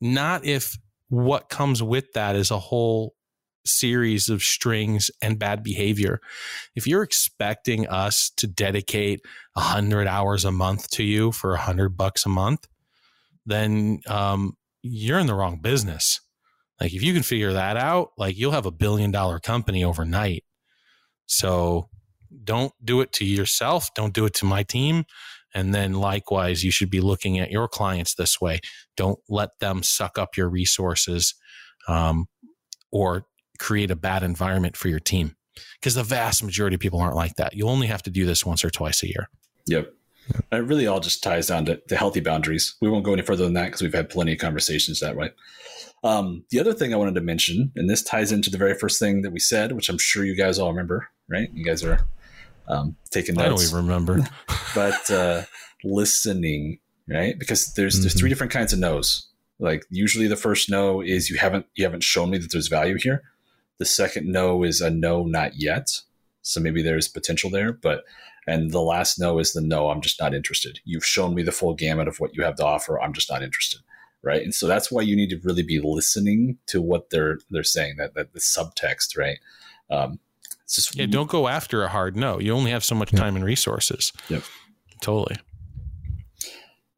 Not 0.00 0.44
if 0.44 0.78
what 1.08 1.48
comes 1.48 1.82
with 1.82 2.12
that 2.14 2.36
is 2.36 2.52
a 2.52 2.58
whole 2.58 3.15
series 3.66 4.28
of 4.28 4.42
strings 4.42 5.10
and 5.22 5.38
bad 5.38 5.62
behavior. 5.62 6.20
If 6.74 6.86
you're 6.86 7.02
expecting 7.02 7.86
us 7.88 8.30
to 8.36 8.46
dedicate 8.46 9.20
a 9.56 9.60
hundred 9.60 10.06
hours 10.06 10.44
a 10.44 10.52
month 10.52 10.90
to 10.90 11.04
you 11.04 11.32
for 11.32 11.54
a 11.54 11.60
hundred 11.60 11.96
bucks 11.96 12.26
a 12.26 12.30
month, 12.30 12.66
then 13.44 14.00
um, 14.08 14.56
you're 14.82 15.18
in 15.18 15.26
the 15.26 15.34
wrong 15.34 15.60
business. 15.60 16.20
Like 16.80 16.92
if 16.92 17.02
you 17.02 17.14
can 17.14 17.22
figure 17.22 17.52
that 17.52 17.76
out, 17.76 18.10
like 18.18 18.36
you'll 18.36 18.52
have 18.52 18.66
a 18.66 18.70
billion 18.70 19.10
dollar 19.10 19.38
company 19.38 19.82
overnight. 19.82 20.44
So 21.26 21.88
don't 22.44 22.72
do 22.84 23.00
it 23.00 23.12
to 23.12 23.24
yourself. 23.24 23.92
Don't 23.94 24.12
do 24.12 24.26
it 24.26 24.34
to 24.34 24.44
my 24.44 24.62
team. 24.62 25.04
And 25.54 25.74
then 25.74 25.94
likewise, 25.94 26.62
you 26.62 26.70
should 26.70 26.90
be 26.90 27.00
looking 27.00 27.38
at 27.38 27.50
your 27.50 27.66
clients 27.66 28.14
this 28.14 28.40
way. 28.40 28.60
Don't 28.96 29.18
let 29.28 29.58
them 29.58 29.82
suck 29.82 30.18
up 30.18 30.36
your 30.36 30.50
resources 30.50 31.34
um, 31.88 32.26
or 32.92 33.26
create 33.58 33.90
a 33.90 33.96
bad 33.96 34.22
environment 34.22 34.76
for 34.76 34.88
your 34.88 35.00
team. 35.00 35.36
Because 35.80 35.94
the 35.94 36.02
vast 36.02 36.42
majority 36.42 36.74
of 36.74 36.80
people 36.80 37.00
aren't 37.00 37.16
like 37.16 37.36
that. 37.36 37.54
You 37.54 37.66
only 37.66 37.86
have 37.86 38.02
to 38.02 38.10
do 38.10 38.26
this 38.26 38.44
once 38.44 38.64
or 38.64 38.70
twice 38.70 39.02
a 39.02 39.08
year. 39.08 39.28
Yep. 39.66 39.92
It 40.52 40.56
really 40.56 40.86
all 40.86 41.00
just 41.00 41.22
ties 41.22 41.46
down 41.46 41.64
to, 41.66 41.76
to 41.76 41.96
healthy 41.96 42.20
boundaries. 42.20 42.76
We 42.80 42.90
won't 42.90 43.04
go 43.04 43.12
any 43.12 43.22
further 43.22 43.44
than 43.44 43.54
that 43.54 43.66
because 43.66 43.82
we've 43.82 43.94
had 43.94 44.10
plenty 44.10 44.32
of 44.32 44.38
conversations 44.38 45.00
that 45.00 45.16
way. 45.16 45.30
Um, 46.04 46.44
the 46.50 46.60
other 46.60 46.72
thing 46.72 46.92
I 46.92 46.96
wanted 46.96 47.14
to 47.14 47.20
mention, 47.20 47.72
and 47.74 47.88
this 47.88 48.02
ties 48.02 48.32
into 48.32 48.50
the 48.50 48.58
very 48.58 48.74
first 48.74 49.00
thing 49.00 49.22
that 49.22 49.30
we 49.30 49.40
said, 49.40 49.72
which 49.72 49.88
I'm 49.88 49.98
sure 49.98 50.24
you 50.24 50.36
guys 50.36 50.58
all 50.58 50.70
remember, 50.70 51.08
right? 51.28 51.48
You 51.52 51.64
guys 51.64 51.82
are 51.82 52.06
um, 52.68 52.96
taking 53.10 53.34
notes. 53.34 53.44
I 53.44 53.48
don't 53.48 53.62
even 53.62 53.76
remember. 53.76 54.28
but 54.74 55.10
uh, 55.10 55.42
listening, 55.84 56.80
right? 57.08 57.38
Because 57.38 57.72
there's 57.74 57.94
mm-hmm. 57.94 58.02
there's 58.02 58.14
three 58.14 58.26
mm-hmm. 58.26 58.32
different 58.32 58.52
kinds 58.52 58.72
of 58.72 58.78
no's. 58.78 59.28
Like 59.58 59.84
usually 59.90 60.26
the 60.26 60.36
first 60.36 60.70
no 60.70 61.00
is 61.00 61.30
you 61.30 61.38
haven't 61.38 61.66
you 61.74 61.84
haven't 61.84 62.04
shown 62.04 62.30
me 62.30 62.38
that 62.38 62.52
there's 62.52 62.68
value 62.68 62.98
here. 63.00 63.22
The 63.78 63.84
second 63.84 64.30
no 64.30 64.62
is 64.64 64.80
a 64.80 64.90
no, 64.90 65.24
not 65.24 65.52
yet. 65.56 66.00
So 66.42 66.60
maybe 66.60 66.82
there's 66.82 67.08
potential 67.08 67.50
there, 67.50 67.72
but 67.72 68.04
and 68.46 68.70
the 68.70 68.80
last 68.80 69.18
no 69.18 69.38
is 69.38 69.52
the 69.52 69.60
no, 69.60 69.90
I'm 69.90 70.00
just 70.00 70.20
not 70.20 70.34
interested. 70.34 70.78
You've 70.84 71.04
shown 71.04 71.34
me 71.34 71.42
the 71.42 71.52
full 71.52 71.74
gamut 71.74 72.08
of 72.08 72.20
what 72.20 72.34
you 72.34 72.44
have 72.44 72.56
to 72.56 72.64
offer. 72.64 73.00
I'm 73.00 73.12
just 73.12 73.30
not 73.30 73.42
interested. 73.42 73.80
Right. 74.22 74.42
And 74.42 74.54
so 74.54 74.66
that's 74.66 74.90
why 74.90 75.02
you 75.02 75.14
need 75.14 75.30
to 75.30 75.40
really 75.44 75.62
be 75.62 75.80
listening 75.80 76.58
to 76.66 76.80
what 76.80 77.10
they're 77.10 77.38
they're 77.50 77.62
saying, 77.62 77.96
that, 77.98 78.14
that 78.14 78.32
the 78.32 78.40
subtext, 78.40 79.16
right? 79.16 79.38
Um, 79.90 80.18
it's 80.64 80.76
just 80.76 80.96
Yeah, 80.96 81.06
don't 81.06 81.30
go 81.30 81.46
after 81.46 81.84
a 81.84 81.88
hard 81.88 82.16
no. 82.16 82.40
You 82.40 82.52
only 82.52 82.70
have 82.72 82.84
so 82.84 82.94
much 82.94 83.12
time 83.12 83.36
and 83.36 83.44
resources. 83.44 84.12
Yep. 84.28 84.42
Totally. 85.00 85.36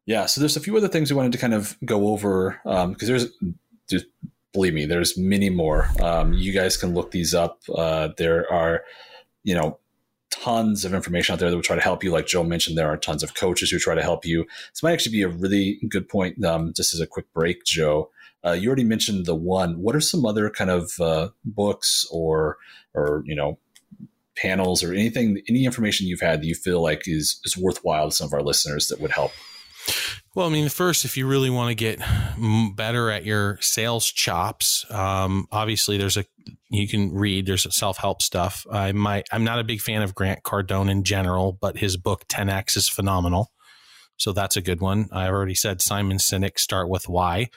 Yeah. 0.05 0.25
So 0.25 0.41
there's 0.41 0.57
a 0.57 0.61
few 0.61 0.75
other 0.75 0.87
things 0.87 1.11
we 1.11 1.17
wanted 1.17 1.33
to 1.33 1.37
kind 1.37 1.53
of 1.53 1.77
go 1.85 2.07
over 2.07 2.59
because 2.63 2.85
um, 2.85 2.95
there's 2.99 3.27
believe 4.53 4.73
me, 4.73 4.85
there's 4.85 5.17
many 5.17 5.49
more. 5.49 5.89
Um, 6.01 6.33
you 6.33 6.51
guys 6.53 6.77
can 6.77 6.93
look 6.93 7.11
these 7.11 7.33
up. 7.33 7.59
Uh, 7.73 8.09
there 8.17 8.51
are, 8.51 8.83
you 9.43 9.55
know, 9.55 9.79
tons 10.31 10.85
of 10.85 10.93
information 10.93 11.33
out 11.33 11.39
there 11.39 11.49
that 11.49 11.55
will 11.55 11.63
try 11.63 11.75
to 11.75 11.81
help 11.81 12.03
you. 12.03 12.11
Like 12.11 12.27
Joe 12.27 12.43
mentioned, 12.43 12.77
there 12.77 12.89
are 12.89 12.97
tons 12.97 13.23
of 13.23 13.35
coaches 13.35 13.69
who 13.69 13.79
try 13.79 13.95
to 13.95 14.03
help 14.03 14.25
you. 14.25 14.45
This 14.73 14.83
might 14.83 14.93
actually 14.93 15.13
be 15.13 15.23
a 15.23 15.29
really 15.29 15.79
good 15.89 16.07
point. 16.07 16.43
Um, 16.43 16.73
just 16.75 16.93
as 16.93 16.99
a 16.99 17.07
quick 17.07 17.31
break, 17.33 17.63
Joe, 17.65 18.09
uh, 18.45 18.51
you 18.51 18.67
already 18.67 18.83
mentioned 18.83 19.25
the 19.25 19.35
one. 19.35 19.81
What 19.81 19.95
are 19.95 20.01
some 20.01 20.25
other 20.25 20.49
kind 20.49 20.69
of 20.69 20.91
uh, 20.99 21.29
books 21.43 22.05
or 22.11 22.57
or 22.93 23.23
you 23.25 23.35
know 23.35 23.59
panels 24.37 24.83
or 24.83 24.93
anything, 24.93 25.41
any 25.49 25.65
information 25.65 26.07
you've 26.07 26.21
had 26.21 26.41
that 26.41 26.47
you 26.47 26.55
feel 26.55 26.81
like 26.81 27.07
is 27.07 27.39
is 27.43 27.57
worthwhile 27.57 28.09
to 28.09 28.15
some 28.15 28.27
of 28.27 28.33
our 28.33 28.41
listeners 28.41 28.87
that 28.87 28.99
would 29.01 29.11
help? 29.11 29.31
Well, 30.35 30.47
I 30.47 30.49
mean, 30.49 30.69
first, 30.69 31.05
if 31.05 31.17
you 31.17 31.27
really 31.27 31.49
want 31.49 31.69
to 31.69 31.75
get 31.75 31.99
better 32.75 33.09
at 33.09 33.25
your 33.25 33.57
sales 33.61 34.05
chops, 34.05 34.85
um, 34.91 35.47
obviously 35.51 35.97
there's 35.97 36.17
a 36.17 36.25
you 36.69 36.87
can 36.87 37.11
read. 37.13 37.45
There's 37.45 37.67
self 37.75 37.97
help 37.97 38.21
stuff. 38.21 38.65
I 38.71 38.91
might. 38.91 39.27
I'm 39.31 39.43
not 39.43 39.59
a 39.59 39.63
big 39.63 39.81
fan 39.81 40.01
of 40.01 40.15
Grant 40.15 40.43
Cardone 40.43 40.89
in 40.89 41.03
general, 41.03 41.57
but 41.59 41.77
his 41.77 41.97
book 41.97 42.25
10x 42.27 42.77
is 42.77 42.87
phenomenal. 42.87 43.51
So 44.17 44.33
that's 44.33 44.57
a 44.57 44.61
good 44.61 44.81
one. 44.81 45.07
I've 45.13 45.31
already 45.31 45.55
said 45.55 45.81
Simon 45.81 46.17
Sinek, 46.17 46.59
start 46.59 46.89
with 46.89 47.07
why, 47.07 47.47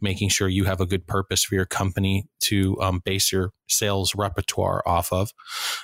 making 0.00 0.30
sure 0.30 0.48
you 0.48 0.64
have 0.64 0.80
a 0.80 0.86
good 0.86 1.06
purpose 1.06 1.44
for 1.44 1.54
your 1.54 1.66
company 1.66 2.26
to 2.44 2.80
um, 2.80 3.02
base 3.04 3.30
your 3.30 3.50
sales 3.68 4.14
repertoire 4.14 4.82
off 4.86 5.12
of. 5.12 5.32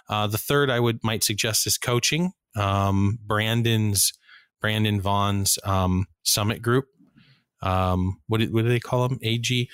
Uh, 0.09 0.27
the 0.27 0.39
third 0.39 0.71
I 0.71 0.81
would 0.81 1.05
might 1.05 1.23
suggest 1.23 1.67
is 1.67 1.77
coaching. 1.77 2.33
Um, 2.57 3.19
Brandon's 3.25 4.13
Brandon 4.63 5.01
Vaughn's 5.01 5.59
um, 5.65 6.07
summit 6.23 6.63
group. 6.63 6.87
Um, 7.63 8.21
what, 8.29 8.41
do, 8.41 8.51
what 8.53 8.63
do 8.63 8.69
they 8.69 8.81
call 8.81 9.07
them? 9.09 9.19
AG, 9.23 9.69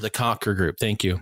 the 0.00 0.10
Conquer 0.12 0.54
group. 0.54 0.76
Thank 0.80 1.04
you. 1.04 1.20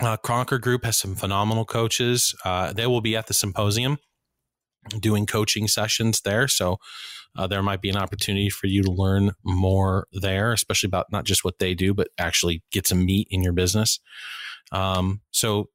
Uh, 0.00 0.16
Conquer 0.16 0.58
group 0.58 0.84
has 0.84 0.98
some 0.98 1.14
phenomenal 1.14 1.64
coaches. 1.64 2.34
Uh, 2.44 2.72
they 2.72 2.86
will 2.86 3.00
be 3.00 3.16
at 3.16 3.28
the 3.28 3.34
symposium 3.34 3.98
doing 5.00 5.26
coaching 5.26 5.68
sessions 5.68 6.20
there. 6.22 6.48
So 6.48 6.78
uh, 7.36 7.46
there 7.46 7.62
might 7.62 7.80
be 7.80 7.88
an 7.88 7.96
opportunity 7.96 8.50
for 8.50 8.66
you 8.66 8.82
to 8.82 8.90
learn 8.90 9.32
more 9.44 10.06
there, 10.12 10.52
especially 10.52 10.88
about 10.88 11.06
not 11.12 11.24
just 11.24 11.44
what 11.44 11.58
they 11.58 11.74
do, 11.74 11.94
but 11.94 12.08
actually 12.18 12.62
get 12.72 12.86
some 12.86 13.04
meat 13.04 13.28
in 13.30 13.42
your 13.42 13.52
business. 13.52 14.00
Um, 14.70 15.20
so 15.30 15.68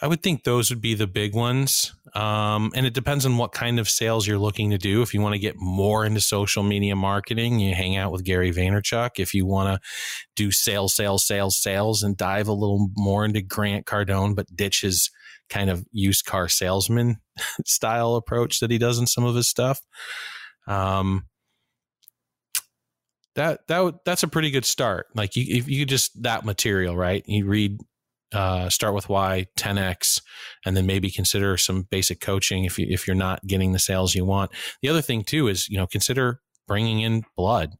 I 0.00 0.06
would 0.06 0.22
think 0.22 0.44
those 0.44 0.70
would 0.70 0.80
be 0.80 0.94
the 0.94 1.06
big 1.06 1.34
ones. 1.34 1.92
Um, 2.14 2.72
and 2.74 2.86
it 2.86 2.94
depends 2.94 3.26
on 3.26 3.36
what 3.36 3.52
kind 3.52 3.78
of 3.80 3.88
sales 3.88 4.26
you're 4.26 4.38
looking 4.38 4.70
to 4.70 4.78
do. 4.78 5.02
If 5.02 5.14
you 5.14 5.20
want 5.20 5.34
to 5.34 5.40
get 5.40 5.56
more 5.56 6.04
into 6.04 6.20
social 6.20 6.62
media 6.62 6.94
marketing, 6.94 7.58
you 7.58 7.74
hang 7.74 7.96
out 7.96 8.12
with 8.12 8.24
Gary 8.24 8.52
Vaynerchuk. 8.52 9.18
If 9.18 9.34
you 9.34 9.46
want 9.46 9.68
to 9.74 9.88
do 10.36 10.52
sales, 10.52 10.94
sales, 10.94 11.26
sales, 11.26 11.60
sales, 11.60 12.02
and 12.02 12.16
dive 12.16 12.46
a 12.46 12.52
little 12.52 12.90
more 12.96 13.24
into 13.24 13.42
Grant 13.42 13.86
Cardone, 13.86 14.36
but 14.36 14.54
ditch 14.54 14.82
his 14.82 15.10
kind 15.48 15.70
of 15.70 15.84
used 15.90 16.24
car 16.24 16.48
salesman 16.48 17.20
style 17.66 18.14
approach 18.14 18.60
that 18.60 18.70
he 18.70 18.78
does 18.78 18.98
in 18.98 19.06
some 19.06 19.24
of 19.24 19.34
his 19.34 19.48
stuff. 19.48 19.80
Um, 20.68 21.26
that 23.34 23.66
that 23.68 24.04
that's 24.04 24.22
a 24.22 24.28
pretty 24.28 24.50
good 24.50 24.64
start. 24.64 25.06
Like 25.14 25.36
you, 25.36 25.44
if 25.48 25.68
you 25.68 25.86
just 25.86 26.22
that 26.22 26.44
material, 26.44 26.96
right? 26.96 27.24
You 27.26 27.46
read 27.46 27.78
uh, 28.32 28.68
start 28.68 28.94
with 28.94 29.08
why 29.08 29.46
10x 29.56 30.22
and 30.64 30.76
then 30.76 30.86
maybe 30.86 31.10
consider 31.10 31.56
some 31.56 31.82
basic 31.90 32.20
coaching 32.20 32.64
if 32.64 32.78
you 32.78 32.86
if 32.88 33.06
you're 33.06 33.16
not 33.16 33.46
getting 33.46 33.72
the 33.72 33.78
sales 33.78 34.14
you 34.14 34.24
want. 34.24 34.50
The 34.82 34.88
other 34.88 35.02
thing 35.02 35.24
too 35.24 35.48
is 35.48 35.68
you 35.68 35.76
know 35.76 35.86
consider 35.86 36.40
bringing 36.66 37.00
in 37.00 37.24
blood. 37.36 37.74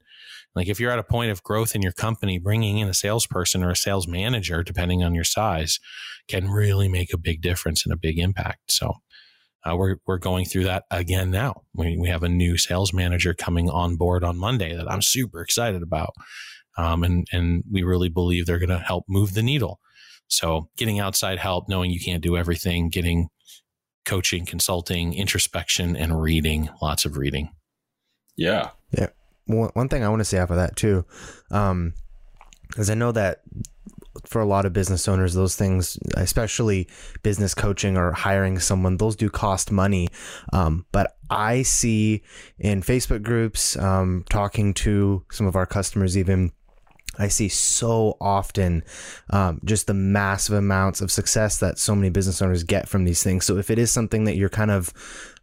Like 0.57 0.69
if 0.69 0.81
you're 0.81 0.91
at 0.91 0.99
a 0.99 1.05
point 1.05 1.31
of 1.31 1.43
growth 1.45 1.75
in 1.75 1.83
your 1.83 1.93
company 1.93 2.39
bringing 2.39 2.79
in 2.79 2.89
a 2.89 2.95
salesperson 2.95 3.63
or 3.63 3.71
a 3.71 3.77
sales 3.77 4.09
manager 4.09 4.63
depending 4.63 5.05
on 5.05 5.15
your 5.15 5.25
size 5.25 5.79
can 6.29 6.51
really 6.51 6.89
make 6.89 7.13
a 7.13 7.19
big 7.19 7.41
difference 7.41 7.85
and 7.85 7.93
a 7.93 7.97
big 7.97 8.19
impact. 8.19 8.73
So 8.73 8.97
uh, 9.65 9.77
we're, 9.77 9.97
we're 10.07 10.19
going 10.19 10.45
through 10.47 10.65
that 10.65 10.85
again 10.91 11.31
now. 11.31 11.63
We, 11.75 11.97
we 11.97 12.09
have 12.09 12.23
a 12.23 12.29
new 12.29 12.57
sales 12.57 12.93
manager 12.93 13.35
coming 13.35 13.69
on 13.69 13.97
board 13.97 14.25
on 14.25 14.39
monday 14.39 14.75
that 14.75 14.91
i'm 14.91 15.03
super 15.03 15.41
excited 15.41 15.83
about 15.83 16.15
um, 16.77 17.05
and 17.05 17.27
and 17.33 17.65
we 17.71 17.83
really 17.83 18.09
believe 18.09 18.47
they're 18.47 18.59
going 18.59 18.71
to 18.71 18.79
help 18.79 19.05
move 19.09 19.35
the 19.35 19.43
needle 19.43 19.81
so 20.31 20.71
getting 20.77 21.01
outside 21.01 21.38
help, 21.38 21.69
knowing 21.69 21.90
you 21.90 22.01
can't 22.01 22.23
do 22.23 22.37
everything, 22.37 22.88
getting 22.88 23.29
coaching, 24.05 24.47
consulting, 24.47 25.12
introspection, 25.12 25.97
and 25.97 26.23
reading, 26.23 26.71
lots 26.81 27.05
of 27.05 27.16
reading. 27.16 27.51
Yeah. 28.37 28.71
Yeah. 28.93 29.09
One 29.47 29.88
thing 29.88 30.05
I 30.05 30.09
want 30.09 30.21
to 30.21 30.25
say 30.25 30.38
off 30.38 30.51
of 30.51 30.57
that 30.57 30.77
too, 30.77 31.05
um, 31.51 31.95
is 32.77 32.88
I 32.88 32.95
know 32.95 33.11
that 33.12 33.40
for 34.25 34.40
a 34.40 34.47
lot 34.47 34.66
of 34.66 34.73
business 34.73 35.09
owners, 35.09 35.35
those 35.35 35.57
things, 35.57 35.99
especially 36.16 36.88
business 37.23 37.55
coaching 37.55 37.97
or 37.97 38.12
hiring 38.12 38.59
someone, 38.59 38.97
those 38.97 39.16
do 39.16 39.29
cost 39.29 39.73
money. 39.73 40.09
Um, 40.53 40.87
but 40.93 41.16
I 41.29 41.62
see 41.62 42.23
in 42.59 42.83
Facebook 42.83 43.23
groups, 43.23 43.77
um, 43.77 44.25
talking 44.29 44.75
to 44.75 45.25
some 45.31 45.47
of 45.47 45.57
our 45.57 45.66
customers, 45.66 46.16
even 46.16 46.53
I 47.21 47.29
see 47.29 47.49
so 47.49 48.17
often 48.21 48.83
um, 49.31 49.61
just 49.65 49.87
the 49.87 49.95
massive 49.95 50.57
amounts 50.57 51.01
of 51.01 51.13
success 51.13 51.59
that 51.59 51.79
so 51.79 51.95
many 51.95 52.11
business 52.11 52.41
owners 52.41 52.63
get 52.63 52.89
from 52.89 53.05
these 53.05 53.23
things. 53.23 53.45
So 53.45 53.59
if 53.59 53.71
it 53.71 53.79
is 53.79 53.91
something 53.91 54.25
that 54.25 54.37
you're 54.37 54.49
kind 54.49 54.71
of, 54.71 54.93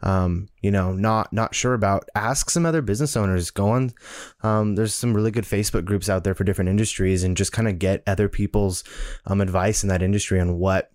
um, 0.01 0.49
you 0.61 0.71
know, 0.71 0.93
not 0.93 1.31
not 1.31 1.55
sure 1.55 1.73
about, 1.73 2.09
ask 2.15 2.49
some 2.49 2.65
other 2.65 2.81
business 2.81 3.15
owners. 3.15 3.51
Go 3.51 3.69
on. 3.69 3.93
Um, 4.41 4.75
there's 4.75 4.93
some 4.93 5.13
really 5.13 5.31
good 5.31 5.45
Facebook 5.45 5.85
groups 5.85 6.09
out 6.09 6.23
there 6.23 6.35
for 6.35 6.43
different 6.43 6.69
industries, 6.69 7.23
and 7.23 7.37
just 7.37 7.51
kind 7.51 7.67
of 7.67 7.79
get 7.79 8.03
other 8.07 8.29
people's 8.29 8.83
um, 9.25 9.41
advice 9.41 9.83
in 9.83 9.89
that 9.89 10.01
industry 10.01 10.39
on 10.39 10.57
what 10.57 10.91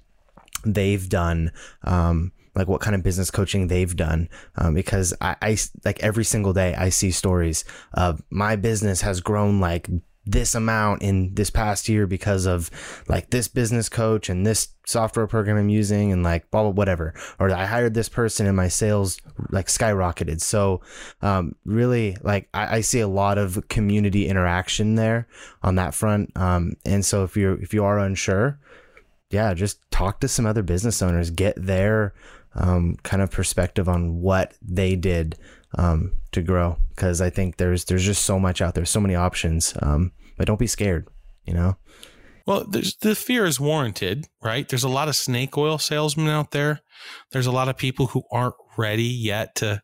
they've 0.65 1.09
done 1.09 1.53
um, 1.85 2.33
like 2.55 2.69
what 2.69 2.81
kind 2.81 2.95
of 2.95 3.03
business 3.03 3.31
coaching 3.31 3.67
they've 3.67 3.97
done 3.97 4.29
um, 4.57 4.75
because 4.75 5.15
I, 5.21 5.37
I, 5.43 5.57
like 5.85 6.01
every 6.03 6.25
single 6.25 6.53
day 6.53 6.75
i 6.75 6.89
see 6.89 7.11
stories 7.11 7.65
of 7.95 8.23
my 8.31 8.57
business 8.57 9.01
has 9.01 9.21
grown 9.21 9.61
like 9.61 9.89
this 10.25 10.55
amount 10.55 11.03
in 11.03 11.35
this 11.35 11.51
past 11.51 11.89
year 11.89 12.07
because 12.07 12.47
of 12.47 12.71
like 13.09 13.31
this 13.31 13.49
business 13.49 13.89
coach 13.89 14.29
and 14.29 14.47
this 14.47 14.69
software 14.87 15.27
program 15.27 15.57
I'm 15.57 15.69
using 15.69 16.13
and 16.13 16.23
like 16.23 16.51
blah 16.51 16.63
blah 16.63 16.71
whatever. 16.71 17.15
Or 17.39 17.51
I 17.51 17.67
hired 17.67 17.95
this 17.95 18.09
person 18.09 18.47
and 18.47 18.57
my 18.57 18.69
sales 18.69 19.19
like 19.51 19.67
skyrocketed. 19.67 20.41
So 20.41 20.81
um, 21.23 21.57
really 21.65 22.17
like 22.23 22.49
I, 22.55 22.77
I, 22.77 22.81
see 22.83 23.01
a 23.01 23.09
lot 23.09 23.39
of 23.39 23.69
community 23.69 24.29
interaction 24.29 24.95
there 24.95 25.27
on 25.63 25.75
that 25.77 25.95
front. 25.95 26.37
Um, 26.37 26.75
and 26.85 27.05
so 27.05 27.25
if 27.25 27.37
you're 27.37 27.61
if 27.61 27.75
you 27.75 27.85
are 27.85 27.99
unsure 27.99 28.59
yeah 29.31 29.55
just 29.55 29.91
talk 29.91 30.21
to 30.21 30.29
some 30.29 30.47
other 30.47 30.63
business 30.63 31.03
owners. 31.03 31.31
Get 31.31 31.55
their 31.57 32.15
um, 32.55 32.97
kind 33.03 33.23
of 33.23 33.31
perspective 33.31 33.89
on 33.89 34.21
what 34.21 34.55
they 34.63 34.95
did 34.95 35.37
um, 35.77 36.13
to 36.33 36.43
grow 36.43 36.77
because 37.03 37.21
I 37.21 37.31
think 37.31 37.57
there's 37.57 37.87
there's 37.87 38.05
just 38.05 38.25
so 38.25 38.39
much 38.39 38.63
out 38.63 38.77
there, 38.77 38.85
so 38.85 39.01
many 39.01 39.17
options. 39.17 39.75
Um, 39.83 40.13
but 40.39 40.47
don't 40.47 40.59
be 40.59 40.69
scared, 40.69 41.09
you 41.45 41.53
know. 41.53 41.77
Well, 42.47 42.65
the 42.65 43.17
fear 43.17 43.45
is 43.45 43.59
warranted, 43.59 44.29
right? 44.41 44.69
There's 44.69 44.85
a 44.85 44.89
lot 44.89 45.09
of 45.09 45.17
snake 45.17 45.59
oil 45.59 45.79
salesmen 45.79 46.29
out 46.29 46.53
there. 46.53 46.81
There's 47.33 47.47
a 47.47 47.53
lot 47.53 47.69
of 47.69 47.77
people 47.77 48.09
who 48.09 48.23
aren't 48.31 48.55
ready 48.77 49.03
yet 49.03 49.57
to 49.57 49.83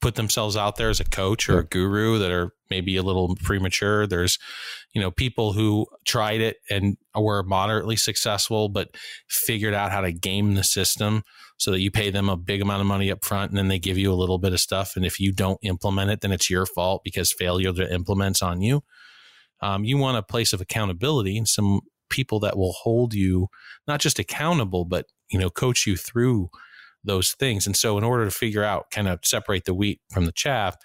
put 0.00 0.14
themselves 0.14 0.56
out 0.56 0.76
there 0.76 0.88
as 0.88 1.00
a 1.00 1.04
coach 1.04 1.48
or 1.48 1.58
a 1.58 1.66
guru 1.66 2.18
that 2.18 2.30
are 2.30 2.54
maybe 2.70 2.96
a 2.96 3.02
little 3.02 3.36
premature. 3.42 4.06
There's, 4.06 4.38
you 4.94 5.00
know, 5.00 5.10
people 5.10 5.52
who 5.52 5.86
tried 6.06 6.40
it 6.40 6.56
and 6.70 6.96
were 7.14 7.42
moderately 7.42 7.96
successful, 7.96 8.68
but 8.68 8.88
figured 9.28 9.74
out 9.74 9.92
how 9.92 10.00
to 10.00 10.12
game 10.12 10.54
the 10.54 10.64
system 10.64 11.22
so 11.58 11.70
that 11.70 11.80
you 11.80 11.90
pay 11.90 12.10
them 12.10 12.28
a 12.28 12.36
big 12.36 12.62
amount 12.62 12.80
of 12.80 12.86
money 12.86 13.10
up 13.10 13.24
front 13.24 13.50
and 13.50 13.58
then 13.58 13.68
they 13.68 13.78
give 13.78 13.98
you 13.98 14.10
a 14.10 14.14
little 14.14 14.38
bit 14.38 14.54
of 14.54 14.60
stuff. 14.60 14.96
And 14.96 15.04
if 15.04 15.20
you 15.20 15.32
don't 15.32 15.58
implement 15.62 16.10
it, 16.10 16.22
then 16.22 16.32
it's 16.32 16.48
your 16.48 16.64
fault 16.64 17.02
because 17.04 17.32
failure 17.32 17.72
to 17.72 17.92
implement's 17.92 18.40
on 18.40 18.62
you. 18.62 18.82
Um, 19.60 19.84
you 19.84 19.98
want 19.98 20.16
a 20.16 20.22
place 20.22 20.54
of 20.54 20.62
accountability 20.62 21.36
and 21.36 21.46
some 21.46 21.80
people 22.08 22.40
that 22.40 22.56
will 22.56 22.72
hold 22.72 23.12
you 23.12 23.48
not 23.86 24.00
just 24.00 24.18
accountable, 24.18 24.86
but, 24.86 25.06
you 25.30 25.38
know, 25.38 25.50
coach 25.50 25.86
you 25.86 25.96
through 25.96 26.48
those 27.04 27.32
things. 27.32 27.66
And 27.66 27.76
so, 27.76 27.98
in 27.98 28.04
order 28.04 28.24
to 28.24 28.30
figure 28.30 28.64
out, 28.64 28.90
kind 28.90 29.08
of 29.08 29.20
separate 29.24 29.64
the 29.64 29.74
wheat 29.74 30.00
from 30.12 30.26
the 30.26 30.32
chaff, 30.32 30.76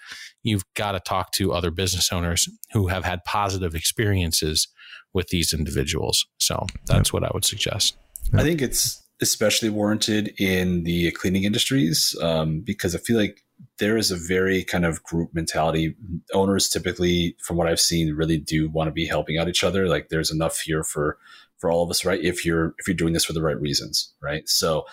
you've 0.42 0.64
got 0.74 0.92
to 0.92 1.00
talk 1.00 1.32
to 1.32 1.52
other 1.52 1.70
business 1.70 2.12
owners 2.12 2.48
who 2.72 2.88
have 2.88 3.04
had 3.04 3.24
positive 3.24 3.74
experiences 3.74 4.68
with 5.12 5.28
these 5.28 5.52
individuals. 5.52 6.26
So, 6.38 6.66
that's 6.86 7.12
what 7.12 7.24
I 7.24 7.30
would 7.34 7.44
suggest. 7.44 7.96
I 8.34 8.42
think 8.42 8.60
it's 8.60 9.02
especially 9.20 9.70
warranted 9.70 10.34
in 10.38 10.84
the 10.84 11.10
cleaning 11.12 11.44
industries 11.44 12.14
um, 12.20 12.60
because 12.60 12.94
I 12.94 12.98
feel 12.98 13.16
like 13.16 13.42
there 13.78 13.96
is 13.96 14.10
a 14.10 14.16
very 14.16 14.62
kind 14.64 14.84
of 14.84 15.02
group 15.02 15.30
mentality. 15.34 15.94
Owners 16.34 16.68
typically, 16.68 17.36
from 17.42 17.56
what 17.56 17.66
I've 17.66 17.80
seen, 17.80 18.14
really 18.14 18.38
do 18.38 18.68
want 18.68 18.88
to 18.88 18.92
be 18.92 19.06
helping 19.06 19.38
out 19.38 19.48
each 19.48 19.64
other. 19.64 19.88
Like 19.88 20.08
there's 20.08 20.30
enough 20.30 20.60
here 20.60 20.82
for 20.82 21.18
for 21.58 21.70
all 21.70 21.82
of 21.82 21.90
us, 21.90 22.04
right? 22.04 22.22
If 22.22 22.44
you're 22.44 22.74
if 22.78 22.86
you're 22.86 22.96
doing 22.96 23.12
this 23.14 23.24
for 23.24 23.32
the 23.32 23.42
right 23.42 23.58
reasons, 23.60 24.12
right? 24.22 24.48
So 24.48 24.84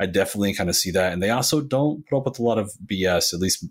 I 0.00 0.06
definitely 0.06 0.54
kind 0.54 0.70
of 0.70 0.76
see 0.76 0.90
that. 0.92 1.12
And 1.12 1.22
they 1.22 1.28
also 1.28 1.60
don't 1.60 2.06
put 2.06 2.16
up 2.16 2.24
with 2.24 2.38
a 2.38 2.42
lot 2.42 2.58
of 2.58 2.72
BS, 2.86 3.34
at 3.34 3.40
least 3.40 3.66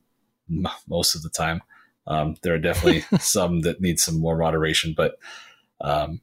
most 0.87 1.15
of 1.15 1.23
the 1.23 1.29
time. 1.29 1.61
Um, 2.05 2.35
there 2.43 2.53
are 2.53 2.59
definitely 2.59 3.03
some 3.19 3.61
that 3.61 3.81
need 3.81 3.99
some 3.99 4.19
more 4.19 4.37
moderation, 4.37 4.93
but 4.95 5.17
um, 5.81 6.21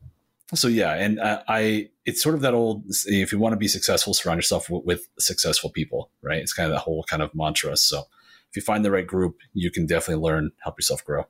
so 0.54 0.68
yeah, 0.68 0.94
and 0.94 1.20
I, 1.20 1.42
I, 1.48 1.88
it's 2.04 2.22
sort 2.22 2.36
of 2.36 2.40
that 2.42 2.54
old 2.54 2.84
if 3.06 3.32
you 3.32 3.38
want 3.38 3.52
to 3.54 3.58
be 3.58 3.68
successful, 3.68 4.14
surround 4.14 4.38
yourself 4.38 4.70
with, 4.70 4.84
with, 4.84 5.08
successful 5.18 5.70
people, 5.70 6.10
right? 6.22 6.38
It's 6.38 6.52
kind 6.52 6.70
of 6.70 6.76
that 6.76 6.82
whole 6.82 7.04
kind 7.04 7.20
of 7.20 7.34
mantra. 7.34 7.76
So 7.76 8.04
if 8.48 8.56
you 8.56 8.62
find 8.62 8.84
the 8.84 8.92
right 8.92 9.06
group, 9.06 9.38
you 9.54 9.72
can 9.72 9.86
definitely 9.86 10.22
learn, 10.22 10.52
help 10.62 10.78
yourself 10.78 11.04
grow. 11.04 11.24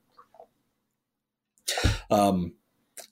Um, 2.10 2.52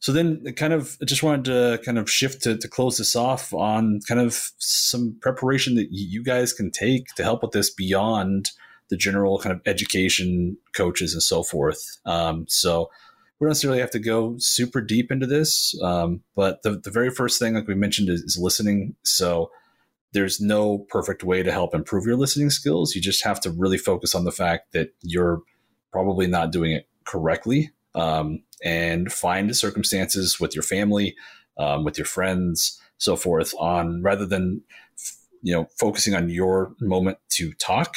so 0.04 0.12
then 0.12 0.44
kind 0.56 0.74
of 0.74 0.98
I 1.00 1.06
just 1.06 1.22
wanted 1.22 1.46
to 1.46 1.82
kind 1.82 1.96
of 1.96 2.10
shift 2.10 2.42
to, 2.42 2.58
to 2.58 2.68
close 2.68 2.98
this 2.98 3.16
off 3.16 3.54
on 3.54 4.00
kind 4.06 4.20
of 4.20 4.50
some 4.58 5.16
preparation 5.22 5.76
that 5.76 5.88
you 5.92 6.22
guys 6.22 6.52
can 6.52 6.70
take 6.70 7.06
to 7.16 7.22
help 7.22 7.40
with 7.40 7.52
this 7.52 7.70
beyond 7.72 8.50
the 8.90 8.98
general 8.98 9.38
kind 9.38 9.54
of 9.54 9.62
education 9.64 10.58
coaches 10.76 11.14
and 11.14 11.22
so 11.22 11.42
forth. 11.42 11.82
Um, 12.04 12.44
so 12.50 12.90
we 13.40 13.46
don't 13.46 13.52
necessarily 13.52 13.80
have 13.80 13.92
to 13.92 13.98
go 13.98 14.36
super 14.36 14.82
deep 14.82 15.10
into 15.10 15.24
this, 15.24 15.74
um, 15.82 16.22
but 16.36 16.62
the, 16.64 16.72
the 16.72 16.90
very 16.90 17.08
first 17.08 17.38
thing, 17.38 17.54
like 17.54 17.66
we 17.66 17.74
mentioned, 17.74 18.10
is, 18.10 18.20
is 18.20 18.38
listening. 18.38 18.96
So 19.04 19.50
there's 20.12 20.38
no 20.38 20.80
perfect 20.90 21.24
way 21.24 21.42
to 21.42 21.50
help 21.50 21.74
improve 21.74 22.04
your 22.04 22.16
listening 22.16 22.50
skills. 22.50 22.94
You 22.94 23.00
just 23.00 23.24
have 23.24 23.40
to 23.40 23.50
really 23.50 23.78
focus 23.78 24.14
on 24.14 24.24
the 24.24 24.32
fact 24.32 24.72
that 24.72 24.90
you're 25.00 25.40
probably 25.92 26.26
not 26.26 26.52
doing 26.52 26.72
it 26.72 26.88
correctly 27.06 27.70
um, 27.94 28.42
and 28.62 29.12
find 29.12 29.56
circumstances 29.56 30.40
with 30.40 30.54
your 30.54 30.62
family, 30.62 31.16
um, 31.58 31.84
with 31.84 31.98
your 31.98 32.06
friends, 32.06 32.80
so 32.98 33.16
forth. 33.16 33.54
On 33.58 34.02
rather 34.02 34.26
than 34.26 34.62
you 35.42 35.54
know 35.54 35.68
focusing 35.78 36.14
on 36.14 36.28
your 36.28 36.74
moment 36.80 37.18
to 37.30 37.52
talk, 37.54 37.96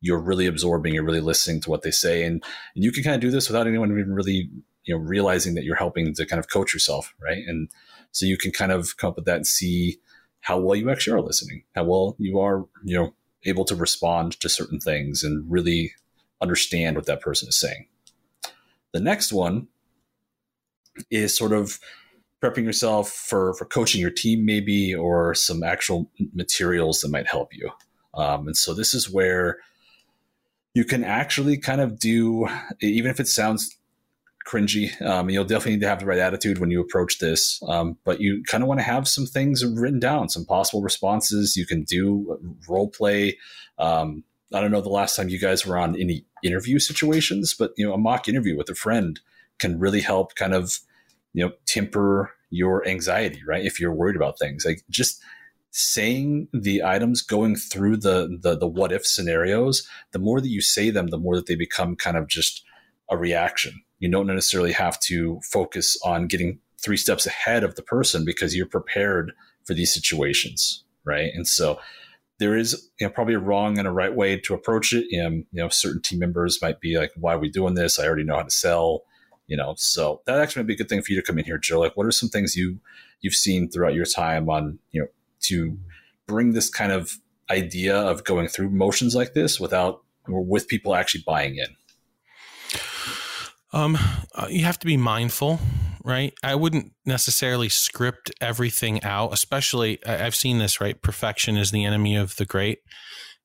you're 0.00 0.18
really 0.18 0.46
absorbing, 0.46 0.94
you're 0.94 1.04
really 1.04 1.20
listening 1.20 1.60
to 1.62 1.70
what 1.70 1.82
they 1.82 1.90
say, 1.90 2.24
and, 2.24 2.42
and 2.74 2.84
you 2.84 2.92
can 2.92 3.02
kind 3.02 3.14
of 3.14 3.20
do 3.20 3.30
this 3.30 3.48
without 3.48 3.66
anyone 3.66 3.90
even 3.90 4.12
really 4.12 4.50
you 4.84 4.94
know 4.94 5.00
realizing 5.00 5.54
that 5.54 5.64
you're 5.64 5.76
helping 5.76 6.14
to 6.14 6.26
kind 6.26 6.40
of 6.40 6.50
coach 6.50 6.72
yourself, 6.72 7.14
right? 7.20 7.42
And 7.46 7.68
so 8.12 8.26
you 8.26 8.36
can 8.36 8.52
kind 8.52 8.72
of 8.72 8.96
come 8.96 9.10
up 9.10 9.16
with 9.16 9.24
that 9.24 9.36
and 9.36 9.46
see 9.46 9.98
how 10.40 10.58
well 10.58 10.76
you 10.76 10.90
actually 10.90 11.14
are 11.14 11.22
listening, 11.22 11.64
how 11.74 11.84
well 11.84 12.16
you 12.18 12.40
are, 12.40 12.66
you 12.84 12.96
know, 12.96 13.14
able 13.44 13.64
to 13.64 13.76
respond 13.76 14.38
to 14.40 14.48
certain 14.48 14.80
things 14.80 15.22
and 15.22 15.50
really 15.50 15.92
understand 16.40 16.96
what 16.96 17.06
that 17.06 17.20
person 17.20 17.48
is 17.48 17.58
saying. 17.58 17.86
The 18.92 19.00
next 19.00 19.32
one 19.32 19.68
is 21.10 21.36
sort 21.36 21.52
of 21.52 21.78
prepping 22.42 22.64
yourself 22.64 23.10
for 23.10 23.54
for 23.54 23.64
coaching 23.64 24.00
your 24.00 24.10
team, 24.10 24.44
maybe, 24.44 24.94
or 24.94 25.34
some 25.34 25.62
actual 25.62 26.10
materials 26.34 27.00
that 27.00 27.10
might 27.10 27.28
help 27.28 27.54
you. 27.54 27.70
Um, 28.14 28.46
and 28.46 28.56
so 28.56 28.74
this 28.74 28.92
is 28.94 29.10
where 29.10 29.58
you 30.74 30.84
can 30.84 31.04
actually 31.04 31.58
kind 31.58 31.80
of 31.80 31.98
do, 31.98 32.46
even 32.80 33.10
if 33.10 33.20
it 33.20 33.28
sounds 33.28 33.76
cringy, 34.46 35.00
um, 35.02 35.30
you'll 35.30 35.44
definitely 35.44 35.72
need 35.72 35.82
to 35.82 35.88
have 35.88 36.00
the 36.00 36.06
right 36.06 36.18
attitude 36.18 36.58
when 36.58 36.70
you 36.70 36.80
approach 36.80 37.18
this. 37.18 37.62
Um, 37.68 37.96
but 38.04 38.20
you 38.20 38.42
kind 38.46 38.62
of 38.62 38.68
want 38.68 38.80
to 38.80 38.84
have 38.84 39.06
some 39.06 39.26
things 39.26 39.64
written 39.64 40.00
down, 40.00 40.28
some 40.28 40.44
possible 40.44 40.82
responses 40.82 41.56
you 41.56 41.66
can 41.66 41.84
do, 41.84 42.56
role 42.68 42.88
play. 42.88 43.38
Um, 43.78 44.24
I 44.52 44.60
don't 44.60 44.72
know 44.72 44.80
the 44.80 44.88
last 44.88 45.16
time 45.16 45.28
you 45.28 45.38
guys 45.38 45.64
were 45.64 45.78
on 45.78 45.98
any 45.98 46.24
interview 46.42 46.78
situations, 46.78 47.54
but 47.58 47.72
you 47.76 47.86
know, 47.86 47.94
a 47.94 47.98
mock 47.98 48.28
interview 48.28 48.56
with 48.56 48.68
a 48.68 48.74
friend 48.74 49.20
can 49.58 49.78
really 49.78 50.00
help 50.00 50.34
kind 50.34 50.54
of, 50.54 50.80
you 51.32 51.44
know, 51.44 51.52
temper 51.66 52.32
your 52.50 52.86
anxiety, 52.86 53.40
right? 53.46 53.64
If 53.64 53.80
you're 53.80 53.94
worried 53.94 54.16
about 54.16 54.38
things, 54.38 54.64
like 54.64 54.82
just 54.90 55.22
saying 55.70 56.48
the 56.52 56.82
items, 56.82 57.22
going 57.22 57.56
through 57.56 57.96
the 57.96 58.38
the, 58.40 58.56
the 58.56 58.66
what 58.66 58.92
if 58.92 59.06
scenarios, 59.06 59.88
the 60.12 60.18
more 60.18 60.40
that 60.40 60.48
you 60.48 60.60
say 60.60 60.90
them, 60.90 61.08
the 61.08 61.18
more 61.18 61.34
that 61.36 61.46
they 61.46 61.54
become 61.54 61.96
kind 61.96 62.16
of 62.16 62.28
just 62.28 62.62
a 63.10 63.16
reaction. 63.16 63.82
You 63.98 64.10
don't 64.10 64.26
necessarily 64.26 64.72
have 64.72 64.98
to 65.00 65.40
focus 65.50 65.98
on 66.04 66.26
getting 66.26 66.58
three 66.82 66.96
steps 66.96 67.26
ahead 67.26 67.64
of 67.64 67.76
the 67.76 67.82
person 67.82 68.24
because 68.24 68.54
you're 68.56 68.66
prepared 68.66 69.32
for 69.64 69.74
these 69.74 69.94
situations, 69.94 70.84
right? 71.04 71.30
And 71.34 71.46
so 71.46 71.78
there 72.38 72.56
is 72.56 72.90
you 72.98 73.06
know, 73.06 73.12
probably 73.12 73.34
a 73.34 73.38
wrong 73.38 73.78
and 73.78 73.86
a 73.86 73.92
right 73.92 74.14
way 74.14 74.38
to 74.38 74.54
approach 74.54 74.92
it. 74.92 75.06
And, 75.16 75.44
you 75.52 75.62
know, 75.62 75.68
certain 75.68 76.02
team 76.02 76.18
members 76.18 76.60
might 76.60 76.80
be 76.80 76.98
like, 76.98 77.12
why 77.16 77.34
are 77.34 77.38
we 77.38 77.48
doing 77.48 77.74
this? 77.74 77.98
I 77.98 78.06
already 78.06 78.24
know 78.24 78.36
how 78.36 78.42
to 78.42 78.50
sell, 78.50 79.02
you 79.46 79.56
know, 79.56 79.74
so 79.76 80.22
that 80.26 80.40
actually 80.40 80.62
might 80.62 80.68
be 80.68 80.74
a 80.74 80.76
good 80.78 80.88
thing 80.88 81.02
for 81.02 81.12
you 81.12 81.20
to 81.20 81.26
come 81.26 81.38
in 81.38 81.44
here, 81.44 81.58
Joe. 81.58 81.80
Like, 81.80 81.96
what 81.96 82.06
are 82.06 82.12
some 82.12 82.28
things 82.28 82.56
you, 82.56 82.80
you've 83.20 83.34
seen 83.34 83.70
throughout 83.70 83.94
your 83.94 84.06
time 84.06 84.48
on, 84.48 84.78
you 84.90 85.02
know, 85.02 85.08
to 85.42 85.78
bring 86.26 86.52
this 86.52 86.68
kind 86.70 86.92
of 86.92 87.12
idea 87.50 87.96
of 87.96 88.24
going 88.24 88.48
through 88.48 88.70
motions 88.70 89.14
like 89.14 89.34
this 89.34 89.60
without 89.60 90.02
or 90.26 90.44
with 90.44 90.68
people 90.68 90.94
actually 90.94 91.22
buying 91.26 91.56
in? 91.56 91.66
Um, 93.72 93.96
uh, 94.34 94.48
you 94.50 94.64
have 94.64 94.78
to 94.80 94.86
be 94.86 94.96
mindful 94.96 95.60
right? 96.04 96.32
I 96.42 96.54
wouldn't 96.54 96.92
necessarily 97.04 97.68
script 97.68 98.30
everything 98.40 99.02
out, 99.02 99.32
especially 99.32 100.04
I've 100.04 100.34
seen 100.34 100.58
this, 100.58 100.80
right? 100.80 101.00
Perfection 101.00 101.56
is 101.56 101.70
the 101.70 101.84
enemy 101.84 102.16
of 102.16 102.36
the 102.36 102.44
great. 102.44 102.78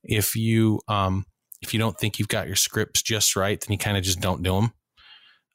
If 0.03 0.35
you 0.35 0.81
um 0.87 1.25
if 1.61 1.73
you 1.73 1.79
don't 1.79 1.97
think 1.97 2.19
you've 2.19 2.27
got 2.27 2.47
your 2.47 2.55
scripts 2.55 3.01
just 3.01 3.35
right, 3.35 3.59
then 3.59 3.71
you 3.71 3.77
kind 3.77 3.97
of 3.97 4.03
just 4.03 4.19
don't 4.19 4.43
do 4.43 4.53
them. 4.53 4.73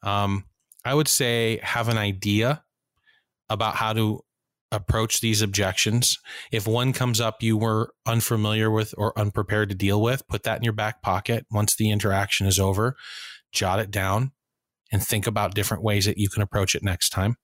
Um, 0.03 0.45
I 0.85 0.95
would 0.95 1.09
say 1.09 1.61
have 1.63 1.89
an 1.89 1.99
idea 1.99 2.65
about 3.49 3.77
how 3.77 3.93
to 3.93 4.21
approach 4.73 5.21
these 5.21 5.43
objections. 5.43 6.19
If 6.51 6.67
one 6.67 6.93
comes 6.93 7.21
up 7.21 7.43
you 7.43 7.57
were 7.57 7.93
unfamiliar 8.07 8.71
with 8.71 8.95
or 8.97 9.17
unprepared 9.19 9.69
to 9.69 9.75
deal 9.75 10.01
with, 10.01 10.27
put 10.29 10.43
that 10.45 10.57
in 10.57 10.65
your 10.65 10.73
back 10.73 11.03
pocket. 11.03 11.47
Once 11.51 11.77
the 11.77 11.91
interaction 11.91 12.47
is 12.47 12.59
over, 12.59 12.97
jot 13.53 13.79
it 13.79 13.91
down, 13.91 14.33
and 14.93 15.03
think 15.03 15.27
about 15.27 15.55
different 15.55 15.83
ways 15.83 16.05
that 16.05 16.19
you 16.19 16.29
can 16.29 16.43
approach 16.43 16.75
it 16.75 16.83
next 16.83 17.11
time. 17.11 17.37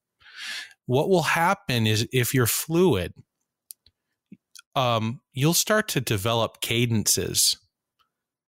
What 0.86 1.09
will 1.09 1.22
happen 1.22 1.86
is 1.86 2.07
if 2.12 2.32
you're 2.32 2.46
fluid, 2.46 3.14
um, 4.76 5.20
you'll 5.32 5.55
start 5.55 5.88
to 5.88 6.01
develop 6.01 6.61
cadences 6.61 7.57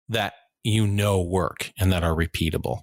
that 0.08 0.34
you 0.62 0.86
know 0.86 1.22
work 1.22 1.72
and 1.78 1.92
that 1.92 2.04
are 2.04 2.14
repeatable. 2.14 2.82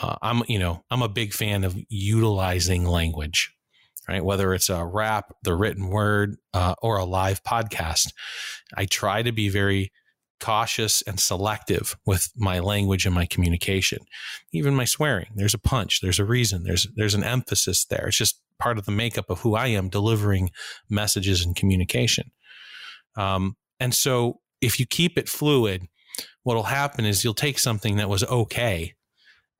Uh, 0.00 0.16
I'm, 0.20 0.42
you 0.48 0.58
know, 0.58 0.82
I'm 0.90 1.02
a 1.02 1.08
big 1.08 1.32
fan 1.32 1.62
of 1.62 1.76
utilizing 1.88 2.84
language, 2.84 3.52
right? 4.08 4.24
Whether 4.24 4.52
it's 4.52 4.68
a 4.68 4.84
rap, 4.84 5.32
the 5.42 5.54
written 5.54 5.88
word, 5.88 6.36
uh, 6.54 6.74
or 6.82 6.96
a 6.98 7.04
live 7.04 7.44
podcast, 7.44 8.12
I 8.76 8.86
try 8.86 9.22
to 9.22 9.32
be 9.32 9.48
very 9.48 9.92
cautious 10.40 11.02
and 11.02 11.18
selective 11.18 11.96
with 12.04 12.30
my 12.36 12.58
language 12.58 13.06
and 13.06 13.14
my 13.14 13.26
communication. 13.26 13.98
Even 14.52 14.74
my 14.74 14.84
swearing, 14.84 15.28
there's 15.34 15.54
a 15.54 15.58
punch, 15.58 16.00
there's 16.00 16.18
a 16.18 16.24
reason, 16.24 16.62
there's 16.64 16.88
there's 16.96 17.14
an 17.14 17.24
emphasis 17.24 17.84
there. 17.84 18.08
It's 18.08 18.16
just 18.16 18.40
part 18.58 18.78
of 18.78 18.86
the 18.86 18.92
makeup 18.92 19.26
of 19.28 19.40
who 19.40 19.54
I 19.54 19.68
am 19.68 19.88
delivering 19.88 20.50
messages 20.88 21.44
and 21.44 21.54
communication. 21.54 22.30
Um, 23.16 23.56
and 23.80 23.94
so 23.94 24.40
if 24.60 24.80
you 24.80 24.86
keep 24.86 25.18
it 25.18 25.28
fluid, 25.28 25.86
what'll 26.42 26.64
happen 26.64 27.04
is 27.04 27.24
you'll 27.24 27.34
take 27.34 27.58
something 27.58 27.96
that 27.96 28.08
was 28.08 28.24
okay 28.24 28.94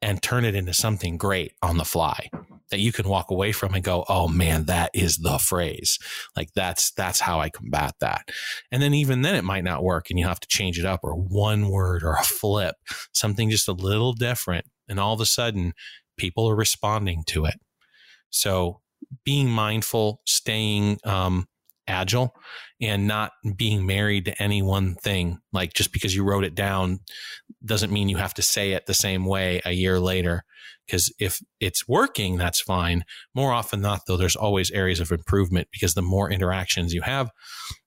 and 0.03 0.22
turn 0.22 0.45
it 0.45 0.55
into 0.55 0.72
something 0.72 1.16
great 1.16 1.53
on 1.62 1.79
the 1.79 1.85
fly. 1.85 2.31
That 2.71 2.81
you 2.81 2.93
can 2.93 3.09
walk 3.09 3.31
away 3.31 3.53
from 3.53 3.75
and 3.75 3.85
go, 3.85 4.05
oh 4.09 4.29
man, 4.29 4.64
that 4.64 4.91
is 4.95 5.19
the 5.19 5.39
phrase. 5.39 5.99
Like 6.37 6.51
that's 6.55 6.91
that's 6.93 7.21
how 7.21 7.41
I 7.41 7.49
combat 7.51 7.95
that. 8.01 8.29
And 8.73 8.83
then 8.83 8.95
even 8.95 9.23
then 9.23 9.35
it 9.35 9.45
might 9.45 9.64
not 9.64 9.85
work 9.85 10.11
and 10.11 10.19
you 10.19 10.27
have 10.27 10.41
to 10.41 10.49
change 10.49 10.79
it 10.79 10.85
up 10.85 11.01
or 11.03 11.14
one 11.14 11.69
word 11.69 12.03
or 12.03 12.14
a 12.14 12.25
flip, 12.25 12.77
something 13.12 13.51
just 13.51 13.69
a 13.69 13.73
little 13.73 14.12
different. 14.12 14.67
And 14.89 14.99
all 15.01 15.14
of 15.14 15.21
a 15.21 15.27
sudden 15.27 15.73
people 16.17 16.49
are 16.49 16.57
responding 16.57 17.23
to 17.29 17.45
it. 17.45 17.57
So 18.31 18.81
being 19.25 19.49
mindful, 19.49 20.21
staying 20.27 20.99
um, 21.05 21.47
agile 21.87 22.35
and 22.81 23.07
not 23.07 23.33
being 23.57 23.87
married 23.87 24.27
to 24.27 24.43
any 24.43 24.62
one 24.62 24.95
thing. 24.95 25.39
Like 25.53 25.72
just 25.72 25.93
because 25.93 26.14
you 26.14 26.24
wrote 26.24 26.45
it 26.45 26.55
down 26.55 27.01
doesn't 27.64 27.93
mean 27.93 28.09
you 28.09 28.18
have 28.18 28.35
to 28.35 28.43
say 28.43 28.72
it 28.72 28.87
the 28.87 28.95
same 28.95 29.24
way 29.24 29.61
a 29.64 29.72
year 29.72 29.99
later. 29.99 30.45
Because 30.87 31.12
if 31.18 31.41
it's 31.59 31.89
working, 31.89 32.37
that's 32.37 32.61
fine. 32.61 33.05
More 33.35 33.53
often 33.53 33.83
than 33.83 33.91
not, 33.91 34.03
though, 34.07 34.16
there's 34.16 34.37
always 34.37 34.70
areas 34.70 35.01
of 35.01 35.11
improvement 35.11 35.68
because 35.72 35.95
the 35.95 36.03
more 36.03 36.31
interactions 36.31 36.95
you 36.95 37.03
have, 37.03 37.31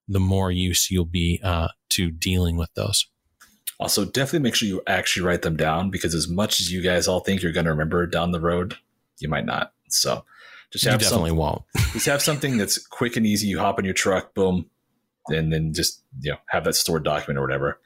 the 0.08 0.20
more 0.20 0.52
use 0.52 0.92
you'll 0.92 1.06
be 1.06 1.40
uh, 1.44 1.70
to 1.92 2.12
dealing 2.12 2.58
with 2.58 2.74
those. 2.74 3.06
Also, 3.80 4.04
definitely 4.04 4.40
make 4.40 4.56
sure 4.56 4.68
you 4.68 4.82
actually 4.88 5.26
write 5.26 5.44
them 5.44 5.56
down 5.56 5.90
because 5.90 6.14
as 6.14 6.28
much 6.28 6.60
as 6.60 6.72
you 6.72 6.82
guys 6.82 7.08
all 7.08 7.22
think 7.22 7.42
you're 7.42 7.54
going 7.54 7.66
to 7.66 7.72
remember 7.72 8.06
down 8.06 8.32
the 8.32 8.42
road, 8.42 8.76
you 9.20 9.30
might 9.30 9.46
not. 9.46 9.72
So 9.88 10.26
just 10.72 10.84
have 10.84 10.96
you 10.96 11.00
definitely 11.00 11.32
won't. 11.32 11.62
just 11.94 12.06
have 12.08 12.22
something 12.22 12.58
that's 12.58 12.78
quick 12.86 13.16
and 13.16 13.26
easy. 13.26 13.48
You 13.48 13.60
hop 13.60 13.80
in 13.80 13.86
your 13.86 13.94
truck, 13.94 14.34
boom, 14.34 14.66
and 15.32 15.52
then 15.52 15.74
just 15.74 16.04
you 16.22 16.32
know 16.32 16.38
have 16.50 16.64
that 16.64 16.76
stored 16.76 17.04
document 17.04 17.38
or 17.40 17.42
whatever. 17.42 17.80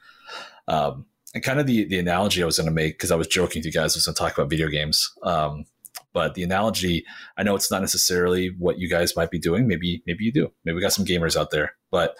Um, 0.68 1.06
and 1.34 1.42
kind 1.42 1.60
of 1.60 1.66
the 1.66 1.84
the 1.84 1.98
analogy 1.98 2.42
I 2.42 2.46
was 2.46 2.58
going 2.58 2.68
to 2.68 2.74
make 2.74 2.94
because 2.94 3.10
I 3.10 3.16
was 3.16 3.26
joking 3.26 3.60
with 3.60 3.66
you 3.66 3.72
guys 3.72 3.94
I 3.94 3.98
was 3.98 4.06
going 4.06 4.14
to 4.14 4.18
talk 4.18 4.36
about 4.36 4.50
video 4.50 4.68
games. 4.68 5.12
Um, 5.22 5.66
but 6.12 6.34
the 6.34 6.44
analogy, 6.44 7.04
I 7.36 7.42
know 7.42 7.56
it's 7.56 7.70
not 7.70 7.80
necessarily 7.80 8.54
what 8.58 8.78
you 8.78 8.88
guys 8.88 9.16
might 9.16 9.30
be 9.32 9.38
doing. 9.38 9.66
Maybe 9.66 10.02
maybe 10.06 10.24
you 10.24 10.32
do. 10.32 10.52
Maybe 10.64 10.76
we 10.76 10.80
got 10.80 10.92
some 10.92 11.04
gamers 11.04 11.36
out 11.36 11.50
there, 11.50 11.74
but 11.90 12.14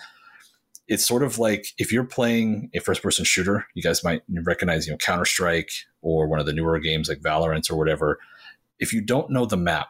it's 0.88 1.06
sort 1.06 1.22
of 1.22 1.38
like 1.38 1.66
if 1.78 1.92
you're 1.92 2.04
playing 2.04 2.70
a 2.74 2.80
first 2.80 3.02
person 3.02 3.24
shooter, 3.24 3.66
you 3.74 3.82
guys 3.82 4.04
might 4.04 4.22
recognize, 4.28 4.86
you 4.86 4.92
know, 4.92 4.98
Counter 4.98 5.24
Strike 5.24 5.70
or 6.02 6.26
one 6.26 6.40
of 6.40 6.46
the 6.46 6.52
newer 6.52 6.78
games 6.78 7.08
like 7.08 7.20
Valorant 7.20 7.70
or 7.70 7.76
whatever. 7.76 8.18
If 8.78 8.92
you 8.92 9.00
don't 9.00 9.30
know 9.30 9.46
the 9.46 9.56
map, 9.56 9.88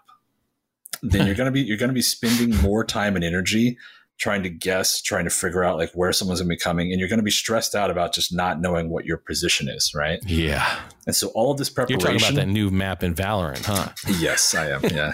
then 1.02 1.26
you're 1.26 1.34
gonna 1.34 1.50
be 1.50 1.62
you're 1.62 1.78
gonna 1.78 1.94
be 1.94 2.02
spending 2.02 2.54
more 2.60 2.84
time 2.84 3.16
and 3.16 3.24
energy 3.24 3.78
trying 4.18 4.42
to 4.42 4.48
guess, 4.48 5.02
trying 5.02 5.24
to 5.24 5.30
figure 5.30 5.64
out 5.64 5.76
like 5.76 5.90
where 5.92 6.12
someone's 6.12 6.40
gonna 6.40 6.48
be 6.48 6.56
coming, 6.56 6.90
and 6.90 7.00
you're 7.00 7.08
gonna 7.08 7.22
be 7.22 7.30
stressed 7.30 7.74
out 7.74 7.90
about 7.90 8.14
just 8.14 8.34
not 8.34 8.60
knowing 8.60 8.90
what 8.90 9.04
your 9.04 9.18
position 9.18 9.68
is, 9.68 9.92
right? 9.94 10.20
Yeah. 10.26 10.80
And 11.06 11.14
so 11.14 11.28
all 11.28 11.50
of 11.50 11.58
this 11.58 11.70
preparation. 11.70 12.00
You're 12.00 12.18
talking 12.18 12.34
about 12.36 12.46
that 12.46 12.52
new 12.52 12.70
map 12.70 13.02
in 13.02 13.14
Valorant, 13.14 13.64
huh? 13.64 13.90
yes, 14.18 14.54
I 14.54 14.70
am. 14.70 14.82
Yeah. 14.84 15.12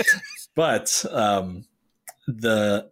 but 0.54 1.04
um, 1.10 1.64
the 2.26 2.90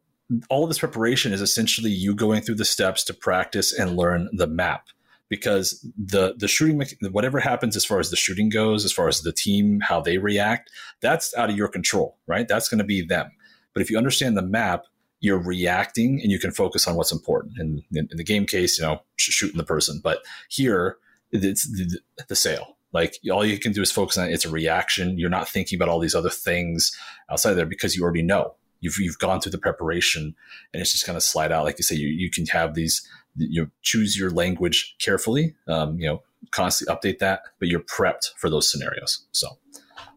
all 0.49 0.63
of 0.63 0.71
this 0.71 0.79
preparation 0.79 1.33
is 1.33 1.41
essentially 1.41 1.91
you 1.91 2.15
going 2.15 2.41
through 2.41 2.55
the 2.55 2.65
steps 2.65 3.05
to 3.05 3.15
practice 3.15 3.73
and 3.77 3.97
learn 3.97 4.29
the 4.33 4.47
map 4.47 4.87
because 5.29 5.85
the 5.97 6.35
the 6.37 6.49
shooting 6.49 6.83
whatever 7.11 7.41
happens 7.41 7.77
as 7.77 7.85
far 7.85 7.99
as 7.99 8.11
the 8.11 8.17
shooting 8.17 8.49
goes 8.49 8.85
as 8.85 8.93
far 8.93 9.09
as 9.09 9.23
the 9.23 9.33
team 9.33 9.81
how 9.81 10.01
they 10.01 10.19
react 10.19 10.71
that's 11.01 11.35
out 11.37 11.51
of 11.51 11.57
your 11.57 11.69
control 11.69 12.17
right 12.27 12.49
that's 12.49 12.69
going 12.69 12.79
to 12.79 12.85
be 12.85 13.03
them 13.03 13.31
but 13.73 13.81
if 13.81 13.91
you 13.91 13.97
understand 13.97 14.37
the 14.37 14.43
map 14.43 14.85
you're 15.21 15.39
reacting 15.39 16.21
and 16.23 16.33
you 16.33 16.39
can 16.39 16.51
focus 16.51 16.89
on 16.89 16.97
what's 16.97 17.13
important. 17.13 17.55
And 17.59 17.83
in, 17.93 18.09
in 18.11 18.17
the 18.17 18.25
game 18.25 18.47
case 18.47 18.79
you 18.79 18.85
know 18.85 19.03
shooting 19.17 19.59
the 19.59 19.65
person. 19.65 20.01
But 20.03 20.23
here 20.49 20.97
it's 21.31 21.69
the, 21.69 22.01
the 22.29 22.37
sale. 22.37 22.77
Like 22.93 23.19
all 23.31 23.45
you 23.45 23.59
can 23.59 23.73
do 23.73 23.83
is 23.83 23.93
focus 23.93 24.19
on 24.19 24.31
it's 24.31 24.45
a 24.45 24.51
reaction. 24.51 25.19
You're 25.19 25.31
not 25.31 25.49
thinking 25.49 25.77
about 25.77 25.89
all 25.89 26.01
these 26.01 26.15
other 26.15 26.31
things 26.31 26.97
outside 27.31 27.55
there 27.55 27.67
because 27.67 27.95
you 27.95 28.03
already 28.03 28.23
know. 28.23 28.55
You've 28.81 28.97
you've 28.99 29.19
gone 29.19 29.41
through 29.41 29.53
the 29.53 29.59
preparation 29.59 30.35
and 30.73 30.81
it's 30.81 30.93
just 30.93 31.07
going 31.07 31.17
to 31.17 31.21
slide 31.21 31.53
out. 31.53 31.65
Like 31.65 31.79
you 31.79 31.85
say 31.85 31.95
you, 31.95 32.09
you 32.09 32.31
can 32.31 32.47
have 32.47 32.75
these 32.75 33.07
you 33.37 33.63
know, 33.63 33.69
choose 33.83 34.19
your 34.19 34.31
language 34.31 34.97
carefully 34.99 35.55
um, 35.69 35.99
you 36.01 36.09
know 36.09 36.23
constantly 36.51 36.95
update 36.95 37.19
that 37.21 37.43
but 37.61 37.69
you're 37.69 37.81
prepped 37.81 38.31
for 38.37 38.51
those 38.51 38.71
scenarios. 38.71 39.27
So 39.31 39.49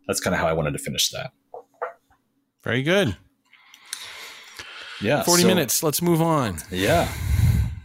that's 0.07 0.19
kind 0.19 0.33
of 0.33 0.39
how 0.39 0.47
i 0.47 0.53
wanted 0.53 0.71
to 0.71 0.79
finish 0.79 1.09
that. 1.11 1.31
Very 2.63 2.81
good 2.81 3.17
yeah 5.03 5.23
40 5.23 5.41
so, 5.41 5.47
minutes 5.47 5.83
let's 5.83 6.01
move 6.01 6.21
on 6.21 6.57
yeah 6.71 7.11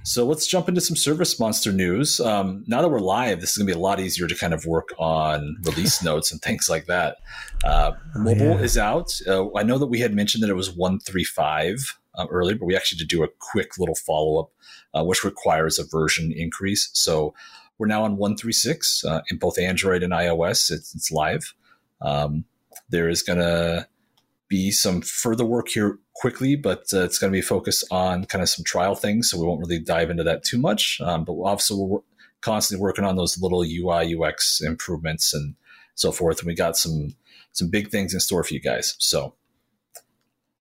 so 0.09 0.25
let's 0.25 0.47
jump 0.47 0.71
into 0.71 0.81
some 0.81 0.97
ServiceMonster 0.97 1.75
news. 1.75 2.19
Um, 2.19 2.65
now 2.67 2.81
that 2.81 2.89
we're 2.89 2.99
live, 2.99 3.43
this 3.43 3.51
is 3.51 3.59
going 3.59 3.67
to 3.67 3.75
be 3.75 3.79
a 3.79 3.83
lot 3.83 4.01
easier 4.01 4.27
to 4.27 4.35
kind 4.35 4.55
of 4.55 4.65
work 4.65 4.89
on 4.99 5.59
release 5.65 6.03
notes 6.05 6.33
and 6.33 6.41
things 6.41 6.71
like 6.71 6.87
that. 6.87 7.19
Uh, 7.63 7.93
mobile 8.17 8.47
yeah. 8.47 8.61
is 8.61 8.79
out. 8.79 9.13
Uh, 9.27 9.55
I 9.55 9.65
know 9.65 9.77
that 9.77 9.89
we 9.89 10.01
had 10.01 10.15
mentioned 10.15 10.43
that 10.43 10.49
it 10.49 10.55
was 10.55 10.75
135 10.75 11.99
uh, 12.15 12.27
earlier, 12.31 12.57
but 12.57 12.65
we 12.65 12.75
actually 12.75 12.97
did 12.97 13.09
do 13.09 13.23
a 13.23 13.29
quick 13.39 13.79
little 13.79 13.95
follow 13.95 14.41
up, 14.41 14.51
uh, 14.95 15.05
which 15.05 15.25
requires 15.25 15.79
a 15.79 15.85
version 15.85 16.33
increase. 16.33 16.89
So 16.95 17.35
we're 17.77 17.87
now 17.87 18.03
on 18.05 18.17
136 18.17 19.05
uh, 19.05 19.21
in 19.31 19.37
both 19.37 19.59
Android 19.59 20.03
and 20.03 20.15
iOS. 20.15 20.71
It's, 20.71 20.95
it's 20.95 21.13
live. 21.13 21.53
Um, 22.01 22.47
there 22.89 23.11
is 23.11 23.23
going 23.23 23.41
to 23.41 23.87
be 24.49 24.71
some 24.71 25.03
further 25.03 25.45
work 25.45 25.69
here 25.69 25.99
quickly, 26.15 26.57
but 26.57 26.85
uh, 26.93 27.03
it's 27.03 27.19
going 27.19 27.33
to 27.33 27.37
be 27.37 27.43
focused 27.43 27.85
on 27.91 28.25
kind 28.25 28.43
of 28.43 28.49
some 28.49 28.65
trial 28.65 28.95
things. 28.95 29.31
So 29.31 29.39
we 29.39 29.47
won't 29.47 29.61
really 29.61 29.79
dive 29.79 30.11
into 30.11 30.25
that 30.25 30.45
too 30.45 30.59
much. 30.59 31.01
Um, 31.03 31.25
but 31.25 31.35
obviously, 31.43 31.77
we're 31.77 32.01
constantly 32.41 32.83
working 32.83 33.05
on 33.05 33.17
those 33.17 33.41
little 33.41 33.63
UI 33.63 34.15
UX 34.15 34.61
improvements 34.61 35.35
and 35.35 35.55
so 35.95 36.13
forth. 36.13 36.39
And 36.39 36.47
we 36.47 36.55
got 36.55 36.77
some 36.77 37.15
some 37.53 37.69
big 37.69 37.91
things 37.91 38.15
in 38.15 38.21
store 38.21 38.45
for 38.45 38.55
you 38.55 38.61
guys. 38.61 38.95
So 38.99 39.35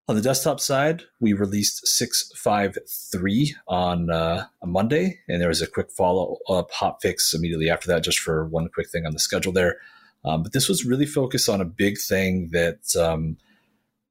on 0.10 0.16
the 0.16 0.22
desktop 0.22 0.60
side, 0.60 1.04
we 1.20 1.34
released 1.34 1.86
653 1.86 3.56
on 3.68 4.10
uh, 4.10 4.46
a 4.62 4.68
Monday, 4.68 5.20
and 5.28 5.42
there 5.42 5.50
was 5.50 5.62
a 5.62 5.68
quick 5.68 5.92
follow 5.92 6.38
up 6.50 6.72
hot 6.72 7.02
fix 7.02 7.34
immediately 7.34 7.70
after 7.70 7.88
that, 7.90 8.04
just 8.04 8.20
for 8.20 8.46
one 8.46 8.70
quick 8.70 8.90
thing 8.90 9.06
on 9.06 9.12
the 9.12 9.20
schedule 9.20 9.52
there. 9.52 9.78
Um, 10.24 10.44
but 10.44 10.54
this 10.54 10.70
was 10.70 10.86
really 10.86 11.06
focused 11.06 11.50
on 11.50 11.60
a 11.60 11.66
big 11.66 11.98
thing 12.00 12.50
that 12.52 12.96
um, 12.96 13.38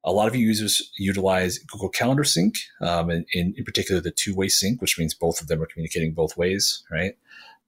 a 0.06 0.12
lot 0.12 0.28
of 0.28 0.36
users 0.36 0.90
utilize 0.96 1.58
Google 1.58 1.88
Calendar 1.88 2.22
Sync, 2.22 2.54
um, 2.80 3.10
and 3.10 3.26
in, 3.32 3.54
in 3.58 3.64
particular 3.64 4.00
the 4.00 4.12
two-way 4.12 4.48
sync, 4.48 4.80
which 4.80 4.98
means 4.98 5.14
both 5.14 5.40
of 5.40 5.48
them 5.48 5.60
are 5.60 5.66
communicating 5.66 6.14
both 6.14 6.36
ways, 6.36 6.84
right? 6.90 7.18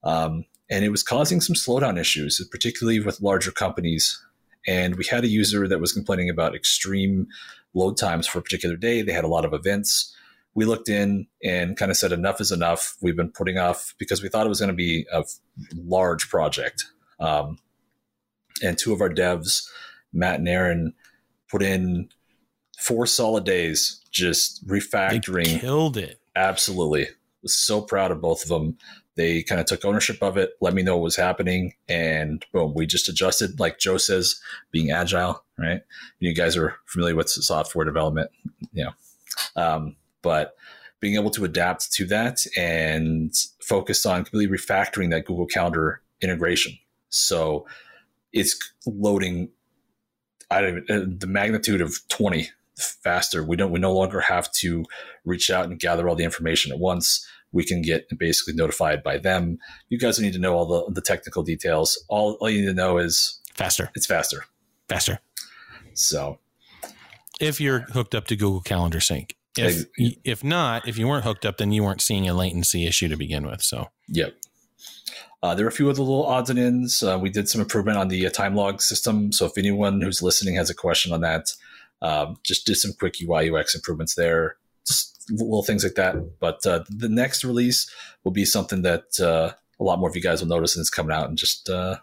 Um, 0.05 0.45
and 0.70 0.84
it 0.84 0.91
was 0.91 1.03
causing 1.03 1.41
some 1.41 1.57
slowdown 1.57 1.99
issues, 1.99 2.41
particularly 2.51 3.01
with 3.01 3.20
larger 3.20 3.51
companies. 3.51 4.24
And 4.66 4.95
we 4.95 5.05
had 5.05 5.24
a 5.24 5.28
user 5.28 5.66
that 5.66 5.80
was 5.80 5.93
complaining 5.93 6.30
about 6.30 6.55
extreme 6.55 7.26
load 7.74 7.97
times 7.97 8.26
for 8.26 8.39
a 8.39 8.43
particular 8.43 8.76
day. 8.76 9.03
They 9.03 9.12
had 9.12 9.24
a 9.24 9.28
lot 9.28 9.45
of 9.45 9.53
events. 9.53 10.14
We 10.55 10.64
looked 10.64 10.89
in 10.89 11.26
and 11.43 11.76
kind 11.76 11.91
of 11.91 11.97
said, 11.97 12.12
enough 12.12 12.41
is 12.41 12.53
enough. 12.53 12.97
We've 13.01 13.16
been 13.16 13.32
putting 13.32 13.59
off 13.59 13.95
because 13.99 14.22
we 14.22 14.28
thought 14.28 14.47
it 14.47 14.51
was 14.51 14.61
going 14.61 14.70
to 14.70 14.74
be 14.74 15.07
a 15.12 15.24
large 15.74 16.28
project. 16.28 16.84
Um, 17.18 17.59
and 18.62 18.78
two 18.78 18.93
of 18.93 19.01
our 19.01 19.11
devs, 19.11 19.66
Matt 20.12 20.39
and 20.39 20.49
Aaron, 20.49 20.95
put 21.51 21.62
in 21.62 22.11
four 22.79 23.07
solid 23.07 23.45
days 23.45 24.01
just 24.11 24.66
refactoring. 24.66 25.47
They 25.47 25.59
killed 25.59 25.97
it. 25.97 26.20
Absolutely. 26.35 27.09
Was 27.43 27.57
so 27.57 27.81
proud 27.81 28.11
of 28.11 28.20
both 28.20 28.43
of 28.43 28.49
them. 28.49 28.79
They 29.16 29.43
kind 29.43 29.61
of 29.61 29.66
took 29.66 29.85
ownership 29.85 30.22
of 30.22 30.37
it, 30.37 30.53
let 30.61 30.74
me 30.74 30.83
know 30.83 30.97
what 30.97 31.03
was 31.03 31.16
happening, 31.16 31.74
and 31.89 32.45
boom, 32.53 32.72
we 32.72 32.87
just 32.87 33.09
adjusted. 33.09 33.59
Like 33.59 33.81
Joe 33.81 33.97
says, 33.97 34.41
being 34.70 34.93
agile, 34.93 35.43
right? 35.59 35.83
You 36.20 36.33
guys 36.35 36.57
are 36.57 36.76
familiar 36.87 37.16
with 37.16 37.29
software 37.29 37.85
development, 37.85 38.31
you 38.72 38.85
know. 38.85 38.93
Um, 39.61 39.97
but 40.22 40.55
being 41.01 41.16
able 41.16 41.31
to 41.31 41.45
adapt 41.45 41.93
to 41.95 42.07
that 42.07 42.47
and 42.57 43.35
focus 43.61 44.07
on 44.07 44.24
completely 44.24 44.57
refactoring 44.57 45.11
that 45.11 45.24
Google 45.24 45.47
Calendar 45.47 46.01
integration. 46.20 46.79
So 47.09 47.66
it's 48.33 48.57
loading 48.87 49.51
I 50.51 50.61
don't 50.61 50.79
even, 50.79 50.85
uh, 50.91 51.05
the 51.18 51.26
magnitude 51.26 51.81
of 51.81 51.97
20 52.09 52.49
faster. 52.79 53.45
We 53.45 53.57
don't 53.57 53.70
we 53.70 53.81
no 53.81 53.93
longer 53.93 54.20
have 54.20 54.51
to 54.55 54.85
reach 55.24 55.51
out 55.51 55.66
and 55.66 55.79
gather 55.79 56.09
all 56.09 56.16
the 56.16 56.24
information 56.24 56.72
at 56.72 56.79
once. 56.79 57.26
We 57.53 57.64
can 57.64 57.81
get 57.81 58.07
basically 58.18 58.55
notified 58.55 59.03
by 59.03 59.18
them. 59.18 59.59
You 59.89 59.99
guys 59.99 60.18
need 60.18 60.35
to 60.35 60.39
know 60.39 60.55
all 60.55 60.66
the, 60.66 60.93
the 60.93 61.01
technical 61.01 61.43
details. 61.43 62.03
All, 62.09 62.37
all 62.41 62.51
you 62.51 62.61
need 62.61 62.66
to 62.66 62.74
know 62.74 62.99
is 62.99 63.41
faster. 63.55 63.91
It's 63.95 64.07
faster. 64.07 64.45
Faster. 64.89 65.20
So 65.95 66.39
if 67.41 67.61
you're 67.61 67.81
hooked 67.81 68.14
up 68.14 68.26
to 68.26 68.37
Google 68.37 68.61
Calendar 68.61 69.01
Sync. 69.01 69.35
If 69.57 69.87
if 69.97 70.45
not, 70.45 70.87
if 70.87 70.99
you 70.99 71.09
weren't 71.09 71.24
hooked 71.24 71.45
up, 71.45 71.57
then 71.57 71.72
you 71.72 71.83
weren't 71.83 72.01
seeing 72.01 72.29
a 72.29 72.35
latency 72.35 72.87
issue 72.87 73.09
to 73.09 73.16
begin 73.16 73.45
with. 73.45 73.61
So 73.61 73.89
yep. 74.07 74.35
Uh, 75.43 75.55
there 75.55 75.64
are 75.64 75.68
a 75.68 75.72
few 75.72 75.89
other 75.89 76.03
little 76.03 76.26
odds 76.26 76.51
and 76.51 76.59
ends. 76.59 77.03
Uh, 77.03 77.18
we 77.20 77.31
did 77.31 77.49
some 77.49 77.61
improvement 77.61 77.97
on 77.97 78.09
the 78.09 78.26
uh, 78.26 78.31
time 78.31 78.57
log 78.57 78.81
system. 78.83 79.33
So 79.33 79.47
if 79.47 79.57
anyone 79.57 80.01
who's 80.01 80.22
listening 80.22 80.57
has 80.57 80.68
a 80.68 80.74
question 80.74 81.12
on 81.12 81.20
that, 81.20 81.53
um, 82.03 82.36
just 82.44 82.66
did 82.66 82.76
some 82.76 82.92
quick 82.99 83.16
UI 83.22 83.51
UX 83.51 83.74
improvements 83.74 84.14
there, 84.14 84.57
little 85.30 85.62
things 85.62 85.84
like 85.84 85.94
that. 85.94 86.38
But 86.40 86.64
uh, 86.66 86.84
the 86.88 87.09
next 87.09 87.44
release 87.44 87.90
will 88.24 88.32
be 88.32 88.44
something 88.44 88.82
that 88.82 89.20
uh, 89.20 89.53
a 89.80 89.84
lot 89.84 89.99
more 89.99 90.09
of 90.09 90.16
you 90.16 90.22
guys 90.22 90.40
will 90.40 90.49
notice 90.49 90.76
and 90.76 90.82
it's 90.82 90.90
coming 90.90 91.14
out. 91.14 91.28
And 91.28 91.36
just, 91.36 91.68
uh, 91.68 91.96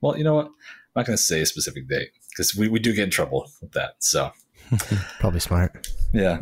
well, 0.00 0.16
you 0.16 0.24
know 0.24 0.34
what? 0.34 0.46
I'm 0.46 0.52
not 0.96 1.06
going 1.06 1.16
to 1.16 1.22
say 1.22 1.40
a 1.40 1.46
specific 1.46 1.88
date 1.88 2.10
because 2.30 2.56
we, 2.56 2.68
we 2.68 2.78
do 2.78 2.92
get 2.92 3.04
in 3.04 3.10
trouble 3.10 3.50
with 3.60 3.72
that. 3.72 3.94
So 4.00 4.32
probably 5.20 5.40
smart. 5.40 5.88
Yeah. 6.12 6.40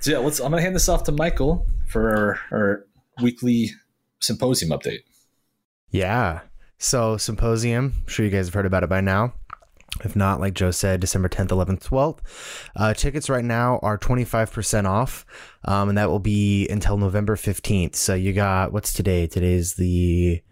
So 0.00 0.10
yeah, 0.10 0.18
let's. 0.18 0.40
I'm 0.40 0.50
going 0.50 0.60
to 0.60 0.62
hand 0.62 0.74
this 0.74 0.88
off 0.88 1.04
to 1.04 1.12
Michael 1.12 1.66
for 1.86 2.10
our, 2.50 2.58
our 2.58 2.86
weekly 3.22 3.70
symposium 4.20 4.70
update. 4.70 5.00
Yeah. 5.90 6.40
So 6.78 7.16
symposium, 7.16 7.94
I'm 7.96 8.06
sure 8.08 8.26
you 8.26 8.30
guys 8.30 8.46
have 8.46 8.54
heard 8.54 8.66
about 8.66 8.82
it 8.82 8.88
by 8.88 9.00
now. 9.00 9.32
If 10.04 10.16
not, 10.16 10.40
like 10.40 10.54
Joe 10.54 10.72
said, 10.72 11.00
December 11.00 11.28
10th, 11.28 11.48
11th, 11.48 11.84
12th. 11.84 12.18
Uh, 12.74 12.94
tickets 12.94 13.30
right 13.30 13.44
now 13.44 13.78
are 13.82 13.96
25% 13.96 14.86
off, 14.86 15.24
um, 15.64 15.88
and 15.88 15.96
that 15.98 16.10
will 16.10 16.18
be 16.18 16.68
until 16.68 16.96
November 16.96 17.36
15th. 17.36 17.94
So 17.94 18.14
you 18.14 18.32
got, 18.32 18.72
what's 18.72 18.92
today? 18.92 19.26
Today's 19.28 19.74
the 19.74 20.42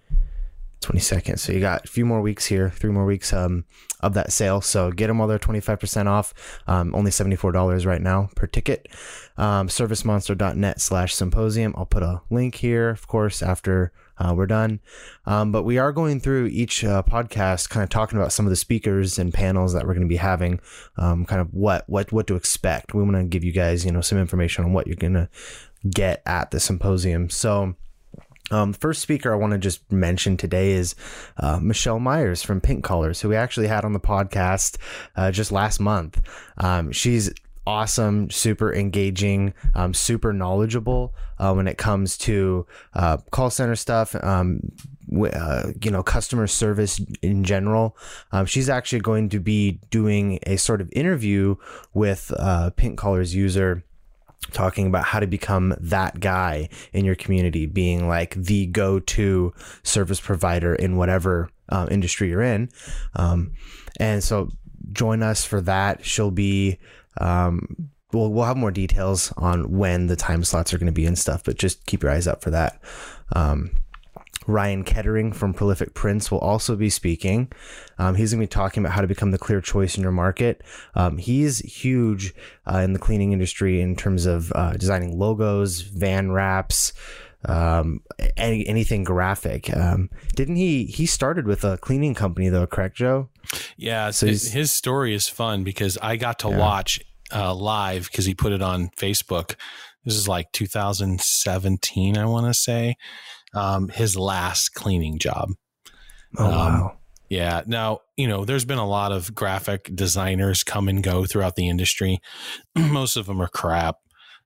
22nd. 0.82 1.38
So 1.38 1.52
you 1.52 1.60
got 1.60 1.84
a 1.84 1.88
few 1.88 2.04
more 2.04 2.20
weeks 2.20 2.46
here, 2.46 2.70
three 2.70 2.90
more 2.90 3.04
weeks 3.04 3.32
um, 3.32 3.64
of 4.00 4.14
that 4.14 4.32
sale. 4.32 4.60
So 4.60 4.90
get 4.90 5.06
them 5.06 5.18
while 5.18 5.28
they're 5.28 5.38
25% 5.38 6.06
off. 6.06 6.34
Um, 6.66 6.94
only 6.94 7.10
$74 7.10 7.86
right 7.86 8.02
now 8.02 8.28
per 8.36 8.46
ticket. 8.46 8.88
Um, 9.36 9.68
servicemonster.net 9.68 10.80
slash 10.80 11.14
symposium. 11.14 11.74
I'll 11.76 11.86
put 11.86 12.02
a 12.02 12.22
link 12.30 12.56
here, 12.56 12.90
of 12.90 13.06
course, 13.06 13.42
after 13.42 13.92
uh, 14.18 14.34
we're 14.34 14.46
done. 14.46 14.80
Um, 15.26 15.52
but 15.52 15.62
we 15.62 15.78
are 15.78 15.92
going 15.92 16.20
through 16.20 16.46
each 16.46 16.84
uh, 16.84 17.02
podcast, 17.02 17.68
kind 17.70 17.82
of 17.82 17.90
talking 17.90 18.18
about 18.18 18.32
some 18.32 18.46
of 18.46 18.50
the 18.50 18.56
speakers 18.56 19.18
and 19.18 19.32
panels 19.32 19.72
that 19.72 19.86
we're 19.86 19.94
going 19.94 20.06
to 20.06 20.08
be 20.08 20.16
having, 20.16 20.60
um, 20.96 21.24
kind 21.24 21.40
of 21.40 21.52
what 21.52 21.88
what 21.88 22.12
what 22.12 22.26
to 22.28 22.36
expect. 22.36 22.94
We 22.94 23.02
want 23.02 23.16
to 23.16 23.24
give 23.24 23.44
you 23.44 23.52
guys, 23.52 23.84
you 23.84 23.92
know, 23.92 24.00
some 24.00 24.18
information 24.18 24.64
on 24.64 24.72
what 24.72 24.86
you're 24.86 24.96
going 24.96 25.14
to 25.14 25.28
get 25.88 26.22
at 26.26 26.50
the 26.50 26.60
symposium. 26.60 27.30
So. 27.30 27.74
Um, 28.50 28.72
first 28.72 29.00
speaker 29.00 29.32
I 29.32 29.36
want 29.36 29.52
to 29.52 29.58
just 29.58 29.90
mention 29.90 30.36
today 30.36 30.72
is 30.72 30.94
uh, 31.38 31.58
Michelle 31.60 32.00
Myers 32.00 32.42
from 32.42 32.60
Pink 32.60 32.84
Colors, 32.84 33.20
who 33.20 33.30
we 33.30 33.36
actually 33.36 33.68
had 33.68 33.84
on 33.84 33.92
the 33.92 34.00
podcast 34.00 34.76
uh, 35.16 35.30
just 35.30 35.52
last 35.52 35.80
month. 35.80 36.20
Um, 36.58 36.92
she's 36.92 37.32
awesome, 37.66 38.28
super 38.30 38.74
engaging, 38.74 39.54
um, 39.74 39.94
super 39.94 40.32
knowledgeable 40.32 41.14
uh, 41.38 41.52
when 41.52 41.66
it 41.66 41.78
comes 41.78 42.18
to 42.18 42.66
uh, 42.94 43.18
call 43.30 43.50
center 43.50 43.76
stuff. 43.76 44.14
Um, 44.22 44.72
uh, 45.34 45.72
you 45.82 45.90
know, 45.90 46.02
customer 46.02 46.46
service 46.46 46.98
in 47.20 47.44
general. 47.44 47.96
Um, 48.30 48.46
she's 48.46 48.70
actually 48.70 49.00
going 49.00 49.28
to 49.30 49.40
be 49.40 49.78
doing 49.90 50.38
a 50.46 50.56
sort 50.56 50.80
of 50.80 50.90
interview 50.92 51.56
with 51.92 52.32
uh, 52.38 52.70
Pink 52.70 52.98
Colors 52.98 53.34
user 53.34 53.84
talking 54.50 54.86
about 54.86 55.04
how 55.04 55.20
to 55.20 55.26
become 55.26 55.74
that 55.80 56.20
guy 56.20 56.68
in 56.92 57.04
your 57.04 57.14
community, 57.14 57.66
being 57.66 58.08
like 58.08 58.34
the 58.34 58.66
go 58.66 59.00
to 59.00 59.52
service 59.82 60.20
provider 60.20 60.74
in 60.74 60.96
whatever 60.96 61.48
uh, 61.68 61.86
industry 61.90 62.28
you're 62.28 62.42
in. 62.42 62.68
Um, 63.14 63.52
and 63.98 64.22
so 64.22 64.50
join 64.92 65.22
us 65.22 65.44
for 65.44 65.60
that. 65.62 66.04
She'll 66.04 66.30
be. 66.30 66.78
Um, 67.20 67.90
we'll, 68.12 68.30
we'll 68.30 68.44
have 68.44 68.56
more 68.56 68.70
details 68.70 69.32
on 69.36 69.70
when 69.70 70.06
the 70.06 70.16
time 70.16 70.44
slots 70.44 70.72
are 70.72 70.78
going 70.78 70.86
to 70.86 70.92
be 70.92 71.06
and 71.06 71.18
stuff, 71.18 71.44
but 71.44 71.58
just 71.58 71.86
keep 71.86 72.02
your 72.02 72.12
eyes 72.12 72.26
up 72.26 72.42
for 72.42 72.50
that. 72.50 72.80
Um, 73.34 73.70
Ryan 74.46 74.84
Kettering 74.84 75.32
from 75.32 75.54
Prolific 75.54 75.94
Prints 75.94 76.30
will 76.30 76.38
also 76.38 76.76
be 76.76 76.90
speaking. 76.90 77.50
Um, 77.98 78.14
he's 78.14 78.32
going 78.32 78.40
to 78.40 78.46
be 78.46 78.48
talking 78.48 78.82
about 78.82 78.92
how 78.92 79.00
to 79.00 79.06
become 79.06 79.30
the 79.30 79.38
clear 79.38 79.60
choice 79.60 79.96
in 79.96 80.02
your 80.02 80.12
market. 80.12 80.62
Um, 80.94 81.18
he's 81.18 81.58
huge 81.60 82.34
uh, 82.66 82.78
in 82.78 82.92
the 82.92 82.98
cleaning 82.98 83.32
industry 83.32 83.80
in 83.80 83.96
terms 83.96 84.26
of 84.26 84.52
uh, 84.54 84.72
designing 84.72 85.18
logos, 85.18 85.80
van 85.82 86.32
wraps, 86.32 86.92
um, 87.44 88.00
any, 88.36 88.66
anything 88.66 89.04
graphic. 89.04 89.74
Um, 89.74 90.10
didn't 90.34 90.56
he? 90.56 90.84
He 90.84 91.06
started 91.06 91.46
with 91.46 91.64
a 91.64 91.78
cleaning 91.78 92.14
company, 92.14 92.48
though, 92.48 92.66
correct, 92.66 92.96
Joe? 92.96 93.28
Yeah. 93.76 94.10
So 94.10 94.26
his, 94.26 94.52
his 94.52 94.72
story 94.72 95.14
is 95.14 95.28
fun 95.28 95.64
because 95.64 95.98
I 95.98 96.16
got 96.16 96.38
to 96.40 96.48
yeah. 96.48 96.58
watch 96.58 97.00
uh, 97.34 97.54
live 97.54 98.06
because 98.10 98.24
he 98.24 98.34
put 98.34 98.52
it 98.52 98.62
on 98.62 98.90
Facebook. 98.96 99.56
This 100.04 100.14
is 100.14 100.26
like 100.26 100.50
2017, 100.52 102.18
I 102.18 102.24
want 102.26 102.46
to 102.46 102.54
say 102.54 102.96
um, 103.54 103.88
his 103.88 104.16
last 104.16 104.70
cleaning 104.74 105.18
job. 105.18 105.50
Oh, 106.38 106.44
um, 106.44 106.50
wow. 106.50 106.98
Yeah. 107.28 107.62
Now, 107.66 108.00
you 108.16 108.28
know, 108.28 108.44
there's 108.44 108.66
been 108.66 108.76
a 108.76 108.86
lot 108.86 109.10
of 109.10 109.34
graphic 109.34 109.90
designers 109.94 110.62
come 110.62 110.86
and 110.86 111.02
go 111.02 111.24
throughout 111.24 111.56
the 111.56 111.66
industry. 111.66 112.18
Most 112.76 113.16
of 113.16 113.24
them 113.24 113.40
are 113.40 113.48
crap. 113.48 113.96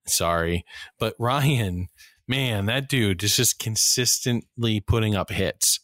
Sorry. 0.06 0.64
But 1.00 1.14
Ryan, 1.18 1.88
man, 2.28 2.66
that 2.66 2.88
dude 2.88 3.24
is 3.24 3.36
just 3.36 3.58
consistently 3.58 4.80
putting 4.80 5.16
up 5.16 5.30
hits, 5.30 5.80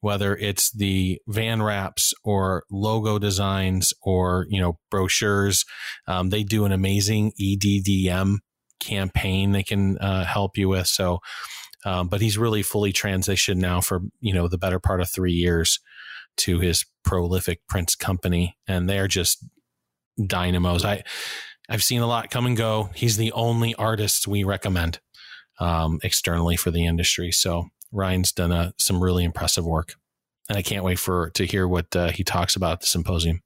whether 0.00 0.36
it's 0.36 0.70
the 0.70 1.20
van 1.26 1.62
wraps 1.62 2.12
or 2.22 2.64
logo 2.70 3.18
designs 3.18 3.94
or, 4.02 4.46
you 4.50 4.60
know, 4.60 4.78
brochures. 4.90 5.64
Um, 6.06 6.28
they 6.28 6.42
do 6.42 6.66
an 6.66 6.72
amazing 6.72 7.32
EDDM 7.40 8.36
campaign 8.78 9.52
they 9.52 9.62
can 9.62 9.96
uh, 9.98 10.26
help 10.26 10.58
you 10.58 10.68
with. 10.68 10.86
So, 10.86 11.20
um, 11.84 12.08
but 12.08 12.20
he's 12.20 12.38
really 12.38 12.62
fully 12.62 12.92
transitioned 12.92 13.56
now 13.56 13.80
for 13.80 14.00
you 14.20 14.32
know 14.32 14.48
the 14.48 14.58
better 14.58 14.78
part 14.78 15.00
of 15.00 15.10
three 15.10 15.32
years 15.32 15.80
to 16.38 16.60
his 16.60 16.84
Prolific 17.04 17.60
Prints 17.68 17.94
company, 17.94 18.56
and 18.66 18.88
they're 18.88 19.08
just 19.08 19.44
dynamos. 20.26 20.84
I 20.84 21.02
I've 21.68 21.82
seen 21.82 22.00
a 22.00 22.06
lot 22.06 22.30
come 22.30 22.46
and 22.46 22.56
go. 22.56 22.90
He's 22.94 23.16
the 23.16 23.32
only 23.32 23.74
artist 23.74 24.28
we 24.28 24.44
recommend 24.44 25.00
um, 25.58 26.00
externally 26.02 26.56
for 26.56 26.70
the 26.70 26.86
industry. 26.86 27.30
So 27.32 27.68
Ryan's 27.92 28.32
done 28.32 28.52
a, 28.52 28.56
uh, 28.56 28.70
some 28.78 29.02
really 29.02 29.24
impressive 29.24 29.64
work, 29.64 29.94
and 30.48 30.58
I 30.58 30.62
can't 30.62 30.84
wait 30.84 30.98
for 30.98 31.30
to 31.30 31.44
hear 31.44 31.68
what 31.68 31.94
uh, 31.94 32.10
he 32.10 32.24
talks 32.24 32.56
about 32.56 32.72
at 32.72 32.80
the 32.80 32.86
symposium. 32.86 33.42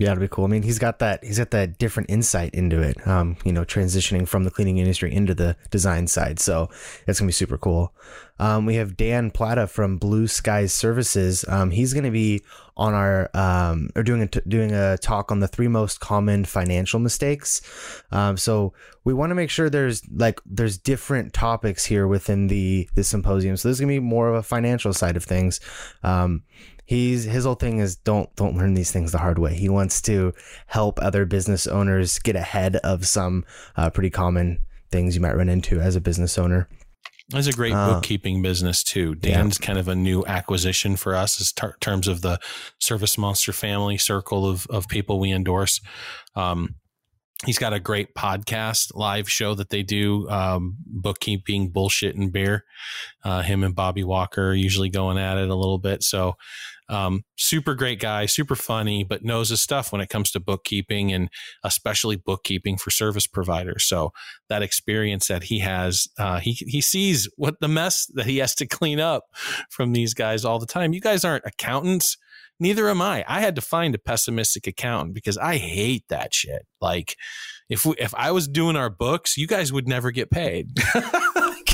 Yeah, 0.00 0.12
it'll 0.12 0.22
be 0.22 0.28
cool. 0.28 0.46
I 0.46 0.48
mean, 0.48 0.62
he's 0.62 0.78
got 0.78 0.98
that 1.00 1.22
he's 1.22 1.36
got 1.36 1.50
that 1.50 1.76
different 1.76 2.08
insight 2.08 2.54
into 2.54 2.80
it. 2.80 3.06
Um, 3.06 3.36
you 3.44 3.52
know, 3.52 3.66
transitioning 3.66 4.26
from 4.26 4.44
the 4.44 4.50
cleaning 4.50 4.78
industry 4.78 5.12
into 5.12 5.34
the 5.34 5.58
design 5.70 6.06
side. 6.06 6.40
So 6.40 6.70
it's 7.06 7.20
gonna 7.20 7.28
be 7.28 7.32
super 7.34 7.58
cool. 7.58 7.92
Um, 8.38 8.64
we 8.64 8.76
have 8.76 8.96
Dan 8.96 9.30
Plata 9.30 9.66
from 9.66 9.98
Blue 9.98 10.26
Skies 10.26 10.72
Services. 10.72 11.44
Um, 11.46 11.70
he's 11.70 11.92
gonna 11.92 12.10
be 12.10 12.42
on 12.78 12.94
our 12.94 13.28
um, 13.34 13.90
or 13.94 14.02
doing 14.02 14.22
a 14.22 14.26
t- 14.26 14.40
doing 14.48 14.72
a 14.72 14.96
talk 14.96 15.30
on 15.30 15.40
the 15.40 15.48
three 15.48 15.68
most 15.68 16.00
common 16.00 16.46
financial 16.46 16.98
mistakes. 16.98 17.60
Um, 18.10 18.38
so 18.38 18.72
we 19.04 19.12
want 19.12 19.32
to 19.32 19.34
make 19.34 19.50
sure 19.50 19.68
there's 19.68 20.00
like 20.10 20.40
there's 20.46 20.78
different 20.78 21.34
topics 21.34 21.84
here 21.84 22.06
within 22.06 22.46
the 22.46 22.88
the 22.94 23.04
symposium. 23.04 23.58
So 23.58 23.68
there's 23.68 23.80
gonna 23.80 23.92
be 23.92 23.98
more 23.98 24.30
of 24.30 24.34
a 24.36 24.42
financial 24.42 24.94
side 24.94 25.18
of 25.18 25.24
things. 25.24 25.60
Um, 26.02 26.44
he's 26.90 27.22
his 27.22 27.44
whole 27.44 27.54
thing 27.54 27.78
is 27.78 27.94
don't 27.94 28.34
don't 28.34 28.56
learn 28.56 28.74
these 28.74 28.90
things 28.90 29.12
the 29.12 29.18
hard 29.18 29.38
way. 29.38 29.54
He 29.54 29.68
wants 29.68 30.02
to 30.02 30.34
help 30.66 30.98
other 31.00 31.24
business 31.24 31.68
owners 31.68 32.18
get 32.18 32.34
ahead 32.34 32.76
of 32.76 33.06
some 33.06 33.44
uh, 33.76 33.90
pretty 33.90 34.10
common 34.10 34.58
things 34.90 35.14
you 35.14 35.20
might 35.20 35.36
run 35.36 35.48
into 35.48 35.80
as 35.80 35.94
a 35.94 36.00
business 36.00 36.36
owner. 36.36 36.68
It's 37.32 37.46
a 37.46 37.52
great 37.52 37.74
uh, 37.74 37.94
bookkeeping 37.94 38.42
business 38.42 38.82
too. 38.82 39.14
Dan's 39.14 39.58
yeah. 39.60 39.66
kind 39.66 39.78
of 39.78 39.86
a 39.86 39.94
new 39.94 40.26
acquisition 40.26 40.96
for 40.96 41.14
us 41.14 41.38
in 41.38 41.46
ter- 41.54 41.76
terms 41.80 42.08
of 42.08 42.22
the 42.22 42.40
ServiceMonster 42.82 43.54
family 43.54 43.96
circle 43.96 44.44
of 44.44 44.66
of 44.66 44.88
people 44.88 45.20
we 45.20 45.30
endorse. 45.30 45.80
Um, 46.34 46.74
he's 47.46 47.58
got 47.58 47.72
a 47.72 47.80
great 47.80 48.14
podcast 48.14 48.94
live 48.94 49.30
show 49.30 49.54
that 49.54 49.70
they 49.70 49.84
do 49.84 50.28
um, 50.28 50.76
bookkeeping 50.84 51.70
bullshit 51.70 52.16
and 52.16 52.32
beer 52.32 52.64
uh, 53.24 53.40
him 53.42 53.64
and 53.64 53.74
bobby 53.74 54.04
walker 54.04 54.48
are 54.48 54.54
usually 54.54 54.90
going 54.90 55.16
at 55.16 55.38
it 55.38 55.48
a 55.48 55.54
little 55.54 55.78
bit 55.78 56.02
so 56.02 56.34
um, 56.90 57.22
super 57.36 57.74
great 57.74 58.00
guy 58.00 58.26
super 58.26 58.54
funny 58.54 59.04
but 59.04 59.24
knows 59.24 59.48
his 59.48 59.60
stuff 59.60 59.92
when 59.92 60.00
it 60.00 60.08
comes 60.08 60.30
to 60.30 60.40
bookkeeping 60.40 61.12
and 61.12 61.28
especially 61.64 62.16
bookkeeping 62.16 62.76
for 62.76 62.90
service 62.90 63.26
providers 63.26 63.84
so 63.84 64.12
that 64.48 64.62
experience 64.62 65.28
that 65.28 65.44
he 65.44 65.60
has 65.60 66.08
uh, 66.18 66.40
he, 66.40 66.52
he 66.52 66.80
sees 66.80 67.28
what 67.36 67.54
the 67.60 67.68
mess 67.68 68.06
that 68.14 68.26
he 68.26 68.38
has 68.38 68.54
to 68.54 68.66
clean 68.66 69.00
up 69.00 69.24
from 69.70 69.92
these 69.92 70.14
guys 70.14 70.44
all 70.44 70.58
the 70.58 70.66
time 70.66 70.92
you 70.92 71.00
guys 71.00 71.24
aren't 71.24 71.44
accountants 71.46 72.16
neither 72.60 72.88
am 72.90 73.00
I. 73.00 73.24
I 73.26 73.40
had 73.40 73.54
to 73.56 73.62
find 73.62 73.94
a 73.94 73.98
pessimistic 73.98 74.66
accountant 74.66 75.14
because 75.14 75.38
I 75.38 75.56
hate 75.56 76.04
that 76.10 76.34
shit. 76.34 76.66
Like 76.80 77.16
if 77.70 77.86
we, 77.86 77.94
if 77.98 78.14
I 78.14 78.30
was 78.30 78.46
doing 78.46 78.76
our 78.76 78.90
books, 78.90 79.36
you 79.36 79.46
guys 79.46 79.72
would 79.72 79.88
never 79.88 80.10
get 80.10 80.30
paid. 80.30 80.68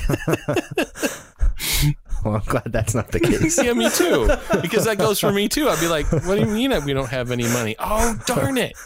well, 2.25 2.37
I'm 2.37 2.43
glad 2.43 2.73
that's 2.73 2.95
not 2.95 3.11
the 3.13 3.21
case. 3.21 3.59
yeah, 3.63 3.73
me 3.73 3.91
too. 3.91 4.29
Because 4.61 4.85
that 4.85 4.99
goes 4.99 5.21
for 5.21 5.33
me 5.33 5.49
too. 5.49 5.69
I'd 5.69 5.81
be 5.81 5.89
like, 5.89 6.11
"What 6.11 6.37
do 6.37 6.41
you 6.41 6.47
mean 6.47 6.71
that 6.71 6.85
we 6.85 6.93
don't 6.93 7.09
have 7.09 7.31
any 7.31 7.45
money?" 7.45 7.77
Oh, 7.79 8.19
darn 8.27 8.59
it! 8.59 8.77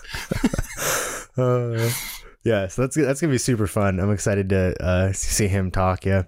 uh, 1.37 1.91
yeah, 2.45 2.69
so 2.69 2.83
that's 2.83 2.97
that's 2.97 3.21
gonna 3.21 3.33
be 3.33 3.39
super 3.39 3.67
fun. 3.67 4.01
I'm 4.01 4.11
excited 4.11 4.49
to 4.51 4.83
uh, 4.83 5.13
see 5.13 5.49
him 5.49 5.71
talk. 5.71 6.05
Yeah. 6.05 6.25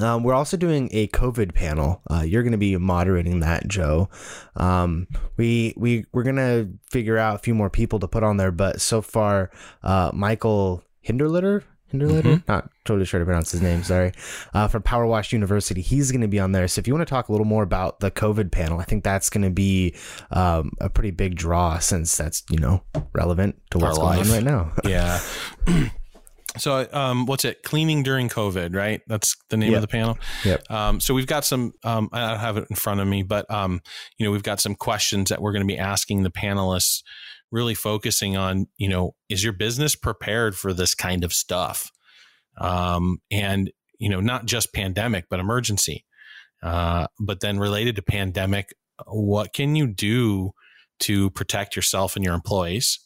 Um, 0.00 0.24
we're 0.24 0.34
also 0.34 0.56
doing 0.56 0.88
a 0.92 1.06
COVID 1.08 1.54
panel. 1.54 2.02
Uh, 2.10 2.22
you're 2.22 2.42
going 2.42 2.52
to 2.52 2.58
be 2.58 2.76
moderating 2.76 3.40
that, 3.40 3.68
Joe. 3.68 4.08
Um, 4.56 5.06
we 5.36 5.72
we 5.76 6.04
we're 6.12 6.24
going 6.24 6.36
to 6.36 6.68
figure 6.90 7.16
out 7.16 7.36
a 7.36 7.38
few 7.38 7.54
more 7.54 7.70
people 7.70 8.00
to 8.00 8.08
put 8.08 8.24
on 8.24 8.36
there, 8.36 8.50
but 8.50 8.80
so 8.80 9.00
far, 9.00 9.50
uh, 9.84 10.10
Michael 10.12 10.82
Hinderlitter 11.06 11.62
Hinderleder, 11.92 12.22
mm-hmm. 12.22 12.52
not 12.52 12.70
totally 12.84 13.04
sure 13.04 13.20
to 13.20 13.26
pronounce 13.26 13.52
his 13.52 13.62
name. 13.62 13.82
Sorry, 13.82 14.12
uh, 14.52 14.68
from 14.68 14.82
Power 14.82 15.06
Wash 15.06 15.32
University. 15.32 15.80
He's 15.80 16.10
going 16.10 16.22
to 16.22 16.28
be 16.28 16.40
on 16.40 16.52
there. 16.52 16.66
So 16.68 16.80
if 16.80 16.86
you 16.86 16.94
want 16.94 17.06
to 17.06 17.10
talk 17.10 17.28
a 17.28 17.32
little 17.32 17.46
more 17.46 17.62
about 17.62 18.00
the 18.00 18.10
COVID 18.10 18.50
panel, 18.50 18.80
I 18.80 18.84
think 18.84 19.04
that's 19.04 19.30
going 19.30 19.44
to 19.44 19.50
be 19.50 19.94
um, 20.30 20.72
a 20.80 20.88
pretty 20.88 21.10
big 21.10 21.36
draw 21.36 21.78
since 21.78 22.16
that's 22.16 22.42
you 22.50 22.58
know 22.58 22.82
relevant 23.12 23.60
to 23.70 23.78
what's 23.78 23.98
going 23.98 24.20
on 24.20 24.28
right 24.28 24.42
now. 24.42 24.72
yeah. 24.84 25.20
So, 26.56 26.86
um, 26.92 27.26
what's 27.26 27.44
it? 27.44 27.64
Cleaning 27.64 28.04
during 28.04 28.28
COVID, 28.28 28.76
right? 28.76 29.00
That's 29.08 29.36
the 29.48 29.56
name 29.56 29.72
yep. 29.72 29.78
of 29.78 29.82
the 29.82 29.88
panel. 29.88 30.18
Yep. 30.44 30.70
Um, 30.70 31.00
so 31.00 31.12
we've 31.12 31.26
got 31.26 31.44
some. 31.44 31.72
Um, 31.82 32.08
I 32.12 32.30
don't 32.30 32.38
have 32.38 32.56
it 32.56 32.66
in 32.70 32.76
front 32.76 33.00
of 33.00 33.08
me, 33.08 33.24
but 33.24 33.50
um, 33.50 33.80
you 34.18 34.24
know, 34.24 34.30
we've 34.30 34.44
got 34.44 34.60
some 34.60 34.76
questions 34.76 35.30
that 35.30 35.42
we're 35.42 35.52
going 35.52 35.66
to 35.66 35.72
be 35.72 35.78
asking 35.78 36.22
the 36.22 36.30
panelists 36.30 37.02
really 37.50 37.74
focusing 37.74 38.36
on, 38.36 38.66
you 38.76 38.88
know, 38.88 39.14
is 39.28 39.44
your 39.44 39.52
business 39.52 39.94
prepared 39.94 40.56
for 40.56 40.72
this 40.72 40.94
kind 40.94 41.24
of 41.24 41.32
stuff? 41.32 41.90
Um, 42.58 43.18
and, 43.30 43.70
you 43.98 44.08
know, 44.08 44.20
not 44.20 44.46
just 44.46 44.72
pandemic, 44.72 45.26
but 45.30 45.40
emergency. 45.40 46.04
Uh, 46.62 47.06
but 47.20 47.40
then 47.40 47.58
related 47.58 47.96
to 47.96 48.02
pandemic, 48.02 48.74
what 49.06 49.52
can 49.52 49.76
you 49.76 49.86
do 49.86 50.52
to 51.00 51.30
protect 51.30 51.76
yourself 51.76 52.16
and 52.16 52.24
your 52.24 52.34
employees, 52.34 52.98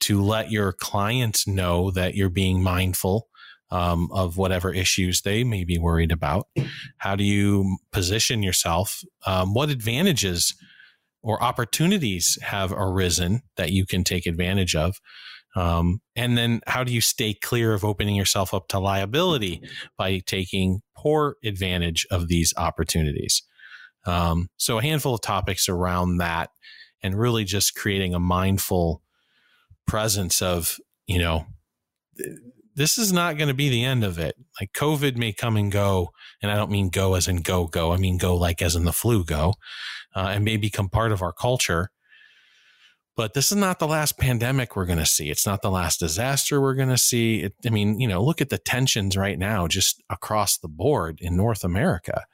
to 0.00 0.22
let 0.22 0.50
your 0.50 0.72
clients 0.72 1.46
know 1.46 1.90
that 1.90 2.14
you're 2.14 2.30
being 2.30 2.62
mindful 2.62 3.28
um, 3.70 4.08
of 4.12 4.36
whatever 4.36 4.72
issues 4.72 5.22
they 5.22 5.44
may 5.44 5.64
be 5.64 5.78
worried 5.78 6.12
about? 6.12 6.48
How 6.98 7.16
do 7.16 7.24
you 7.24 7.78
position 7.92 8.42
yourself? 8.42 9.02
Um, 9.26 9.54
what 9.54 9.70
advantages 9.70 10.54
or 11.22 11.42
opportunities 11.42 12.38
have 12.42 12.72
arisen 12.72 13.42
that 13.56 13.70
you 13.70 13.86
can 13.86 14.04
take 14.04 14.26
advantage 14.26 14.74
of. 14.74 14.96
Um, 15.56 16.00
and 16.14 16.38
then 16.38 16.60
how 16.66 16.84
do 16.84 16.92
you 16.92 17.00
stay 17.00 17.34
clear 17.34 17.74
of 17.74 17.84
opening 17.84 18.14
yourself 18.14 18.54
up 18.54 18.68
to 18.68 18.78
liability 18.78 19.60
by 19.98 20.20
taking 20.24 20.80
poor 20.96 21.36
advantage 21.44 22.06
of 22.10 22.28
these 22.28 22.54
opportunities? 22.56 23.42
Um, 24.06 24.48
so 24.56 24.78
a 24.78 24.82
handful 24.82 25.14
of 25.14 25.20
topics 25.20 25.68
around 25.68 26.18
that 26.18 26.50
and 27.02 27.18
really 27.18 27.44
just 27.44 27.74
creating 27.74 28.14
a 28.14 28.20
mindful 28.20 29.02
presence 29.86 30.40
of, 30.40 30.78
you 31.06 31.18
know, 31.18 31.46
this 32.76 32.96
is 32.96 33.12
not 33.12 33.36
going 33.36 33.48
to 33.48 33.54
be 33.54 33.68
the 33.68 33.84
end 33.84 34.04
of 34.04 34.18
it. 34.18 34.36
Like 34.60 34.72
COVID 34.72 35.16
may 35.16 35.32
come 35.32 35.56
and 35.56 35.70
go, 35.72 36.10
and 36.40 36.50
I 36.50 36.56
don't 36.56 36.70
mean 36.70 36.88
go 36.88 37.14
as 37.14 37.28
in 37.28 37.42
go 37.42 37.66
go. 37.66 37.92
I 37.92 37.96
mean 37.96 38.16
go 38.16 38.36
like 38.36 38.62
as 38.62 38.76
in 38.76 38.84
the 38.84 38.92
flu 38.92 39.24
go, 39.24 39.54
uh, 40.14 40.28
and 40.30 40.44
may 40.44 40.56
become 40.56 40.88
part 40.88 41.12
of 41.12 41.22
our 41.22 41.32
culture. 41.32 41.90
But 43.16 43.34
this 43.34 43.50
is 43.50 43.58
not 43.58 43.78
the 43.78 43.88
last 43.88 44.18
pandemic 44.18 44.74
we're 44.74 44.86
going 44.86 44.98
to 44.98 45.06
see. 45.06 45.30
It's 45.30 45.46
not 45.46 45.62
the 45.62 45.70
last 45.70 46.00
disaster 46.00 46.60
we're 46.60 46.74
going 46.74 46.88
to 46.88 46.98
see. 46.98 47.42
It, 47.42 47.54
I 47.66 47.70
mean, 47.70 48.00
you 48.00 48.08
know, 48.08 48.22
look 48.22 48.40
at 48.40 48.48
the 48.48 48.58
tensions 48.58 49.16
right 49.16 49.38
now, 49.38 49.66
just 49.66 50.02
across 50.08 50.58
the 50.58 50.68
board 50.68 51.18
in 51.20 51.36
North 51.36 51.64
America. 51.64 52.24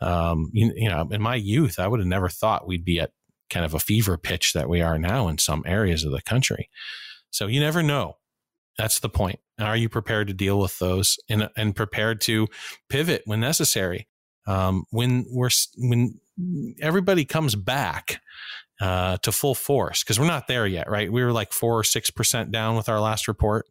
Um, 0.00 0.50
you, 0.52 0.72
you 0.76 0.88
know, 0.88 1.08
in 1.10 1.22
my 1.22 1.34
youth, 1.34 1.78
I 1.78 1.88
would 1.88 2.00
have 2.00 2.06
never 2.06 2.28
thought 2.28 2.68
we'd 2.68 2.84
be 2.84 3.00
at 3.00 3.12
kind 3.50 3.64
of 3.64 3.74
a 3.74 3.80
fever 3.80 4.18
pitch 4.18 4.52
that 4.52 4.68
we 4.68 4.80
are 4.80 4.98
now 4.98 5.28
in 5.28 5.38
some 5.38 5.64
areas 5.66 6.04
of 6.04 6.12
the 6.12 6.22
country. 6.22 6.68
So 7.30 7.46
you 7.46 7.60
never 7.60 7.82
know 7.82 8.18
that's 8.76 9.00
the 9.00 9.08
point. 9.08 9.40
Are 9.58 9.76
you 9.76 9.88
prepared 9.88 10.28
to 10.28 10.34
deal 10.34 10.58
with 10.58 10.78
those 10.78 11.16
and, 11.28 11.48
and 11.56 11.74
prepared 11.74 12.20
to 12.22 12.48
pivot 12.88 13.22
when 13.24 13.40
necessary? 13.40 14.06
Um, 14.46 14.84
when 14.90 15.26
we're 15.28 15.50
when 15.76 16.20
everybody 16.80 17.24
comes 17.24 17.54
back 17.54 18.20
uh, 18.80 19.16
to 19.18 19.32
full 19.32 19.54
force, 19.54 20.02
because 20.02 20.20
we're 20.20 20.26
not 20.26 20.48
there 20.48 20.66
yet, 20.66 20.88
right? 20.88 21.10
We 21.10 21.24
were 21.24 21.32
like 21.32 21.52
four 21.52 21.78
or 21.78 21.84
six 21.84 22.10
percent 22.10 22.52
down 22.52 22.76
with 22.76 22.88
our 22.88 23.00
last 23.00 23.28
report 23.28 23.66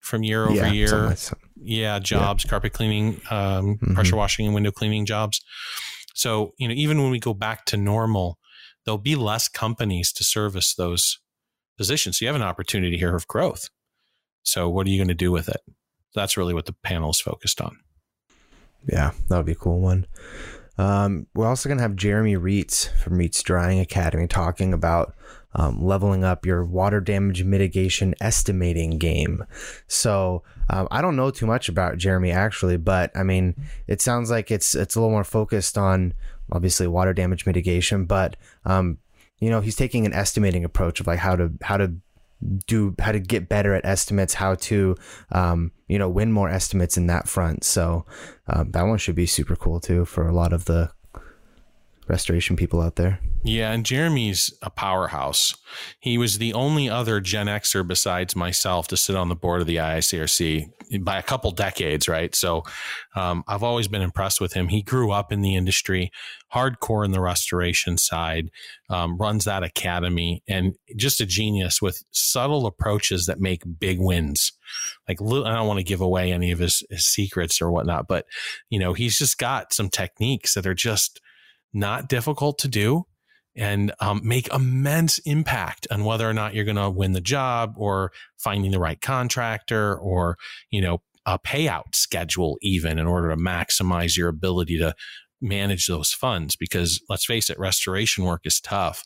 from 0.00 0.22
year 0.22 0.44
over 0.44 0.54
yeah, 0.54 0.72
year. 0.72 1.16
Yeah, 1.56 1.98
jobs, 1.98 2.44
yeah. 2.44 2.50
carpet 2.50 2.72
cleaning, 2.72 3.20
um, 3.30 3.76
mm-hmm. 3.76 3.94
pressure 3.94 4.16
washing, 4.16 4.46
and 4.46 4.54
window 4.54 4.70
cleaning 4.70 5.06
jobs. 5.06 5.40
So 6.14 6.52
you 6.58 6.68
know, 6.68 6.74
even 6.74 7.02
when 7.02 7.10
we 7.10 7.18
go 7.18 7.34
back 7.34 7.64
to 7.66 7.76
normal, 7.76 8.38
there'll 8.84 8.98
be 8.98 9.16
less 9.16 9.48
companies 9.48 10.12
to 10.12 10.24
service 10.24 10.74
those 10.74 11.18
positions. 11.76 12.18
So 12.18 12.24
you 12.24 12.28
have 12.28 12.36
an 12.36 12.42
opportunity 12.42 12.96
here 12.96 13.16
of 13.16 13.26
growth. 13.26 13.68
So 14.42 14.68
what 14.68 14.86
are 14.86 14.90
you 14.90 14.98
going 14.98 15.08
to 15.08 15.14
do 15.14 15.32
with 15.32 15.48
it? 15.48 15.60
That's 16.14 16.36
really 16.36 16.54
what 16.54 16.66
the 16.66 16.72
panel 16.72 17.10
is 17.10 17.20
focused 17.20 17.60
on. 17.60 17.78
Yeah, 18.86 19.12
that 19.28 19.36
would 19.36 19.46
be 19.46 19.52
a 19.52 19.56
cool 19.56 19.80
one. 19.80 20.06
Um, 20.76 21.26
we're 21.34 21.46
also 21.46 21.68
going 21.68 21.78
to 21.78 21.82
have 21.82 21.96
Jeremy 21.96 22.36
Reets 22.36 22.88
from 23.02 23.18
Reets 23.18 23.42
Drying 23.42 23.78
Academy 23.78 24.26
talking 24.26 24.72
about 24.72 25.14
um, 25.54 25.84
leveling 25.84 26.24
up 26.24 26.44
your 26.44 26.64
water 26.64 27.00
damage 27.00 27.44
mitigation 27.44 28.14
estimating 28.20 28.98
game. 28.98 29.44
So 29.86 30.42
um, 30.68 30.88
I 30.90 31.00
don't 31.00 31.16
know 31.16 31.30
too 31.30 31.46
much 31.46 31.68
about 31.68 31.96
Jeremy 31.96 32.32
actually, 32.32 32.76
but 32.76 33.16
I 33.16 33.22
mean, 33.22 33.54
it 33.86 34.00
sounds 34.00 34.30
like 34.30 34.50
it's 34.50 34.74
it's 34.74 34.96
a 34.96 35.00
little 35.00 35.12
more 35.12 35.24
focused 35.24 35.78
on 35.78 36.12
obviously 36.50 36.86
water 36.86 37.12
damage 37.12 37.46
mitigation, 37.46 38.04
but 38.04 38.36
um, 38.64 38.98
you 39.38 39.50
know, 39.50 39.60
he's 39.60 39.76
taking 39.76 40.06
an 40.06 40.12
estimating 40.12 40.64
approach 40.64 41.00
of 41.00 41.06
like 41.06 41.20
how 41.20 41.36
to 41.36 41.52
how 41.62 41.76
to 41.76 41.94
do 42.66 42.94
how 42.98 43.12
to 43.12 43.20
get 43.20 43.48
better 43.48 43.74
at 43.74 43.84
estimates, 43.84 44.34
how 44.34 44.54
to 44.56 44.96
um, 45.32 45.72
you 45.88 45.98
know 45.98 46.08
win 46.08 46.32
more 46.32 46.48
estimates 46.48 46.96
in 46.96 47.06
that 47.08 47.28
front. 47.28 47.64
So 47.64 48.06
um, 48.46 48.70
that 48.72 48.82
one 48.82 48.98
should 48.98 49.16
be 49.16 49.26
super 49.26 49.56
cool 49.56 49.80
too 49.80 50.04
for 50.04 50.28
a 50.28 50.34
lot 50.34 50.52
of 50.52 50.64
the 50.66 50.90
restoration 52.06 52.56
people 52.56 52.80
out 52.80 52.96
there. 52.96 53.20
Yeah, 53.46 53.72
and 53.72 53.84
Jeremy's 53.84 54.54
a 54.62 54.70
powerhouse. 54.70 55.54
He 56.00 56.16
was 56.16 56.38
the 56.38 56.54
only 56.54 56.88
other 56.88 57.20
Gen 57.20 57.46
Xer 57.46 57.86
besides 57.86 58.34
myself 58.34 58.88
to 58.88 58.96
sit 58.96 59.16
on 59.16 59.28
the 59.28 59.34
board 59.34 59.60
of 59.60 59.66
the 59.66 59.76
IICRC 59.76 60.70
by 61.02 61.18
a 61.18 61.22
couple 61.22 61.50
decades, 61.50 62.08
right? 62.08 62.34
So 62.34 62.62
um, 63.14 63.44
I've 63.46 63.62
always 63.62 63.86
been 63.86 64.00
impressed 64.00 64.40
with 64.40 64.54
him. 64.54 64.68
He 64.68 64.82
grew 64.82 65.10
up 65.10 65.30
in 65.30 65.42
the 65.42 65.56
industry, 65.56 66.10
hardcore 66.54 67.04
in 67.04 67.12
the 67.12 67.20
restoration 67.20 67.98
side, 67.98 68.50
um, 68.88 69.18
runs 69.18 69.44
that 69.44 69.62
academy, 69.62 70.42
and 70.48 70.74
just 70.96 71.20
a 71.20 71.26
genius 71.26 71.82
with 71.82 72.02
subtle 72.12 72.66
approaches 72.66 73.26
that 73.26 73.40
make 73.40 73.62
big 73.78 73.98
wins. 74.00 74.52
Like 75.06 75.20
I 75.20 75.54
don't 75.54 75.66
want 75.66 75.78
to 75.78 75.84
give 75.84 76.00
away 76.00 76.32
any 76.32 76.50
of 76.50 76.60
his, 76.60 76.82
his 76.88 77.06
secrets 77.06 77.60
or 77.60 77.70
whatnot, 77.70 78.08
but 78.08 78.26
you 78.70 78.78
know 78.78 78.94
he's 78.94 79.18
just 79.18 79.36
got 79.36 79.72
some 79.72 79.90
techniques 79.90 80.54
that 80.54 80.66
are 80.66 80.74
just 80.74 81.20
not 81.74 82.08
difficult 82.08 82.58
to 82.60 82.68
do 82.68 83.04
and 83.56 83.92
um, 84.00 84.20
make 84.24 84.52
immense 84.52 85.18
impact 85.20 85.86
on 85.90 86.04
whether 86.04 86.28
or 86.28 86.34
not 86.34 86.54
you're 86.54 86.64
going 86.64 86.76
to 86.76 86.90
win 86.90 87.12
the 87.12 87.20
job 87.20 87.74
or 87.76 88.10
finding 88.36 88.70
the 88.70 88.80
right 88.80 89.00
contractor 89.00 89.96
or 89.96 90.36
you 90.70 90.80
know 90.80 91.02
a 91.26 91.38
payout 91.38 91.94
schedule 91.94 92.58
even 92.60 92.98
in 92.98 93.06
order 93.06 93.30
to 93.30 93.36
maximize 93.36 94.16
your 94.16 94.28
ability 94.28 94.78
to 94.78 94.94
manage 95.40 95.86
those 95.86 96.12
funds. 96.12 96.56
Because 96.56 97.00
let's 97.08 97.24
face 97.24 97.50
it 97.50 97.58
restoration 97.58 98.24
work 98.24 98.42
is 98.44 98.60
tough 98.60 99.04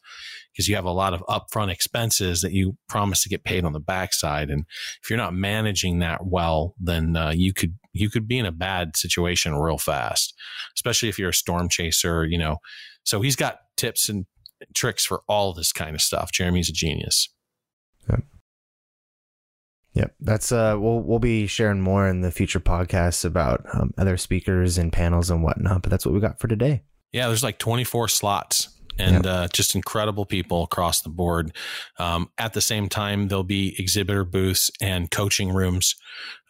because 0.59 0.69
you 0.69 0.75
have 0.75 0.85
a 0.85 0.91
lot 0.91 1.15
of 1.15 1.23
upfront 1.29 1.71
expenses 1.71 2.41
that 2.41 2.53
you 2.53 2.77
promise 2.89 3.23
to 3.23 3.29
get 3.29 3.45
paid 3.45 3.65
on 3.65 3.73
the 3.73 3.81
backside 3.81 4.51
and 4.51 4.65
if 5.03 5.09
you're 5.09 5.17
not 5.17 5.35
managing 5.35 6.01
that 6.01 6.27
well 6.27 6.75
then 6.81 7.17
uh, 7.17 7.31
you 7.31 7.53
could 7.53 7.75
you 7.93 8.11
could 8.11 8.27
be 8.27 8.39
in 8.39 8.47
a 8.47 8.53
bad 8.53 8.97
situation 8.97 9.55
real 9.55 9.79
fast 9.79 10.35
especially 10.77 11.09
if 11.09 11.19
you're 11.19 11.31
a 11.31 11.35
storm 11.35 11.69
chaser 11.69 12.27
you 12.27 12.39
know 12.39 12.57
so 13.05 13.23
he's 13.23 13.37
got 13.37 13.61
tips 13.77 14.09
and 14.09 14.27
tricks 14.75 15.05
for 15.05 15.23
all 15.29 15.53
this 15.53 15.73
kind 15.73 15.95
of 15.95 16.03
stuff. 16.03 16.33
Jeremy's 16.33 16.69
a 16.69 16.73
genius. 16.73 17.29
Yep. 18.11 18.21
Yep. 19.95 20.15
That's 20.21 20.53
uh 20.53 20.77
we'll 20.79 21.01
we'll 21.01 21.19
be 21.19 21.47
sharing 21.47 21.81
more 21.81 22.09
in 22.09 22.21
the 22.21 22.31
future 22.31 22.61
podcasts 22.61 23.25
about 23.25 23.65
um, 23.73 23.93
other 23.99 24.17
speakers 24.17 24.79
and 24.79 24.93
panels 24.93 25.31
and 25.31 25.43
whatnot, 25.43 25.83
but 25.83 25.91
that's 25.91 26.05
what 26.05 26.15
we 26.15 26.21
got 26.21 26.39
for 26.39 26.49
today. 26.49 26.83
Yeah, 27.13 27.27
there's 27.29 27.43
like 27.43 27.59
24 27.59 28.09
slots 28.09 28.69
and 28.99 29.25
yep. 29.25 29.27
uh, 29.27 29.49
just 29.49 29.75
incredible 29.75 30.27
people 30.27 30.65
across 30.65 31.03
the 31.03 31.09
board. 31.09 31.55
Um, 31.99 32.31
at 32.39 32.53
the 32.53 32.61
same 32.61 32.89
time, 32.89 33.29
there'll 33.29 33.45
be 33.45 33.75
exhibitor 33.79 34.25
booths 34.25 34.71
and 34.81 35.11
coaching 35.11 35.51
rooms 35.53 35.95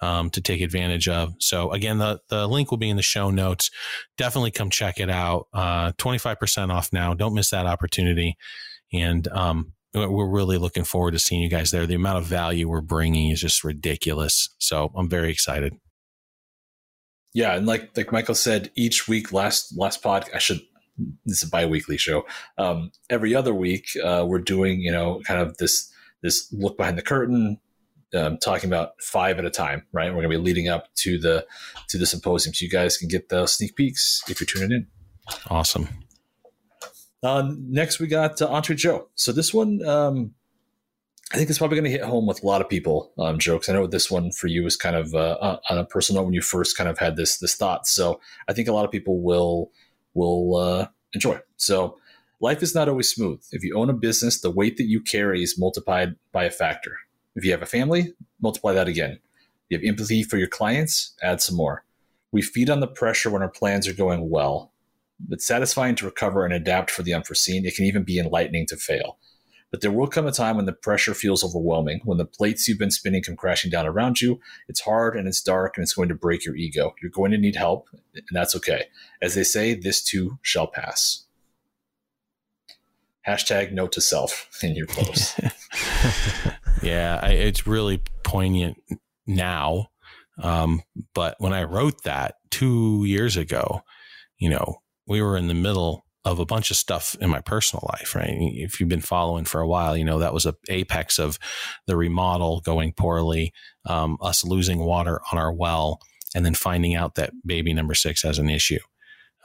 um, 0.01 0.31
to 0.31 0.41
take 0.41 0.61
advantage 0.61 1.09
of. 1.09 1.35
So 1.39 1.73
again, 1.73 1.99
the 1.99 2.21
the 2.29 2.47
link 2.49 2.71
will 2.71 2.79
be 2.79 2.91
in 2.91 2.97
the 2.97 3.03
show 3.03 3.31
notes. 3.31 3.71
Definitely 4.17 4.53
come 4.53 4.71
check 4.71 4.99
it 4.99 5.11
out. 5.11 5.49
Twenty 5.99 6.19
five 6.19 6.39
percent 6.39 6.73
off 6.73 6.93
now. 6.93 7.15
Don't 7.15 7.35
miss 7.35 7.51
that 7.51 7.67
opportunity. 7.67 8.37
And 8.93 9.29
um, 9.29 9.73
we're 9.95 10.29
really 10.29 10.59
looking 10.59 10.85
forward 10.85 11.13
to 11.13 11.19
seeing 11.19 11.43
you 11.43 11.49
guys 11.49 11.71
there. 11.71 11.87
The 11.87 11.95
amount 11.95 12.19
of 12.19 12.27
value 12.27 12.69
we're 12.69 12.81
bringing 12.81 13.31
is 13.31 13.41
just 13.41 13.65
ridiculous. 13.65 14.49
So 14.59 14.93
I'm 14.95 15.09
very 15.09 15.31
excited. 15.31 15.75
Yeah, 17.35 17.55
and 17.55 17.67
like 17.67 17.97
like 17.97 18.13
Michael 18.13 18.35
said, 18.35 18.71
each 18.75 19.09
week 19.09 19.33
last 19.33 19.77
last 19.77 20.03
pod 20.03 20.29
I 20.35 20.39
should 20.39 20.61
this 21.25 21.43
is 21.43 21.49
a 21.49 21.51
bi-weekly 21.51 21.97
show. 21.97 22.25
Um, 22.57 22.91
every 23.09 23.35
other 23.35 23.55
week, 23.55 23.89
uh, 24.03 24.25
we're 24.27 24.39
doing, 24.39 24.81
you 24.81 24.93
know, 24.93 25.21
kind 25.25 25.41
of 25.41 25.57
this, 25.59 25.93
this 26.23 26.53
look 26.53 26.77
behind 26.77 26.99
the 26.99 27.03
curtain, 27.03 27.59
um, 28.15 28.39
talking 28.39 28.69
about 28.69 29.01
five 29.01 29.39
at 29.39 29.45
a 29.45 29.51
time, 29.51 29.85
right? 29.93 30.09
We're 30.09 30.23
going 30.23 30.31
to 30.31 30.39
be 30.39 30.45
leading 30.45 30.69
up 30.69 30.93
to 30.97 31.19
the, 31.19 31.47
to 31.89 31.99
the 31.99 32.07
symposium. 32.07 32.55
So 32.55 32.65
you 32.65 32.71
guys 32.71 32.97
can 32.97 33.09
get 33.09 33.29
the 33.29 33.47
sneak 33.47 33.77
peeks 33.77 34.23
if 34.29 34.41
you're 34.41 34.47
tuning 34.47 34.73
in. 34.73 34.87
Awesome. 35.49 35.89
Uh, 37.23 37.51
next 37.59 37.99
we 37.99 38.07
got 38.07 38.41
uh, 38.41 38.49
Entre 38.49 38.75
Joe. 38.75 39.09
So 39.15 39.33
this 39.33 39.53
one, 39.53 39.85
um, 39.87 40.35
I 41.33 41.37
think 41.37 41.51
it's 41.51 41.59
probably 41.59 41.77
going 41.77 41.91
to 41.91 41.99
hit 41.99 42.05
home 42.05 42.27
with 42.27 42.43
a 42.43 42.47
lot 42.47 42.63
of 42.63 42.71
people. 42.71 43.13
Um, 43.19 43.39
jokes. 43.39 43.69
I 43.69 43.75
know 43.75 43.87
this 43.87 44.11
one 44.11 44.33
for 44.33 44.47
you 44.47 44.65
is 44.65 44.77
kind 44.77 44.97
of 44.97 45.15
uh, 45.15 45.59
on 45.69 45.79
a 45.79 45.85
personal 45.85 46.23
note 46.23 46.27
when 46.27 46.35
you 46.35 46.41
first 46.41 46.77
kind 46.77 46.89
of 46.89 46.99
had 46.99 47.17
this 47.17 47.39
this 47.39 47.55
thought. 47.55 47.87
So 47.87 48.21
I 48.49 48.55
think 48.55 48.67
a 48.69 48.73
lot 48.73 48.87
of 48.87 48.91
people 48.91 49.21
will 49.21 49.71
will 50.19 50.57
uh, 50.57 50.89
enjoy. 51.15 51.39
So 51.57 51.97
life 52.41 52.63
is 52.63 52.75
not 52.75 52.89
always 52.89 53.09
smooth. 53.09 53.43
If 53.53 53.63
you 53.65 53.77
own 53.77 53.89
a 53.89 53.95
business, 53.95 54.41
the 54.41 54.51
weight 54.51 54.77
that 54.77 54.87
you 54.87 55.01
carry 55.01 55.43
is 55.43 55.59
multiplied 55.59 56.17
by 56.33 56.45
a 56.45 56.51
factor. 56.51 56.97
If 57.35 57.45
you 57.45 57.53
have 57.53 57.63
a 57.63 57.67
family, 57.67 58.13
multiply 58.41 58.73
that 58.73 58.89
again. 58.89 59.19
You 59.69 59.79
have 59.79 59.85
empathy 59.85 60.23
for 60.23 60.39
your 60.39 60.49
clients, 60.49 61.15
add 61.23 61.41
some 61.41 61.57
more. 61.57 61.85
We 62.33 62.43
feed 62.43 62.71
on 62.71 62.81
the 62.81 62.87
pressure 62.87 63.31
when 63.31 63.43
our 63.43 63.51
plans 63.51 63.87
are 63.87 63.95
going 63.95 64.29
well. 64.29 64.73
It's 65.31 65.47
satisfying 65.47 65.95
to 65.97 66.07
recover 66.07 66.45
and 66.45 66.55
adapt 66.55 66.91
for 66.91 67.03
the 67.03 67.15
unforeseen. 67.15 67.65
It 67.65 67.75
can 67.75 67.85
even 67.85 68.03
be 68.03 68.19
enlightening 68.19 68.67
to 68.67 68.77
fail. 68.77 69.19
But 69.71 69.83
there 69.83 69.93
will 69.93 70.07
come 70.07 70.27
a 70.27 70.33
time 70.33 70.57
when 70.57 70.65
the 70.65 70.73
pressure 70.73 71.15
feels 71.15 71.45
overwhelming, 71.45 72.01
when 72.05 72.17
the 72.17 72.25
plates 72.25 72.67
you've 72.67 72.79
been 72.79 72.91
spinning 72.91 73.23
come 73.23 73.37
crashing 73.37 73.71
down 73.71 73.87
around 73.87 74.21
you. 74.21 74.41
It's 74.67 74.81
hard 74.81 75.15
and 75.17 75.29
it's 75.29 75.43
dark 75.43 75.77
and 75.77 75.83
it's 75.83 75.93
going 75.93 76.09
to 76.09 76.15
break 76.15 76.45
your 76.45 76.57
ego. 76.57 76.95
You're 77.03 77.11
going 77.11 77.33
to 77.33 77.39
need 77.39 77.57
help, 77.57 77.89
and 78.15 78.25
that's 78.33 78.57
okay. 78.57 78.85
As 79.21 79.35
they 79.35 79.45
say, 79.45 79.75
this 79.75 80.03
too 80.03 80.39
shall 80.43 80.67
pass. 80.67 81.25
Hashtag 83.27 83.73
note 83.73 83.93
to 83.93 84.01
self 84.01 84.49
in 84.63 84.75
your 84.75 84.87
post. 84.87 85.39
yeah, 86.83 87.21
I, 87.23 87.31
it's 87.33 87.67
really 87.67 88.03
poignant 88.23 88.83
now. 89.27 89.89
Um, 90.43 90.83
but 91.15 91.35
when 91.39 91.53
I 91.53 91.65
wrote 91.65 92.05
that 92.05 92.37
two 92.51 93.05
years 93.05 93.37
ago, 93.37 93.83
you 94.39 94.49
know, 94.49 94.81
we 95.07 95.21
were 95.21 95.37
in 95.37 95.49
the 95.49 95.55
middle 95.55 96.07
of 96.33 96.39
a 96.39 96.47
bunch 96.47 96.71
of 96.71 96.77
stuff 96.77 97.17
in 97.21 97.31
my 97.31 97.41
personal 97.41 97.89
life, 97.93 98.15
right? 98.15 98.31
If 98.31 98.81
you've 98.81 98.89
been 98.89 99.01
following 99.01 99.45
for 99.45 99.61
a 99.61 99.67
while, 99.67 99.97
you 99.97 100.05
know, 100.05 100.19
that 100.19 100.35
was 100.35 100.47
a 100.47 100.55
apex 100.69 101.19
of 101.19 101.39
the 101.87 101.97
remodel 101.97 102.61
going 102.61 102.93
poorly, 102.93 103.53
um, 103.87 104.19
us 104.21 104.45
losing 104.45 104.79
water 104.79 105.21
on 105.33 105.39
our 105.39 105.53
well, 105.53 106.01
and 106.35 106.45
then 106.45 106.55
finding 106.55 106.95
out 106.95 107.15
that 107.15 107.33
baby 107.47 107.73
number 107.73 107.95
six 107.95 108.23
has 108.23 108.39
an 108.39 108.51
issue. 108.51 108.81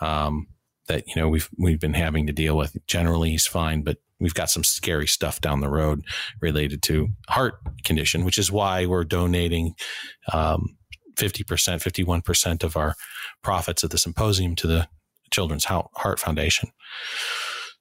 Um, 0.01 0.47
that, 0.87 1.07
you 1.07 1.15
know, 1.15 1.29
we've, 1.29 1.49
we've 1.57 1.79
been 1.79 1.93
having 1.93 2.27
to 2.27 2.33
deal 2.33 2.57
with. 2.57 2.75
Generally, 2.87 3.31
he's 3.31 3.47
fine, 3.47 3.83
but 3.83 3.99
we've 4.19 4.33
got 4.33 4.49
some 4.49 4.65
scary 4.65 5.07
stuff 5.07 5.39
down 5.39 5.61
the 5.61 5.69
road 5.69 6.03
related 6.41 6.81
to 6.83 7.09
heart 7.29 7.55
condition, 7.85 8.25
which 8.25 8.37
is 8.37 8.51
why 8.51 8.85
we're 8.85 9.05
donating, 9.05 9.75
um, 10.33 10.75
50%, 11.15 11.45
51% 11.45 12.63
of 12.63 12.75
our 12.75 12.95
profits 13.41 13.83
at 13.83 13.91
the 13.91 13.97
symposium 13.97 14.55
to 14.55 14.67
the 14.67 14.87
Children's 15.33 15.65
Heart 15.65 16.19
Foundation. 16.19 16.69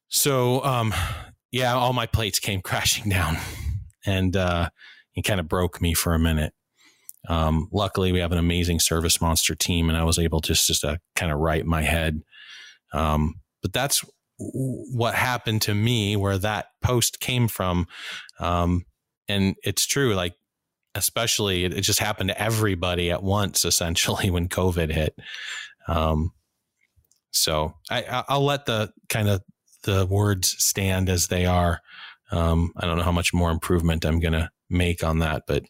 So, 0.09 0.65
um, 0.65 0.93
yeah, 1.51 1.75
all 1.75 1.93
my 1.93 2.07
plates 2.07 2.39
came 2.39 2.61
crashing 2.63 3.09
down 3.09 3.37
and, 4.05 4.37
uh, 4.37 4.71
it 5.15 5.23
kind 5.23 5.41
of 5.41 5.49
broke 5.49 5.81
me 5.81 5.95
for 5.95 6.15
a 6.15 6.19
minute. 6.19 6.55
Um, 7.29 7.69
luckily 7.71 8.11
we 8.11 8.19
have 8.19 8.33
an 8.33 8.39
amazing 8.39 8.79
ServiceMonster 8.79 9.57
team 9.57 9.89
and 9.89 9.97
I 9.97 10.05
was 10.05 10.19
able 10.19 10.41
just, 10.41 10.67
just 10.67 10.81
to 10.81 10.99
kind 11.15 11.31
of 11.31 11.39
right 11.39 11.65
my 11.65 11.83
head. 11.83 12.23
Um, 12.93 13.37
but 13.61 13.73
that's 13.73 14.05
what 14.39 15.15
happened 15.15 15.63
to 15.63 15.75
me 15.75 16.17
where 16.17 16.39
that 16.39 16.67
post 16.83 17.21
came 17.21 17.49
from. 17.49 17.87
Um, 18.41 18.85
and 19.29 19.55
it's 19.63 19.87
true, 19.87 20.15
like, 20.15 20.35
especially 20.95 21.65
it, 21.65 21.73
it, 21.73 21.83
just 21.83 22.01
happened 22.01 22.31
to 22.31 22.43
everybody 22.43 23.11
at 23.11 23.23
once, 23.23 23.65
essentially 23.65 24.31
when 24.31 24.49
COVID 24.49 24.93
hit. 24.93 25.15
Um, 25.89 26.33
so 27.33 27.75
I, 27.91 28.25
I'll 28.29 28.45
let 28.45 28.67
the 28.67 28.93
kind 29.09 29.29
of 29.29 29.43
the 29.83 30.07
words 30.07 30.55
stand 30.63 31.09
as 31.09 31.27
they 31.27 31.47
are. 31.47 31.81
Um, 32.31 32.73
I 32.77 32.87
don't 32.87 32.97
know 32.97 33.03
how 33.03 33.13
much 33.13 33.35
more 33.35 33.51
improvement 33.51 34.05
I'm 34.05 34.21
going 34.21 34.33
to 34.33 34.51
make 34.71 35.05
on 35.05 35.19
that, 35.19 35.43
but 35.47 35.65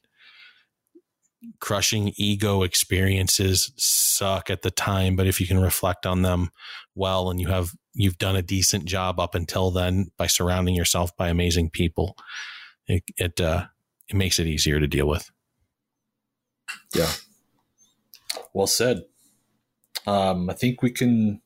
crushing 1.60 2.12
ego 2.16 2.62
experiences 2.62 3.72
suck 3.76 4.48
at 4.50 4.62
the 4.62 4.70
time. 4.70 5.16
But 5.16 5.26
if 5.26 5.40
you 5.40 5.46
can 5.46 5.60
reflect 5.60 6.06
on 6.06 6.22
them 6.22 6.50
well 6.94 7.30
and 7.30 7.40
you 7.40 7.48
have, 7.48 7.72
you've 7.94 8.18
done 8.18 8.36
a 8.36 8.42
decent 8.42 8.84
job 8.84 9.18
up 9.18 9.34
until 9.34 9.70
then 9.70 10.10
by 10.16 10.26
surrounding 10.28 10.74
yourself 10.74 11.16
by 11.16 11.28
amazing 11.28 11.70
people, 11.70 12.16
it, 12.86 13.02
it, 13.16 13.40
uh, 13.40 13.66
it 14.08 14.16
makes 14.16 14.38
it 14.38 14.46
easier 14.46 14.78
to 14.78 14.86
deal 14.86 15.08
with. 15.08 15.30
Yeah. 16.94 17.10
Well 18.52 18.66
said. 18.66 19.02
Um, 20.06 20.50
I 20.50 20.54
think 20.54 20.82
we 20.82 20.90
can 20.90 21.41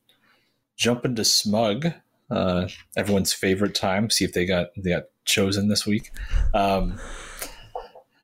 jump 0.77 1.03
into 1.03 1.23
SMUG, 1.23 1.93
uh, 2.29 2.67
everyone's 2.95 3.33
favorite 3.33 3.75
time. 3.75 4.09
See 4.09 4.23
if 4.23 4.33
they 4.33 4.45
got 4.45 4.67
they 4.77 4.91
got 4.91 5.05
chosen 5.25 5.67
this 5.67 5.85
week. 5.85 6.11
Um, 6.53 6.99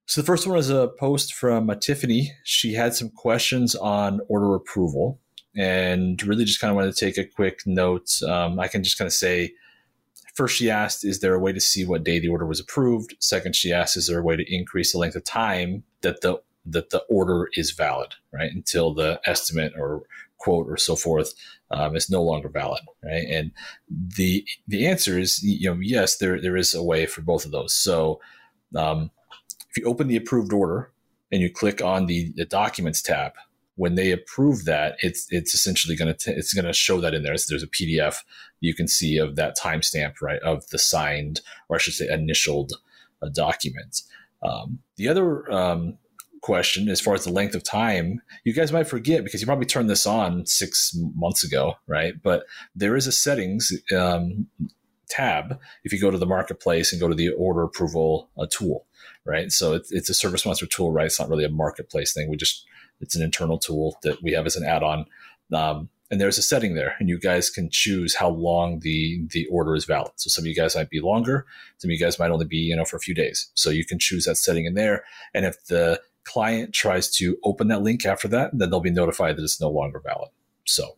so 0.05 0.21
the 0.21 0.25
first 0.25 0.45
one 0.45 0.55
was 0.55 0.69
a 0.69 0.89
post 0.99 1.33
from 1.33 1.69
uh, 1.69 1.75
Tiffany. 1.75 2.31
She 2.43 2.73
had 2.73 2.93
some 2.93 3.09
questions 3.09 3.75
on 3.75 4.21
order 4.27 4.53
approval, 4.55 5.19
and 5.55 6.21
really 6.23 6.45
just 6.45 6.61
kind 6.61 6.69
of 6.69 6.75
wanted 6.75 6.95
to 6.95 7.05
take 7.05 7.17
a 7.17 7.25
quick 7.25 7.61
note. 7.65 8.21
Um, 8.23 8.59
I 8.59 8.67
can 8.67 8.83
just 8.83 8.97
kind 8.97 9.07
of 9.07 9.13
say. 9.13 9.53
First, 10.35 10.57
she 10.57 10.71
asked, 10.71 11.05
Is 11.05 11.19
there 11.19 11.35
a 11.35 11.39
way 11.39 11.53
to 11.53 11.59
see 11.59 11.85
what 11.85 12.03
day 12.03 12.17
the 12.17 12.29
order 12.29 12.47
was 12.47 12.59
approved? 12.59 13.15
Second, 13.19 13.55
she 13.55 13.71
asked, 13.71 13.95
Is 13.95 14.07
there 14.07 14.17
a 14.17 14.23
way 14.23 14.35
to 14.35 14.51
increase 14.51 14.91
the 14.91 14.97
length 14.97 15.15
of 15.15 15.23
time 15.23 15.83
that 16.01 16.21
the 16.21 16.41
that 16.65 16.89
the 16.89 17.03
order 17.07 17.49
is 17.53 17.69
valid, 17.69 18.15
right? 18.31 18.51
Until 18.51 18.95
the 18.95 19.21
estimate 19.27 19.73
or 19.77 20.01
quote 20.39 20.67
or 20.67 20.77
so 20.77 20.95
forth 20.95 21.33
um, 21.73 21.95
is 21.95 22.09
no 22.09 22.21
longer 22.21 22.49
valid, 22.49 22.81
right? 23.03 23.25
And 23.29 23.51
the 23.89 24.45
the 24.67 24.87
answer 24.87 25.19
is 25.19 25.41
you 25.43 25.69
know 25.69 25.79
yes, 25.81 26.17
there 26.17 26.39
there 26.39 26.55
is 26.55 26.73
a 26.73 26.83
way 26.83 27.05
for 27.05 27.21
both 27.21 27.45
of 27.45 27.51
those. 27.51 27.73
So 27.73 28.21
um, 28.75 29.11
if 29.69 29.77
you 29.77 29.89
open 29.89 30.07
the 30.07 30.15
approved 30.15 30.53
order 30.53 30.91
and 31.31 31.41
you 31.41 31.51
click 31.51 31.81
on 31.81 32.05
the, 32.05 32.31
the 32.35 32.45
documents 32.45 33.01
tab, 33.01 33.33
when 33.75 33.95
they 33.95 34.11
approve 34.11 34.65
that, 34.65 34.97
it's 34.99 35.25
it's 35.31 35.55
essentially 35.55 35.95
going 35.95 36.13
to 36.13 36.31
it's 36.31 36.53
going 36.53 36.65
to 36.65 36.73
show 36.73 37.01
that 37.01 37.15
in 37.15 37.23
there. 37.23 37.35
So 37.37 37.47
there's 37.49 37.63
a 37.63 37.67
PDF 37.67 38.17
you 38.59 38.75
can 38.75 38.87
see 38.87 39.17
of 39.17 39.35
that 39.35 39.57
timestamp, 39.57 40.21
right, 40.21 40.41
of 40.41 40.67
the 40.69 40.77
signed 40.77 41.41
or 41.69 41.77
I 41.77 41.79
should 41.79 41.95
say 41.95 42.07
initialed 42.07 42.73
uh, 43.21 43.29
document. 43.29 44.01
Um, 44.43 44.79
the 44.97 45.07
other 45.07 45.51
um, 45.51 45.97
question 46.43 46.89
as 46.89 46.99
far 46.99 47.13
as 47.13 47.23
the 47.23 47.31
length 47.31 47.55
of 47.55 47.63
time 47.63 48.21
you 48.43 48.53
guys 48.53 48.73
might 48.73 48.85
forget 48.85 49.23
because 49.23 49.39
you 49.39 49.47
probably 49.47 49.65
turned 49.65 49.89
this 49.89 50.05
on 50.05 50.45
six 50.45 50.93
months 51.15 51.43
ago 51.43 51.75
right? 51.87 52.21
But 52.21 52.43
there 52.75 52.97
is 52.97 53.07
a 53.07 53.13
settings 53.13 53.71
um, 53.95 54.47
tab 55.09 55.57
if 55.85 55.93
you 55.93 56.01
go 56.01 56.11
to 56.11 56.17
the 56.17 56.25
marketplace 56.25 56.91
and 56.91 57.01
go 57.01 57.07
to 57.07 57.15
the 57.15 57.29
order 57.29 57.63
approval 57.63 58.29
uh, 58.37 58.45
tool 58.51 58.85
right? 59.25 59.53
So 59.53 59.73
it's, 59.73 59.89
it's 59.93 60.09
a 60.09 60.13
ServiceMonster 60.13 60.69
tool 60.69 60.91
right? 60.91 61.05
It's 61.05 61.19
not 61.19 61.29
really 61.29 61.45
a 61.45 61.49
marketplace 61.49 62.13
thing. 62.13 62.29
We 62.29 62.35
just 62.35 62.65
it's 62.99 63.15
an 63.15 63.23
internal 63.23 63.57
tool 63.57 63.97
that 64.03 64.21
we 64.21 64.33
have 64.33 64.45
as 64.45 64.57
an 64.57 64.65
add-on. 64.65 65.05
Um, 65.53 65.89
and 66.11 66.19
there's 66.19 66.37
a 66.37 66.43
setting 66.43 66.75
there 66.75 66.95
and 66.99 67.07
you 67.09 67.19
guys 67.19 67.49
can 67.49 67.69
choose 67.71 68.15
how 68.15 68.29
long 68.29 68.79
the 68.81 69.25
the 69.29 69.47
order 69.47 69.75
is 69.75 69.85
valid. 69.85 70.11
So 70.17 70.27
some 70.27 70.43
of 70.43 70.47
you 70.47 70.55
guys 70.55 70.75
might 70.75 70.89
be 70.89 70.99
longer 70.99 71.45
some 71.77 71.89
of 71.89 71.93
you 71.93 71.99
guys 71.99 72.19
might 72.19 72.31
only 72.31 72.45
be 72.45 72.57
you 72.57 72.75
know 72.75 72.83
for 72.83 72.97
a 72.97 72.99
few 72.99 73.15
days. 73.15 73.49
So 73.53 73.69
you 73.69 73.85
can 73.85 73.97
choose 73.97 74.25
that 74.25 74.35
setting 74.35 74.65
in 74.65 74.73
there. 74.73 75.05
And 75.33 75.45
if 75.45 75.63
the 75.67 76.01
client 76.25 76.73
tries 76.73 77.09
to 77.17 77.37
open 77.43 77.67
that 77.69 77.81
link 77.81 78.05
after 78.05 78.27
that, 78.29 78.51
then 78.53 78.69
they'll 78.69 78.79
be 78.79 78.91
notified 78.91 79.37
that 79.37 79.43
it's 79.43 79.61
no 79.61 79.69
longer 79.69 80.01
valid. 80.03 80.29
So, 80.65 80.97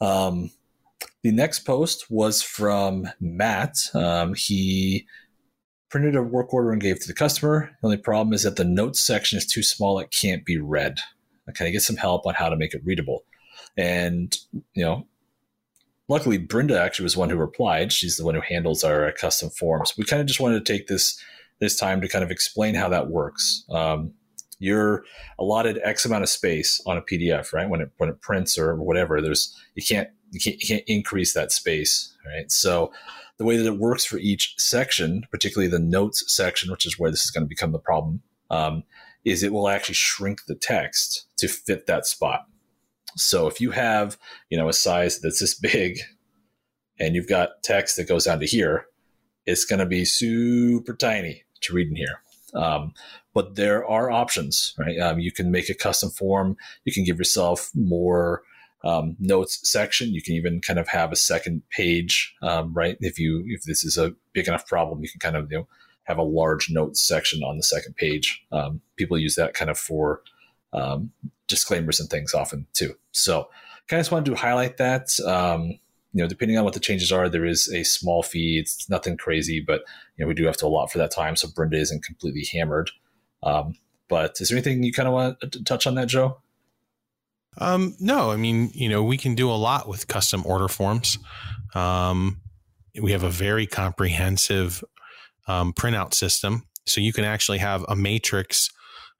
um, 0.00 0.50
the 1.22 1.32
next 1.32 1.60
post 1.60 2.10
was 2.10 2.42
from 2.42 3.08
Matt. 3.20 3.76
Um, 3.94 4.34
he 4.34 5.06
printed 5.88 6.16
a 6.16 6.22
work 6.22 6.52
order 6.52 6.72
and 6.72 6.80
gave 6.80 7.00
to 7.00 7.08
the 7.08 7.14
customer. 7.14 7.70
The 7.80 7.86
only 7.86 7.96
problem 7.96 8.32
is 8.32 8.42
that 8.42 8.56
the 8.56 8.64
notes 8.64 9.00
section 9.00 9.38
is 9.38 9.46
too 9.46 9.62
small; 9.62 9.98
it 9.98 10.10
can't 10.10 10.44
be 10.44 10.58
read. 10.58 10.98
I 11.48 11.70
get 11.70 11.82
some 11.82 11.96
help 11.96 12.26
on 12.26 12.34
how 12.34 12.48
to 12.48 12.56
make 12.56 12.74
it 12.74 12.84
readable. 12.84 13.24
And 13.76 14.36
you 14.74 14.84
know, 14.84 15.06
luckily, 16.08 16.38
Brenda 16.38 16.80
actually 16.80 17.04
was 17.04 17.16
one 17.16 17.30
who 17.30 17.36
replied. 17.36 17.92
She's 17.92 18.16
the 18.16 18.24
one 18.24 18.34
who 18.34 18.40
handles 18.40 18.84
our 18.84 19.10
custom 19.12 19.50
forms. 19.50 19.94
We 19.96 20.04
kind 20.04 20.20
of 20.20 20.26
just 20.26 20.40
wanted 20.40 20.64
to 20.64 20.72
take 20.72 20.86
this 20.86 21.20
this 21.60 21.76
time 21.78 22.00
to 22.00 22.08
kind 22.08 22.24
of 22.24 22.30
explain 22.30 22.74
how 22.74 22.88
that 22.88 23.08
works. 23.08 23.64
Um, 23.70 24.12
you're 24.58 25.04
allotted 25.38 25.78
X 25.82 26.04
amount 26.04 26.22
of 26.22 26.28
space 26.28 26.80
on 26.86 26.96
a 26.96 27.02
PDF, 27.02 27.52
right? 27.52 27.68
When 27.68 27.80
it 27.80 27.90
when 27.98 28.08
it 28.08 28.20
prints 28.20 28.58
or 28.58 28.74
whatever, 28.76 29.20
there's 29.20 29.54
you 29.74 29.82
can't 29.86 30.08
you 30.30 30.40
can't, 30.40 30.60
you 30.60 30.66
can't 30.66 30.84
increase 30.86 31.34
that 31.34 31.52
space, 31.52 32.14
right? 32.26 32.50
So 32.50 32.92
the 33.38 33.44
way 33.44 33.56
that 33.56 33.66
it 33.66 33.78
works 33.78 34.04
for 34.04 34.18
each 34.18 34.54
section, 34.56 35.24
particularly 35.30 35.70
the 35.70 35.78
notes 35.78 36.24
section, 36.34 36.70
which 36.70 36.86
is 36.86 36.98
where 36.98 37.10
this 37.10 37.24
is 37.24 37.30
going 37.30 37.44
to 37.44 37.48
become 37.48 37.72
the 37.72 37.78
problem, 37.78 38.22
um, 38.50 38.82
is 39.24 39.42
it 39.42 39.52
will 39.52 39.68
actually 39.68 39.94
shrink 39.94 40.40
the 40.46 40.54
text 40.54 41.26
to 41.38 41.48
fit 41.48 41.86
that 41.86 42.06
spot. 42.06 42.46
So 43.16 43.46
if 43.46 43.60
you 43.60 43.72
have 43.72 44.18
you 44.48 44.56
know 44.56 44.68
a 44.68 44.74
size 44.74 45.20
that's 45.20 45.40
this 45.40 45.54
big, 45.54 45.98
and 46.98 47.14
you've 47.14 47.28
got 47.28 47.62
text 47.62 47.96
that 47.96 48.08
goes 48.08 48.24
down 48.24 48.40
to 48.40 48.46
here, 48.46 48.86
it's 49.44 49.66
going 49.66 49.80
to 49.80 49.86
be 49.86 50.06
super 50.06 50.94
tiny 50.94 51.42
to 51.66 51.74
read 51.74 51.88
in 51.88 51.96
here. 51.96 52.20
Um, 52.54 52.94
but 53.34 53.56
there 53.56 53.86
are 53.86 54.10
options, 54.10 54.74
right? 54.78 54.98
Um, 54.98 55.18
you 55.18 55.30
can 55.30 55.50
make 55.50 55.68
a 55.68 55.74
custom 55.74 56.10
form. 56.10 56.56
You 56.84 56.92
can 56.92 57.04
give 57.04 57.18
yourself 57.18 57.70
more 57.74 58.42
um, 58.84 59.16
notes 59.18 59.68
section. 59.68 60.14
You 60.14 60.22
can 60.22 60.34
even 60.34 60.60
kind 60.60 60.78
of 60.78 60.88
have 60.88 61.12
a 61.12 61.16
second 61.16 61.62
page, 61.70 62.34
um, 62.42 62.72
right? 62.72 62.96
If 63.00 63.18
you 63.18 63.44
if 63.46 63.62
this 63.62 63.84
is 63.84 63.98
a 63.98 64.14
big 64.32 64.48
enough 64.48 64.66
problem, 64.66 65.02
you 65.02 65.08
can 65.08 65.20
kind 65.20 65.36
of 65.36 65.50
you 65.50 65.58
know 65.58 65.68
have 66.04 66.18
a 66.18 66.22
large 66.22 66.70
notes 66.70 67.02
section 67.02 67.42
on 67.42 67.56
the 67.56 67.62
second 67.62 67.96
page. 67.96 68.42
Um, 68.52 68.80
people 68.96 69.18
use 69.18 69.34
that 69.34 69.54
kind 69.54 69.70
of 69.70 69.78
for 69.78 70.22
um, 70.72 71.10
disclaimers 71.48 72.00
and 72.00 72.08
things 72.08 72.32
often 72.32 72.66
too. 72.72 72.94
So, 73.12 73.48
kind 73.88 73.98
of 73.98 74.04
just 74.04 74.12
wanted 74.12 74.30
to 74.30 74.36
highlight 74.36 74.76
that. 74.76 75.08
You 76.16 76.22
know, 76.22 76.28
depending 76.28 76.56
on 76.56 76.64
what 76.64 76.72
the 76.72 76.80
changes 76.80 77.12
are, 77.12 77.28
there 77.28 77.44
is 77.44 77.68
a 77.68 77.82
small 77.82 78.22
fee. 78.22 78.58
It's 78.58 78.88
nothing 78.88 79.18
crazy, 79.18 79.60
but 79.60 79.82
you 80.16 80.24
know, 80.24 80.28
we 80.28 80.32
do 80.32 80.46
have 80.46 80.56
to 80.56 80.66
allot 80.66 80.90
for 80.90 80.96
that 80.96 81.10
time, 81.10 81.36
so 81.36 81.46
Brenda 81.54 81.76
isn't 81.76 82.04
completely 82.04 82.48
hammered. 82.50 82.90
Um, 83.42 83.74
but 84.08 84.40
is 84.40 84.48
there 84.48 84.56
anything 84.56 84.82
you 84.82 84.94
kind 84.94 85.08
of 85.08 85.12
want 85.12 85.40
to 85.42 85.62
touch 85.62 85.86
on 85.86 85.94
that, 85.96 86.08
Joe? 86.08 86.38
Um, 87.58 87.96
no, 88.00 88.30
I 88.30 88.36
mean, 88.36 88.70
you 88.72 88.88
know, 88.88 89.04
we 89.04 89.18
can 89.18 89.34
do 89.34 89.50
a 89.50 89.60
lot 89.60 89.88
with 89.88 90.08
custom 90.08 90.42
order 90.46 90.68
forms. 90.68 91.18
Um, 91.74 92.40
we 92.98 93.12
have 93.12 93.22
a 93.22 93.28
very 93.30 93.66
comprehensive 93.66 94.82
um, 95.46 95.74
printout 95.74 96.14
system. 96.14 96.62
So 96.86 97.02
you 97.02 97.12
can 97.12 97.24
actually 97.24 97.58
have 97.58 97.84
a 97.90 97.94
matrix, 97.94 98.70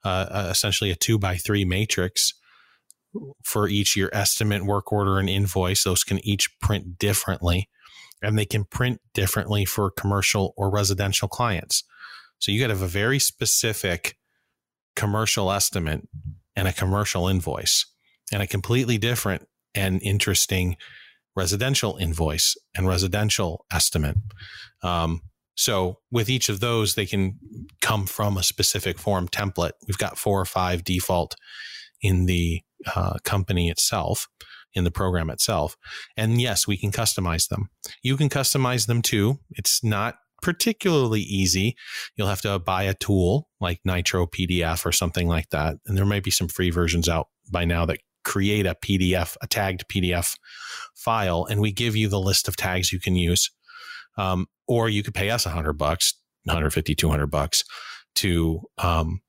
uh, 0.03 0.25
uh, 0.31 0.47
essentially 0.49 0.89
a 0.89 0.95
two 0.95 1.19
by 1.19 1.35
three 1.35 1.63
matrix 1.63 2.33
for 3.43 3.67
each 3.67 3.95
your 3.95 4.09
estimate, 4.13 4.65
work 4.65 4.91
order, 4.91 5.19
and 5.19 5.29
invoice. 5.29 5.83
Those 5.83 6.03
can 6.03 6.25
each 6.25 6.59
print 6.59 6.99
differently 6.99 7.69
and 8.21 8.37
they 8.37 8.45
can 8.45 8.63
print 8.63 8.99
differently 9.13 9.65
for 9.65 9.91
commercial 9.91 10.53
or 10.57 10.69
residential 10.69 11.27
clients. 11.27 11.83
So 12.39 12.51
you 12.51 12.59
got 12.59 12.67
to 12.67 12.73
have 12.73 12.81
a 12.81 12.87
very 12.87 13.19
specific 13.19 14.17
commercial 14.95 15.51
estimate 15.51 16.07
and 16.55 16.67
a 16.67 16.73
commercial 16.73 17.27
invoice 17.27 17.85
and 18.31 18.41
a 18.41 18.47
completely 18.47 18.97
different 18.97 19.47
and 19.75 20.01
interesting 20.01 20.75
residential 21.35 21.97
invoice 21.97 22.57
and 22.75 22.87
residential 22.87 23.65
estimate. 23.71 24.17
Um, 24.81 25.21
so 25.55 25.99
with 26.11 26.29
each 26.29 26.49
of 26.49 26.59
those, 26.59 26.95
they 26.95 27.05
can 27.05 27.39
come 27.81 28.05
from 28.05 28.37
a 28.37 28.43
specific 28.43 28.99
form 28.99 29.27
template. 29.27 29.71
We've 29.87 29.97
got 29.97 30.17
four 30.17 30.39
or 30.39 30.45
five 30.45 30.83
default 30.83 31.35
in 32.01 32.25
the 32.25 32.61
uh, 32.95 33.17
company 33.23 33.69
itself, 33.69 34.27
in 34.73 34.83
the 34.83 34.91
program 34.91 35.29
itself. 35.29 35.75
And 36.15 36.39
yes, 36.39 36.67
we 36.67 36.77
can 36.77 36.91
customize 36.91 37.49
them. 37.49 37.69
You 38.03 38.15
can 38.15 38.29
customize 38.29 38.87
them 38.87 39.01
too. 39.01 39.39
It's 39.51 39.83
not 39.83 40.15
particularly 40.41 41.21
easy. 41.21 41.75
You'll 42.15 42.27
have 42.27 42.41
to 42.41 42.59
buy 42.59 42.83
a 42.83 42.93
tool 42.93 43.49
like 43.59 43.79
Nitro 43.83 44.27
PDF 44.27 44.85
or 44.85 44.91
something 44.91 45.27
like 45.27 45.49
that. 45.49 45.77
And 45.87 45.97
there 45.97 46.05
might 46.05 46.23
be 46.23 46.31
some 46.31 46.47
free 46.47 46.69
versions 46.69 47.09
out 47.09 47.27
by 47.51 47.65
now 47.65 47.85
that 47.85 47.99
create 48.23 48.65
a 48.65 48.75
PDF, 48.75 49.35
a 49.41 49.47
tagged 49.47 49.85
PDF 49.87 50.37
file, 50.95 51.47
and 51.49 51.59
we 51.59 51.71
give 51.71 51.95
you 51.95 52.07
the 52.07 52.19
list 52.19 52.47
of 52.47 52.55
tags 52.55 52.91
you 52.91 52.99
can 52.99 53.15
use. 53.15 53.49
Um, 54.17 54.47
or 54.67 54.89
you 54.89 55.01
could 55.01 55.13
pay 55.13 55.29
us 55.29 55.45
a 55.45 55.49
hundred 55.49 55.73
bucks, 55.73 56.13
150, 56.43 56.93
200 56.93 57.27
bucks 57.27 57.63
to 58.15 58.61
um, 58.77 59.21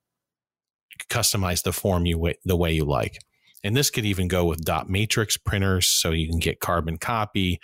customize 1.09 1.63
the 1.63 1.73
form 1.73 2.07
you 2.07 2.35
the 2.45 2.57
way 2.57 2.73
you 2.73 2.85
like. 2.85 3.19
And 3.65 3.77
this 3.77 3.91
could 3.91 4.05
even 4.05 4.29
go 4.29 4.45
with 4.45 4.65
dot 4.65 4.89
matrix 4.89 5.37
printers, 5.37 5.89
so 5.89 6.11
you 6.11 6.29
can 6.29 6.39
get 6.39 6.61
carbon 6.61 6.97
copy. 6.97 7.59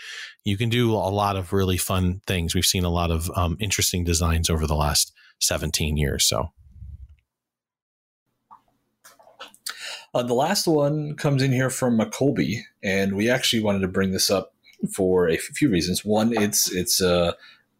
You 0.44 0.56
can 0.56 0.68
do 0.68 0.92
a 0.92 1.10
lot 1.10 1.36
of 1.36 1.52
really 1.52 1.76
fun 1.76 2.20
things. 2.26 2.54
We've 2.54 2.66
seen 2.66 2.84
a 2.84 2.90
lot 2.90 3.10
of 3.10 3.30
um, 3.36 3.56
interesting 3.60 4.04
designs 4.04 4.50
over 4.50 4.66
the 4.66 4.74
last 4.74 5.12
17 5.40 5.96
years. 5.96 6.24
So 6.24 6.50
Uh, 10.14 10.22
the 10.22 10.34
last 10.34 10.68
one 10.68 11.16
comes 11.16 11.42
in 11.42 11.50
here 11.50 11.70
from 11.70 11.98
McColby, 11.98 12.60
and 12.84 13.16
we 13.16 13.28
actually 13.28 13.60
wanted 13.60 13.80
to 13.80 13.88
bring 13.88 14.12
this 14.12 14.30
up 14.30 14.54
for 14.94 15.28
a 15.28 15.36
few 15.36 15.68
reasons. 15.68 16.04
One, 16.04 16.32
it's 16.32 16.70
it's 16.72 17.00
a, 17.00 17.34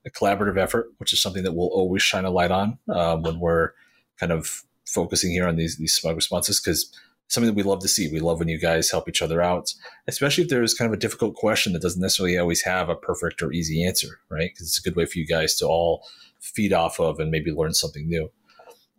a 0.05 0.11
collaborative 0.11 0.59
effort, 0.59 0.89
which 0.99 1.13
is 1.13 1.23
something 1.23 1.45
that 1.45 1.53
we'll 1.53 1.69
always 1.69 2.03
shine 2.03 2.25
a 2.25 2.31
light 2.31 2.51
on 2.51 2.79
um, 2.89 3.23
when 3.23 3.39
we're 3.39 3.71
kind 4.19 4.33
of 4.33 4.65
focusing 4.85 5.31
here 5.31 5.47
on 5.47 5.55
these 5.55 5.77
these 5.77 5.99
SMUG 5.99 6.17
responses 6.17 6.61
because 6.61 6.93
something 7.29 7.49
that 7.49 7.57
we 7.57 7.69
love 7.69 7.81
to 7.81 7.89
see. 7.89 8.11
We 8.11 8.21
love 8.21 8.39
when 8.39 8.49
you 8.49 8.59
guys 8.59 8.91
help 8.91 9.09
each 9.09 9.23
other 9.23 9.43
out, 9.43 9.73
especially 10.07 10.45
if 10.45 10.51
there's 10.51 10.75
kind 10.75 10.89
of 10.89 10.97
a 10.97 11.01
difficult 11.01 11.35
question 11.35 11.73
that 11.73 11.83
doesn't 11.83 12.01
necessarily 12.01 12.39
always 12.39 12.63
have 12.63 12.89
a 12.89 12.97
perfect 12.97 13.43
or 13.43 13.53
easy 13.53 13.85
answer, 13.85 14.21
right? 14.31 14.51
Because 14.53 14.69
it's 14.69 14.79
a 14.79 14.83
good 14.83 14.97
way 14.97 15.07
for 15.07 15.19
you 15.19 15.27
guys 15.27 15.57
to 15.57 15.67
all 15.67 16.07
feed 16.41 16.73
off 16.73 17.01
of 17.01 17.19
and 17.19 17.31
maybe 17.31 17.51
learn 17.51 17.75
something 17.75 18.09
new. 18.09 18.31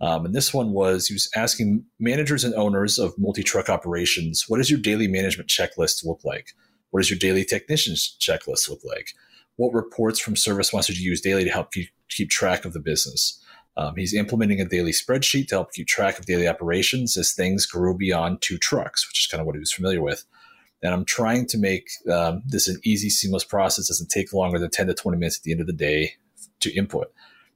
Um, 0.01 0.25
and 0.25 0.35
this 0.35 0.53
one 0.53 0.71
was 0.71 1.07
he 1.07 1.13
was 1.13 1.29
asking 1.35 1.85
managers 1.99 2.43
and 2.43 2.53
owners 2.55 2.99
of 2.99 3.17
multi 3.17 3.43
truck 3.43 3.69
operations, 3.69 4.45
what 4.47 4.57
does 4.57 4.69
your 4.69 4.79
daily 4.79 5.07
management 5.07 5.49
checklist 5.49 6.03
look 6.03 6.21
like? 6.25 6.49
What 6.91 7.01
does 7.01 7.09
your 7.09 7.19
daily 7.19 7.45
technicians 7.45 8.17
checklist 8.19 8.69
look 8.69 8.81
like? 8.83 9.09
What 9.55 9.73
reports 9.73 10.19
from 10.19 10.35
service 10.35 10.73
wants 10.73 10.89
you 10.89 10.95
to 10.95 11.01
use 11.01 11.21
daily 11.21 11.45
to 11.45 11.49
help 11.49 11.71
keep 12.09 12.29
track 12.29 12.65
of 12.65 12.73
the 12.73 12.79
business? 12.79 13.41
Um, 13.77 13.95
he's 13.95 14.13
implementing 14.13 14.61
a 14.61 14.65
daily 14.65 14.91
spreadsheet 14.91 15.47
to 15.49 15.55
help 15.55 15.73
keep 15.73 15.87
track 15.87 16.17
of 16.17 16.25
daily 16.25 16.47
operations 16.47 17.17
as 17.17 17.33
things 17.33 17.65
grew 17.65 17.95
beyond 17.95 18.41
two 18.41 18.57
trucks, 18.57 19.07
which 19.07 19.19
is 19.19 19.27
kind 19.27 19.41
of 19.41 19.47
what 19.47 19.55
he 19.55 19.59
was 19.59 19.73
familiar 19.73 20.01
with. 20.01 20.25
And 20.81 20.93
I'm 20.93 21.05
trying 21.05 21.47
to 21.47 21.57
make 21.57 21.89
um, 22.11 22.43
this 22.45 22.67
an 22.67 22.79
easy, 22.83 23.09
seamless 23.09 23.43
process. 23.43 23.85
It 23.85 23.93
doesn't 23.93 24.09
take 24.09 24.33
longer 24.33 24.59
than 24.59 24.69
10 24.69 24.87
to 24.87 24.93
20 24.93 25.17
minutes 25.17 25.37
at 25.37 25.43
the 25.43 25.51
end 25.51 25.61
of 25.61 25.67
the 25.67 25.73
day 25.73 26.13
to 26.61 26.73
input. 26.73 27.11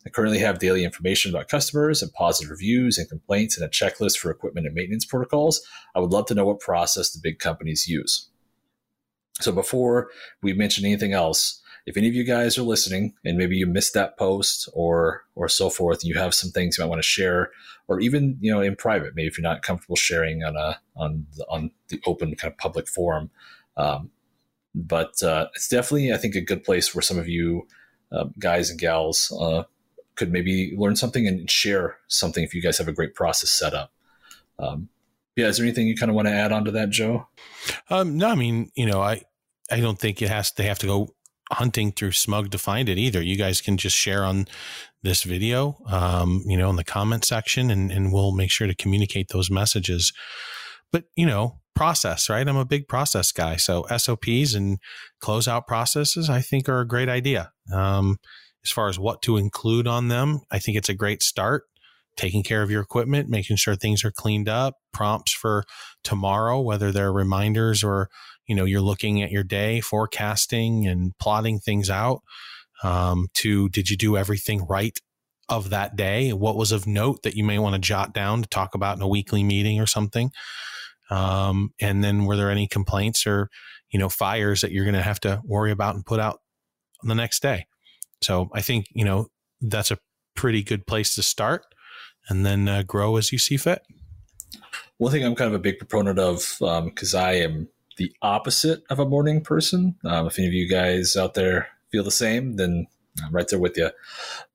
I 0.05 0.09
currently 0.09 0.39
have 0.39 0.59
daily 0.59 0.85
information 0.85 1.33
about 1.33 1.49
customers 1.49 2.01
and 2.01 2.11
positive 2.13 2.49
reviews 2.49 2.97
and 2.97 3.09
complaints 3.09 3.57
and 3.57 3.65
a 3.65 3.69
checklist 3.69 4.17
for 4.17 4.31
equipment 4.31 4.65
and 4.65 4.73
maintenance 4.73 5.05
protocols. 5.05 5.61
I 5.93 5.99
would 5.99 6.11
love 6.11 6.25
to 6.27 6.35
know 6.35 6.45
what 6.45 6.59
process 6.59 7.11
the 7.11 7.19
big 7.21 7.39
companies 7.39 7.87
use. 7.87 8.29
So 9.41 9.51
before 9.51 10.09
we 10.41 10.53
mention 10.53 10.85
anything 10.85 11.13
else, 11.13 11.58
if 11.85 11.97
any 11.97 12.07
of 12.07 12.13
you 12.13 12.23
guys 12.23 12.57
are 12.57 12.63
listening 12.63 13.13
and 13.25 13.37
maybe 13.37 13.57
you 13.57 13.65
missed 13.65 13.93
that 13.93 14.17
post 14.17 14.69
or 14.73 15.23
or 15.35 15.47
so 15.47 15.69
forth, 15.69 16.03
you 16.03 16.15
have 16.15 16.33
some 16.33 16.51
things 16.51 16.77
you 16.77 16.83
might 16.83 16.89
want 16.89 16.99
to 16.99 17.07
share, 17.07 17.51
or 17.87 17.99
even 17.99 18.37
you 18.39 18.51
know 18.51 18.61
in 18.61 18.75
private, 18.75 19.15
maybe 19.15 19.27
if 19.27 19.37
you're 19.37 19.43
not 19.43 19.61
comfortable 19.61 19.95
sharing 19.95 20.43
on 20.43 20.55
a 20.55 20.79
on 20.95 21.25
the, 21.35 21.45
on 21.49 21.71
the 21.89 22.01
open 22.05 22.35
kind 22.35 22.51
of 22.51 22.57
public 22.57 22.87
forum, 22.87 23.29
um, 23.77 24.11
but 24.75 25.21
uh, 25.23 25.47
it's 25.55 25.67
definitely 25.67 26.13
I 26.13 26.17
think 26.17 26.35
a 26.35 26.41
good 26.41 26.63
place 26.63 26.93
where 26.93 27.01
some 27.01 27.17
of 27.17 27.27
you 27.27 27.67
uh, 28.11 28.25
guys 28.37 28.69
and 28.69 28.79
gals 28.79 29.35
uh, 29.39 29.63
could 30.15 30.31
maybe 30.31 30.75
learn 30.77 30.95
something 30.95 31.27
and 31.27 31.49
share 31.49 31.97
something 32.07 32.43
if 32.43 32.53
you 32.53 32.61
guys 32.61 32.77
have 32.77 32.87
a 32.87 32.93
great 32.93 33.15
process 33.15 33.51
set 33.51 33.73
up. 33.73 33.91
Um, 34.59 34.89
yeah, 35.35 35.47
is 35.47 35.57
there 35.57 35.65
anything 35.65 35.87
you 35.87 35.95
kind 35.95 36.09
of 36.09 36.15
want 36.15 36.27
to 36.27 36.33
add 36.33 36.51
on 36.51 36.65
to 36.65 36.71
that, 36.71 36.89
Joe? 36.89 37.27
Um, 37.89 38.17
no, 38.17 38.27
I 38.27 38.35
mean, 38.35 38.71
you 38.75 38.85
know, 38.85 39.01
I 39.01 39.23
I 39.71 39.79
don't 39.79 39.97
think 39.97 40.21
it 40.21 40.29
has 40.29 40.51
they 40.51 40.65
have 40.65 40.79
to 40.79 40.87
go 40.87 41.15
hunting 41.51 41.91
through 41.91 42.11
SMUG 42.11 42.51
to 42.51 42.57
find 42.57 42.89
it 42.89 42.97
either. 42.97 43.21
You 43.21 43.37
guys 43.37 43.61
can 43.61 43.77
just 43.77 43.95
share 43.95 44.23
on 44.23 44.47
this 45.01 45.23
video, 45.23 45.77
um, 45.87 46.43
you 46.45 46.57
know, 46.57 46.69
in 46.69 46.75
the 46.75 46.83
comment 46.83 47.25
section, 47.25 47.71
and 47.71 47.91
and 47.91 48.11
we'll 48.11 48.31
make 48.31 48.51
sure 48.51 48.67
to 48.67 48.75
communicate 48.75 49.29
those 49.29 49.49
messages. 49.49 50.13
But 50.91 51.05
you 51.15 51.25
know, 51.25 51.59
process, 51.75 52.29
right? 52.29 52.47
I'm 52.47 52.57
a 52.57 52.65
big 52.65 52.87
process 52.87 53.31
guy, 53.31 53.55
so 53.55 53.85
SOPs 53.95 54.53
and 54.53 54.79
closeout 55.23 55.65
processes, 55.65 56.29
I 56.29 56.41
think, 56.41 56.67
are 56.67 56.81
a 56.81 56.87
great 56.87 57.09
idea. 57.09 57.51
Um, 57.73 58.17
as 58.63 58.71
far 58.71 58.89
as 58.89 58.99
what 58.99 59.21
to 59.23 59.37
include 59.37 59.87
on 59.87 60.09
them, 60.09 60.41
I 60.51 60.59
think 60.59 60.77
it's 60.77 60.89
a 60.89 60.93
great 60.93 61.23
start. 61.23 61.63
Taking 62.17 62.43
care 62.43 62.61
of 62.61 62.69
your 62.69 62.81
equipment, 62.81 63.29
making 63.29 63.55
sure 63.55 63.75
things 63.75 64.03
are 64.03 64.11
cleaned 64.11 64.49
up, 64.49 64.75
prompts 64.91 65.31
for 65.31 65.63
tomorrow, 66.03 66.59
whether 66.59 66.91
they're 66.91 67.13
reminders 67.13 67.81
or, 67.81 68.09
you 68.49 68.55
know, 68.55 68.65
you're 68.65 68.81
looking 68.81 69.21
at 69.21 69.29
your 69.29 69.43
day, 69.43 69.79
forecasting 69.79 70.87
and 70.87 71.15
plotting 71.19 71.59
things 71.59 71.89
out. 71.89 72.21
Um, 72.83 73.27
to 73.35 73.69
did 73.69 73.89
you 73.89 73.95
do 73.95 74.17
everything 74.17 74.65
right 74.65 74.97
of 75.47 75.69
that 75.69 75.95
day? 75.95 76.33
What 76.33 76.57
was 76.57 76.71
of 76.71 76.87
note 76.87 77.21
that 77.23 77.35
you 77.35 77.43
may 77.43 77.59
want 77.59 77.75
to 77.75 77.79
jot 77.79 78.11
down 78.11 78.41
to 78.41 78.49
talk 78.49 78.73
about 78.73 78.97
in 78.97 79.03
a 79.03 79.07
weekly 79.07 79.43
meeting 79.43 79.79
or 79.79 79.85
something? 79.85 80.31
Um, 81.11 81.73
and 81.79 82.03
then 82.03 82.25
were 82.25 82.35
there 82.35 82.49
any 82.49 82.67
complaints 82.67 83.27
or, 83.27 83.49
you 83.91 83.99
know, 83.99 84.09
fires 84.09 84.61
that 84.61 84.71
you're 84.71 84.85
going 84.85 84.95
to 84.95 85.01
have 85.01 85.19
to 85.21 85.41
worry 85.45 85.71
about 85.71 85.93
and 85.93 86.05
put 86.05 86.19
out 86.19 86.39
the 87.03 87.15
next 87.15 87.43
day? 87.43 87.67
So 88.21 88.49
I 88.53 88.61
think, 88.61 88.87
you 88.93 89.05
know, 89.05 89.27
that's 89.61 89.91
a 89.91 89.99
pretty 90.35 90.63
good 90.63 90.87
place 90.87 91.13
to 91.15 91.21
start 91.21 91.65
and 92.29 92.45
then 92.45 92.67
uh, 92.67 92.81
grow 92.81 93.17
as 93.17 93.31
you 93.31 93.37
see 93.37 93.57
fit. 93.57 93.83
One 94.97 95.11
thing 95.11 95.23
I'm 95.23 95.35
kind 95.35 95.49
of 95.49 95.53
a 95.53 95.63
big 95.63 95.77
proponent 95.77 96.17
of, 96.17 96.57
because 96.59 97.13
um, 97.13 97.21
I 97.21 97.33
am 97.33 97.67
the 97.99 98.11
opposite 98.21 98.81
of 98.89 98.97
a 98.97 99.05
morning 99.05 99.41
person. 99.41 99.95
Um, 100.05 100.25
if 100.25 100.39
any 100.39 100.47
of 100.47 100.53
you 100.53 100.69
guys 100.69 101.17
out 101.17 101.33
there 101.33 101.67
feel 101.91 102.03
the 102.03 102.11
same, 102.11 102.55
then 102.55 102.87
I'm 103.23 103.35
right 103.35 103.47
there 103.47 103.59
with 103.59 103.77
you. 103.77 103.91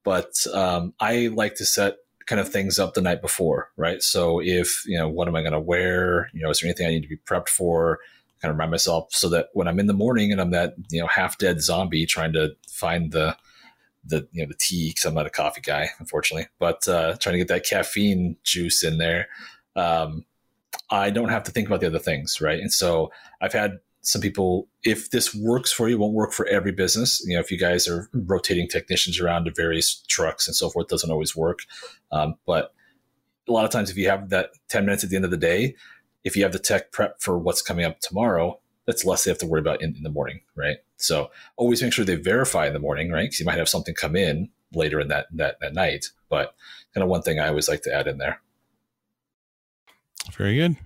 But 0.02 0.34
um, 0.52 0.94
I 0.98 1.28
like 1.28 1.56
to 1.56 1.66
set 1.66 1.98
kind 2.24 2.40
of 2.40 2.48
things 2.48 2.78
up 2.78 2.94
the 2.94 3.02
night 3.02 3.20
before, 3.20 3.70
right? 3.76 4.02
So 4.02 4.40
if, 4.40 4.82
you 4.86 4.96
know, 4.96 5.10
what 5.10 5.28
am 5.28 5.36
I 5.36 5.42
going 5.42 5.52
to 5.52 5.60
wear? 5.60 6.30
You 6.32 6.42
know, 6.42 6.48
is 6.48 6.60
there 6.60 6.68
anything 6.68 6.86
I 6.86 6.90
need 6.90 7.02
to 7.02 7.08
be 7.08 7.18
prepped 7.18 7.50
for? 7.50 7.98
Kind 8.40 8.50
of 8.50 8.56
remind 8.56 8.70
myself 8.70 9.12
so 9.12 9.28
that 9.28 9.48
when 9.52 9.68
I'm 9.68 9.78
in 9.78 9.88
the 9.88 9.92
morning 9.92 10.32
and 10.32 10.40
I'm 10.40 10.50
that, 10.52 10.74
you 10.90 11.02
know, 11.02 11.06
half 11.06 11.36
dead 11.36 11.60
zombie 11.60 12.06
trying 12.06 12.32
to 12.32 12.56
find 12.66 13.12
the, 13.12 13.36
the 14.06 14.26
you 14.32 14.42
know 14.42 14.48
the 14.48 14.58
tea 14.58 14.90
because 14.90 15.04
I'm 15.04 15.14
not 15.14 15.26
a 15.26 15.30
coffee 15.30 15.60
guy, 15.60 15.90
unfortunately. 15.98 16.48
But 16.58 16.88
uh, 16.88 17.16
trying 17.18 17.34
to 17.34 17.38
get 17.38 17.48
that 17.48 17.66
caffeine 17.66 18.36
juice 18.42 18.82
in 18.82 18.98
there, 18.98 19.28
um, 19.76 20.24
I 20.90 21.10
don't 21.10 21.28
have 21.28 21.44
to 21.44 21.50
think 21.50 21.66
about 21.66 21.80
the 21.80 21.86
other 21.86 21.98
things, 21.98 22.40
right? 22.40 22.58
And 22.58 22.72
so 22.72 23.10
I've 23.40 23.52
had 23.52 23.78
some 24.02 24.20
people, 24.20 24.68
if 24.84 25.10
this 25.10 25.34
works 25.34 25.72
for 25.72 25.88
you, 25.88 25.98
won't 25.98 26.12
work 26.12 26.32
for 26.32 26.46
every 26.46 26.72
business. 26.72 27.22
You 27.26 27.34
know, 27.34 27.40
if 27.40 27.50
you 27.50 27.58
guys 27.58 27.88
are 27.88 28.08
rotating 28.12 28.68
technicians 28.68 29.18
around 29.18 29.44
to 29.44 29.50
various 29.50 30.02
trucks 30.08 30.46
and 30.46 30.54
so 30.54 30.68
forth, 30.68 30.88
doesn't 30.88 31.10
always 31.10 31.34
work. 31.34 31.60
Um, 32.12 32.34
but 32.46 32.74
a 33.48 33.52
lot 33.52 33.64
of 33.64 33.70
times, 33.70 33.90
if 33.90 33.96
you 33.96 34.08
have 34.08 34.30
that 34.30 34.50
10 34.68 34.84
minutes 34.84 35.04
at 35.04 35.10
the 35.10 35.16
end 35.16 35.24
of 35.24 35.30
the 35.30 35.36
day, 35.36 35.74
if 36.22 36.36
you 36.36 36.42
have 36.42 36.52
the 36.52 36.58
tech 36.58 36.92
prep 36.92 37.20
for 37.20 37.38
what's 37.38 37.62
coming 37.62 37.84
up 37.84 38.00
tomorrow, 38.00 38.58
that's 38.86 39.04
less 39.04 39.24
they 39.24 39.30
have 39.30 39.38
to 39.38 39.46
worry 39.46 39.60
about 39.60 39.82
in, 39.82 39.94
in 39.96 40.02
the 40.02 40.10
morning, 40.10 40.40
right? 40.54 40.78
So 40.96 41.30
always 41.56 41.82
make 41.82 41.92
sure 41.92 42.04
they 42.04 42.16
verify 42.16 42.66
in 42.66 42.72
the 42.72 42.78
morning, 42.78 43.10
right? 43.10 43.24
Because 43.24 43.40
you 43.40 43.46
might 43.46 43.58
have 43.58 43.68
something 43.68 43.94
come 43.94 44.16
in 44.16 44.50
later 44.74 45.00
in 45.00 45.08
that, 45.08 45.26
that 45.32 45.60
that 45.60 45.74
night. 45.74 46.06
But 46.28 46.54
kind 46.92 47.02
of 47.02 47.08
one 47.08 47.22
thing 47.22 47.38
I 47.38 47.48
always 47.48 47.68
like 47.68 47.82
to 47.82 47.94
add 47.94 48.06
in 48.06 48.18
there. 48.18 48.40
Very 50.32 50.56
good. 50.56 50.76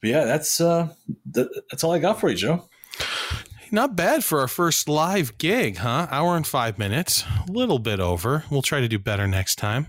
But 0.00 0.10
yeah, 0.10 0.24
that's 0.24 0.60
uh, 0.60 0.88
th- 1.32 1.48
that's 1.70 1.84
all 1.84 1.92
I 1.92 1.98
got 1.98 2.20
for 2.20 2.28
you, 2.28 2.36
Joe. 2.36 2.68
Not 3.70 3.96
bad 3.96 4.22
for 4.22 4.40
our 4.40 4.48
first 4.48 4.88
live 4.88 5.38
gig, 5.38 5.78
huh? 5.78 6.06
Hour 6.10 6.36
and 6.36 6.46
five 6.46 6.78
minutes, 6.78 7.24
a 7.48 7.50
little 7.50 7.78
bit 7.78 8.00
over. 8.00 8.44
We'll 8.50 8.62
try 8.62 8.80
to 8.80 8.88
do 8.88 8.98
better 8.98 9.26
next 9.26 9.56
time. 9.56 9.86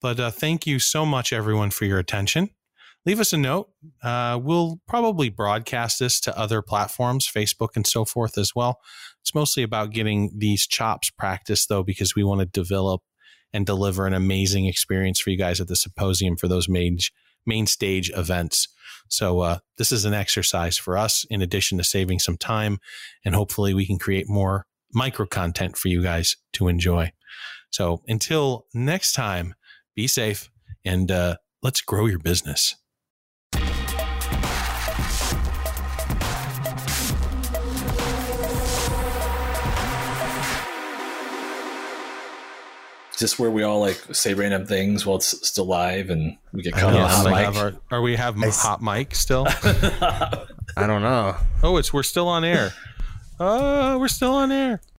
But 0.00 0.18
uh, 0.18 0.30
thank 0.30 0.66
you 0.66 0.78
so 0.78 1.06
much, 1.06 1.32
everyone, 1.32 1.70
for 1.70 1.84
your 1.84 1.98
attention. 1.98 2.50
Leave 3.04 3.20
us 3.20 3.32
a 3.32 3.36
note. 3.36 3.70
Uh, 4.02 4.40
we'll 4.42 4.80
probably 4.88 5.28
broadcast 5.28 6.00
this 6.00 6.18
to 6.20 6.36
other 6.36 6.60
platforms, 6.60 7.30
Facebook 7.32 7.76
and 7.76 7.86
so 7.86 8.04
forth 8.04 8.36
as 8.36 8.52
well. 8.56 8.80
It's 9.22 9.34
mostly 9.34 9.62
about 9.62 9.92
getting 9.92 10.32
these 10.36 10.66
chops 10.66 11.08
practiced, 11.10 11.68
though, 11.68 11.84
because 11.84 12.16
we 12.16 12.24
want 12.24 12.40
to 12.40 12.46
develop 12.46 13.02
and 13.52 13.64
deliver 13.64 14.06
an 14.06 14.14
amazing 14.14 14.66
experience 14.66 15.20
for 15.20 15.30
you 15.30 15.38
guys 15.38 15.60
at 15.60 15.68
the 15.68 15.76
symposium 15.76 16.36
for 16.36 16.48
those 16.48 16.68
main, 16.68 16.98
main 17.46 17.66
stage 17.66 18.10
events. 18.14 18.68
So 19.08 19.40
uh, 19.40 19.58
this 19.78 19.92
is 19.92 20.04
an 20.04 20.14
exercise 20.14 20.76
for 20.76 20.98
us 20.98 21.24
in 21.30 21.42
addition 21.42 21.78
to 21.78 21.84
saving 21.84 22.18
some 22.18 22.36
time 22.36 22.78
and 23.24 23.34
hopefully 23.34 23.72
we 23.72 23.86
can 23.86 23.98
create 23.98 24.28
more 24.28 24.66
micro 24.92 25.26
content 25.26 25.76
for 25.76 25.88
you 25.88 26.02
guys 26.02 26.36
to 26.54 26.68
enjoy. 26.68 27.12
So 27.70 28.02
until 28.08 28.66
next 28.74 29.12
time, 29.12 29.54
be 29.94 30.06
safe 30.06 30.50
and 30.84 31.10
uh, 31.10 31.36
let's 31.62 31.80
grow 31.80 32.06
your 32.06 32.18
business. 32.18 32.76
Just 43.16 43.38
where 43.38 43.50
we 43.50 43.62
all 43.62 43.80
like 43.80 44.02
say 44.12 44.34
random 44.34 44.66
things 44.66 45.06
while 45.06 45.16
it's 45.16 45.46
still 45.48 45.66
live 45.66 46.10
and 46.10 46.36
we 46.52 46.62
get 46.62 46.74
cut 46.74 46.94
off. 46.94 47.24
Like 47.24 47.54
our, 47.56 47.74
are 47.90 48.02
we 48.02 48.16
have 48.16 48.36
I 48.42 48.48
hot 48.48 48.82
mic 48.82 49.14
still? 49.14 49.46
I 50.78 50.86
don't 50.86 51.02
know. 51.02 51.36
Oh, 51.62 51.76
it's 51.78 51.92
we're 51.92 52.02
still 52.02 52.28
on 52.28 52.44
air. 52.44 52.72
Oh, 53.40 53.98
we're 53.98 54.08
still 54.08 54.32
on 54.34 54.52
air. 54.52 54.80